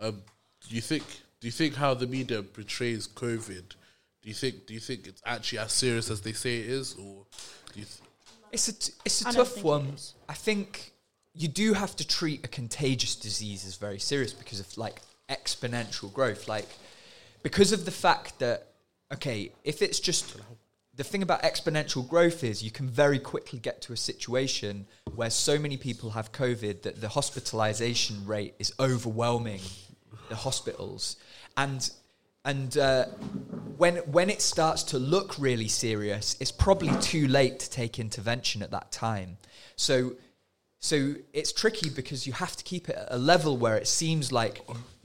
um, 0.00 0.22
do 0.68 0.74
you 0.74 0.80
think 0.80 1.04
do 1.40 1.46
you 1.46 1.52
think 1.52 1.76
how 1.76 1.94
the 1.94 2.08
media 2.08 2.42
portrays 2.42 3.06
COVID? 3.06 3.68
Do 4.22 4.28
you 4.28 4.34
think 4.34 4.66
do 4.66 4.74
you 4.74 4.80
think 4.80 5.06
it's 5.06 5.22
actually 5.24 5.60
as 5.60 5.70
serious 5.70 6.10
as 6.10 6.20
they 6.22 6.32
say 6.32 6.58
it 6.58 6.66
is, 6.66 6.94
or 6.94 7.26
do 7.72 7.80
you? 7.80 7.86
Th- 7.86 8.08
It's 8.50 8.66
a 8.66 8.72
t- 8.72 8.92
it's 9.04 9.24
a 9.24 9.28
I 9.28 9.30
tough 9.30 9.62
one. 9.62 9.94
I 10.28 10.34
think 10.34 10.92
you 11.32 11.46
do 11.46 11.74
have 11.74 11.94
to 11.94 12.04
treat 12.04 12.44
a 12.44 12.48
contagious 12.48 13.14
disease 13.14 13.64
as 13.64 13.76
very 13.76 14.00
serious 14.00 14.32
because 14.32 14.58
of 14.58 14.76
like 14.76 15.00
exponential 15.28 16.12
growth. 16.12 16.48
Like 16.48 16.70
because 17.44 17.70
of 17.70 17.84
the 17.84 17.92
fact 17.92 18.40
that 18.40 18.66
okay, 19.14 19.52
if 19.62 19.80
it's 19.80 20.00
just 20.00 20.36
the 20.98 21.04
thing 21.04 21.22
about 21.22 21.42
exponential 21.44 22.06
growth 22.06 22.42
is 22.42 22.60
you 22.60 22.72
can 22.72 22.88
very 22.88 23.20
quickly 23.20 23.60
get 23.60 23.80
to 23.82 23.92
a 23.92 23.96
situation 23.96 24.84
where 25.14 25.30
so 25.30 25.56
many 25.56 25.76
people 25.76 26.10
have 26.10 26.32
COVID 26.32 26.82
that 26.82 27.00
the 27.00 27.08
hospitalization 27.08 28.26
rate 28.26 28.54
is 28.58 28.72
overwhelming 28.80 29.60
the 30.28 30.34
hospitals, 30.34 31.16
and 31.56 31.88
and 32.44 32.76
uh, 32.76 33.04
when 33.76 33.98
when 33.98 34.28
it 34.28 34.42
starts 34.42 34.82
to 34.82 34.98
look 34.98 35.38
really 35.38 35.68
serious, 35.68 36.36
it's 36.40 36.50
probably 36.50 36.90
too 37.00 37.28
late 37.28 37.60
to 37.60 37.70
take 37.70 38.00
intervention 38.00 38.60
at 38.60 38.72
that 38.72 38.90
time. 38.90 39.36
So 39.76 40.16
so 40.80 41.14
it's 41.32 41.52
tricky 41.52 41.90
because 41.90 42.26
you 42.26 42.32
have 42.32 42.56
to 42.56 42.64
keep 42.64 42.88
it 42.88 42.96
at 42.96 43.06
a 43.12 43.18
level 43.18 43.56
where 43.56 43.76
it 43.76 43.86
seems 43.86 44.32
like 44.32 44.62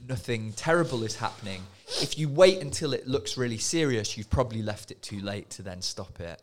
nothing 0.08 0.54
terrible 0.54 1.04
is 1.04 1.14
happening. 1.14 1.62
If 2.00 2.18
you 2.18 2.28
wait 2.28 2.60
until 2.62 2.92
it 2.94 3.06
looks 3.06 3.36
really 3.36 3.58
serious, 3.58 4.16
you've 4.16 4.30
probably 4.30 4.62
left 4.62 4.90
it 4.90 5.02
too 5.02 5.20
late 5.20 5.50
to 5.50 5.62
then 5.62 5.82
stop 5.82 6.18
it. 6.20 6.40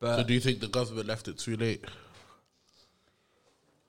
But 0.00 0.16
so 0.18 0.22
do 0.24 0.34
you 0.34 0.40
think 0.40 0.60
the 0.60 0.68
government 0.68 1.06
left 1.06 1.28
it 1.28 1.38
too 1.38 1.56
late? 1.56 1.84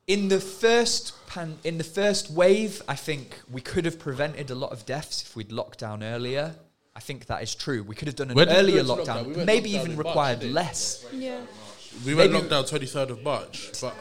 in 0.07 0.29
the 0.29 0.39
first 0.39 1.13
pan, 1.27 1.57
in 1.65 1.77
the 1.77 1.83
first 1.83 2.31
wave, 2.31 2.81
I 2.87 2.95
think 2.95 3.39
we 3.51 3.59
could 3.59 3.83
have 3.83 3.99
prevented 3.99 4.49
a 4.49 4.55
lot 4.55 4.71
of 4.71 4.85
deaths 4.85 5.21
if 5.21 5.35
we'd 5.35 5.51
locked 5.51 5.79
down 5.79 6.01
earlier. 6.01 6.55
I 6.95 6.99
think 7.01 7.25
that 7.25 7.43
is 7.43 7.53
true. 7.53 7.83
We 7.83 7.93
could 7.93 8.07
have 8.07 8.15
done 8.15 8.29
an 8.31 8.35
When 8.35 8.49
earlier 8.49 8.83
lockdown, 8.83 9.25
lockdown? 9.25 9.35
We 9.35 9.43
maybe 9.45 9.71
lockdown 9.71 9.75
even 9.79 9.91
in 9.91 9.97
March, 9.97 10.07
required 10.07 10.43
less. 10.45 11.05
Yeah. 11.11 11.41
We 12.05 12.15
went 12.15 12.31
Maybe- 12.31 12.45
lockdown 12.47 12.69
twenty 12.69 12.85
third 12.85 13.09
of 13.11 13.21
March, 13.21 13.69
but 13.81 13.93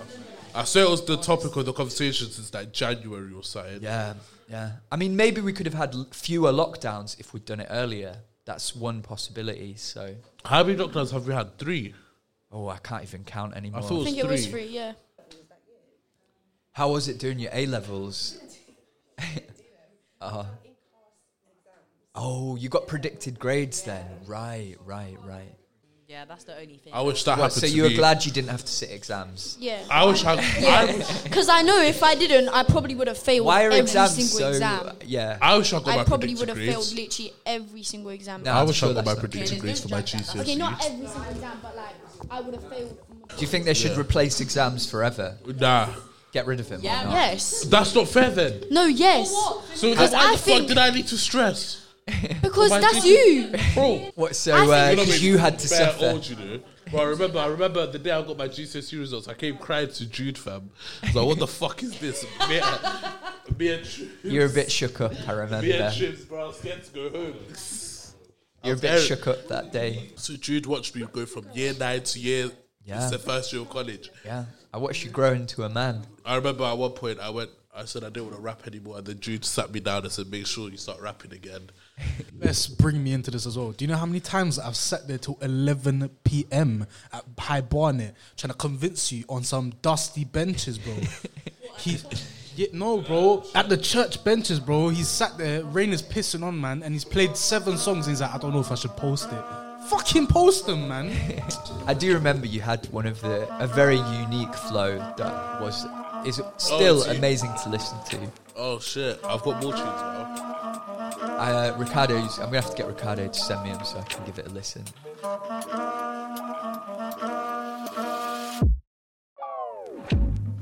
I 0.54 0.62
say 0.64 0.82
it 0.82 0.88
was 0.88 1.04
the 1.04 1.16
topic 1.16 1.54
of 1.56 1.66
the 1.66 1.72
conversation 1.72 2.30
since 2.30 2.54
like 2.54 2.72
January 2.72 3.32
or 3.32 3.42
something. 3.42 3.82
Yeah, 3.82 4.14
yeah. 4.48 4.72
I 4.90 4.96
mean, 4.96 5.16
maybe 5.16 5.40
we 5.40 5.52
could 5.52 5.66
have 5.66 5.74
had 5.74 5.94
l- 5.94 6.06
fewer 6.12 6.52
lockdowns 6.52 7.18
if 7.20 7.32
we'd 7.32 7.44
done 7.44 7.60
it 7.60 7.68
earlier. 7.70 8.16
That's 8.44 8.76
one 8.76 9.02
possibility. 9.02 9.74
So, 9.76 10.14
How 10.44 10.62
many 10.62 10.78
lockdowns 10.78 11.10
have 11.12 11.26
we 11.26 11.34
had? 11.34 11.58
Three. 11.58 11.94
oh, 12.52 12.68
I 12.68 12.78
can't 12.78 13.02
even 13.02 13.24
count 13.24 13.54
anymore. 13.54 13.82
thought 13.82 13.90
it 13.90 13.94
I 13.94 13.98
was 13.98 14.04
think 14.06 14.18
it 14.18 14.26
was 14.28 14.46
three. 14.46 14.52
free, 14.66 14.74
yeah. 14.74 14.92
How 16.72 16.90
was 16.92 17.08
it 17.08 17.18
doing 17.18 17.38
your 17.38 17.50
A 17.54 17.66
levels? 17.66 18.38
uh, 20.20 20.44
oh, 22.14 22.56
you 22.56 22.68
got 22.68 22.86
predicted 22.86 23.38
grades 23.38 23.82
then. 23.82 24.04
Right, 24.26 24.76
right, 24.84 25.16
right. 25.24 25.54
Yeah, 26.08 26.24
that's 26.24 26.44
the 26.44 26.54
only 26.54 26.76
thing. 26.76 26.92
I 26.94 27.00
wish 27.02 27.24
that 27.24 27.32
What, 27.32 27.46
happened 27.50 27.60
so 27.62 27.66
to 27.66 27.72
you 27.72 27.82
were 27.82 27.88
me. 27.88 27.96
glad 27.96 28.24
you 28.24 28.30
didn't 28.30 28.50
have 28.50 28.64
to 28.64 28.70
sit 28.70 28.92
exams? 28.92 29.56
Yeah. 29.58 29.82
I 29.90 30.04
wish 30.04 30.24
I. 30.24 30.34
I, 30.36 30.58
Yeah. 30.60 30.84
wish, 30.96 31.22
Because 31.22 31.48
I 31.48 31.62
know 31.62 31.80
if 31.82 32.00
I 32.04 32.14
didn't, 32.14 32.48
I 32.50 32.62
probably 32.62 32.94
would 32.94 33.08
have 33.08 33.18
failed 33.18 33.44
Why 33.46 33.64
are 33.64 33.70
every 33.70 33.80
exams 33.80 34.12
single 34.14 34.38
so? 34.38 34.48
exam. 34.50 34.96
Yeah. 35.04 35.36
I 35.42 35.56
wish 35.58 35.72
I 35.72 35.78
got 35.78 35.86
my 35.86 35.92
phone. 35.92 35.94
I 35.94 35.96
my 35.98 36.04
probably 36.04 36.34
would 36.34 36.48
predicted 36.48 36.64
have 36.66 36.74
failed 36.74 36.94
grades. 36.94 37.18
literally 37.18 37.32
every 37.44 37.82
single 37.82 38.10
exam. 38.12 38.42
No, 38.44 38.52
I 38.52 38.60
I'm 38.60 38.66
wish 38.68 38.76
sure 38.76 38.90
I 38.90 38.92
got 38.92 39.04
my 39.04 39.14
that's 39.14 39.22
not 39.22 39.30
predicted 39.30 39.60
grades 39.60 39.80
for 39.80 39.88
my 39.88 40.02
GCSE. 40.02 40.40
Okay, 40.42 40.54
not 40.54 40.86
every 40.86 41.06
single 41.08 41.30
exam, 41.32 41.58
but 41.60 41.76
like 41.76 41.94
I 42.30 42.40
would 42.40 42.54
have 42.54 42.68
failed. 42.68 42.98
Do 43.28 43.40
you 43.40 43.46
think 43.48 43.64
they 43.64 43.74
should 43.74 43.98
replace 43.98 44.40
exams 44.40 44.88
forever? 44.88 45.36
Nah, 45.44 45.88
Get 46.32 46.46
rid 46.46 46.60
of 46.60 46.68
them? 46.68 46.80
or 46.82 46.84
Yeah. 46.84 47.02
not? 47.04 47.12
Yes. 47.14 47.62
that's 47.64 47.94
not 47.96 48.06
fair 48.08 48.30
then. 48.30 48.62
No. 48.70 48.84
Yes. 48.86 49.30
So 49.74 49.86
then 49.86 49.90
Because 49.90 50.12
why 50.12 50.18
I 50.18 50.32
the 50.32 50.38
fuck 50.38 50.44
think- 50.44 50.68
did 50.68 50.78
I 50.78 50.90
need 50.90 51.08
to 51.08 51.18
stress? 51.18 51.80
Because 52.42 52.70
that's 52.70 53.04
you. 53.04 53.52
Bro, 53.74 54.10
What? 54.14 54.36
So 54.36 54.54
I 54.54 54.92
uh, 54.92 54.94
'cause 54.96 55.20
you 55.22 55.38
had 55.38 55.58
to 55.58 55.68
bare 55.68 55.78
suffer. 55.92 56.06
Old, 56.10 56.28
you 56.28 56.36
know. 56.36 56.60
But 56.92 56.98
I 57.00 57.04
remember, 57.04 57.38
I 57.40 57.46
remember 57.46 57.86
the 57.90 57.98
day 57.98 58.12
I 58.12 58.22
got 58.22 58.36
my 58.36 58.46
GCSE 58.48 58.98
results. 58.98 59.26
I 59.28 59.34
came 59.34 59.58
crying 59.58 59.88
to 59.90 60.06
Jude, 60.06 60.38
fam. 60.38 60.70
I 61.02 61.06
was 61.06 61.14
like, 61.16 61.26
"What 61.26 61.38
the 61.40 61.46
fuck 61.48 61.82
is 61.82 61.98
this?" 61.98 62.24
Me, 62.48 62.60
and- 62.60 63.58
me 63.58 63.72
and 63.72 63.84
Trips- 63.84 64.10
You're 64.24 64.46
a 64.46 64.48
bit 64.48 64.70
shook 64.70 65.00
up. 65.00 65.12
I 65.12 65.14
Me 65.14 65.20
and 65.28 65.38
remember. 65.40 65.90
Trips, 65.90 66.24
bro. 66.24 66.44
I 66.44 66.46
was 66.46 66.56
scared 66.58 66.84
to 66.84 66.90
go 66.92 67.10
home. 67.10 67.34
You're 68.64 68.76
a 68.76 68.78
bit 68.78 69.02
shook 69.02 69.26
up 69.26 69.48
that 69.48 69.72
day. 69.72 70.10
So 70.16 70.34
Jude 70.36 70.66
watched 70.66 70.94
me 70.94 71.04
go 71.12 71.26
from 71.26 71.46
year 71.54 71.74
nine 71.78 72.02
to 72.02 72.20
year. 72.20 72.50
Yeah. 72.84 73.02
It's 73.02 73.10
the 73.10 73.18
first 73.18 73.52
year 73.52 73.62
of 73.62 73.70
college. 73.70 74.10
Yeah. 74.24 74.44
I 74.72 74.78
watched 74.78 75.04
you 75.04 75.10
grow 75.10 75.32
into 75.32 75.64
a 75.64 75.68
man. 75.68 76.06
I 76.24 76.36
remember 76.36 76.64
at 76.64 76.78
one 76.78 76.92
point 76.92 77.18
I 77.18 77.30
went. 77.30 77.50
I 77.76 77.84
said 77.84 78.04
I 78.04 78.06
didn't 78.06 78.24
want 78.24 78.36
to 78.36 78.42
rap 78.42 78.66
anymore, 78.66 78.96
and 78.96 79.06
then 79.06 79.20
Jude 79.20 79.44
sat 79.44 79.70
me 79.70 79.80
down 79.80 80.02
and 80.02 80.10
said, 80.10 80.30
"Make 80.30 80.46
sure 80.46 80.70
you 80.70 80.78
start 80.78 81.00
rapping 81.00 81.32
again." 81.32 81.68
Let's 82.38 82.66
bring 82.66 83.04
me 83.04 83.12
into 83.12 83.30
this 83.30 83.44
as 83.44 83.58
well. 83.58 83.72
Do 83.72 83.84
you 83.84 83.90
know 83.90 83.98
how 83.98 84.06
many 84.06 84.20
times 84.20 84.58
I've 84.58 84.76
sat 84.76 85.06
there 85.06 85.18
till 85.18 85.38
11 85.42 86.10
p.m. 86.24 86.86
at 87.12 87.24
High 87.38 87.60
Barnet 87.60 88.14
trying 88.36 88.52
to 88.52 88.56
convince 88.56 89.12
you 89.12 89.24
on 89.28 89.44
some 89.44 89.74
dusty 89.82 90.24
benches, 90.24 90.78
bro? 90.78 90.94
he, 91.78 91.98
yeah, 92.56 92.68
no, 92.72 93.02
bro. 93.02 93.44
At 93.54 93.68
the 93.68 93.76
church 93.76 94.24
benches, 94.24 94.58
bro. 94.58 94.88
He's 94.88 95.08
sat 95.08 95.36
there, 95.36 95.62
rain 95.64 95.92
is 95.92 96.02
pissing 96.02 96.42
on, 96.42 96.58
man, 96.58 96.82
and 96.82 96.94
he's 96.94 97.04
played 97.04 97.36
seven 97.36 97.76
songs. 97.76 98.06
And 98.06 98.14
he's 98.14 98.22
like, 98.22 98.34
I 98.34 98.38
don't 98.38 98.54
know 98.54 98.60
if 98.60 98.72
I 98.72 98.76
should 98.76 98.96
post 98.96 99.30
it. 99.30 99.44
Fucking 99.90 100.26
post 100.26 100.66
them, 100.66 100.88
man. 100.88 101.14
I 101.86 101.92
do 101.92 102.14
remember 102.14 102.46
you 102.46 102.62
had 102.62 102.86
one 102.86 103.06
of 103.06 103.20
the 103.20 103.46
a 103.62 103.66
very 103.66 103.98
unique 103.98 104.54
flow 104.54 104.96
that 104.98 105.60
was 105.60 105.86
is 106.24 106.40
still 106.56 107.00
see. 107.00 107.16
amazing 107.16 107.52
to 107.62 107.68
listen 107.68 107.98
to. 108.10 108.32
Oh 108.56 108.78
shit! 108.78 109.20
I've 109.24 109.42
got 109.42 109.62
more 109.62 109.72
tunes 109.72 109.84
now. 109.84 110.46
Uh, 111.38 111.74
Ricardo's. 111.78 112.38
I'm 112.38 112.46
gonna 112.46 112.62
have 112.62 112.70
to 112.70 112.76
get 112.76 112.86
Ricardo 112.86 113.28
to 113.28 113.38
send 113.38 113.62
me 113.62 113.72
them 113.72 113.84
so 113.84 113.98
I 113.98 114.02
can 114.02 114.24
give 114.24 114.38
it 114.38 114.46
a 114.46 114.50
listen. 114.50 114.84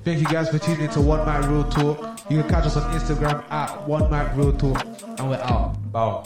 Thank 0.05 0.19
you 0.19 0.27
guys 0.27 0.51
for 0.51 0.59
tuning 0.59 0.83
in 0.83 0.91
to 0.91 1.01
One 1.01 1.25
Mic 1.25 1.49
Real 1.49 1.65
Talk. 1.65 2.21
You 2.29 2.41
can 2.41 2.51
catch 2.51 2.67
us 2.67 2.77
on 2.77 2.93
Instagram 2.93 3.51
at 3.51 3.89
One 3.89 4.11
Mic 4.11 4.37
Real 4.37 4.53
Talk, 4.53 4.85
and 5.19 5.31
we're 5.31 5.37
out. 5.37 5.77
Bow. 5.93 6.25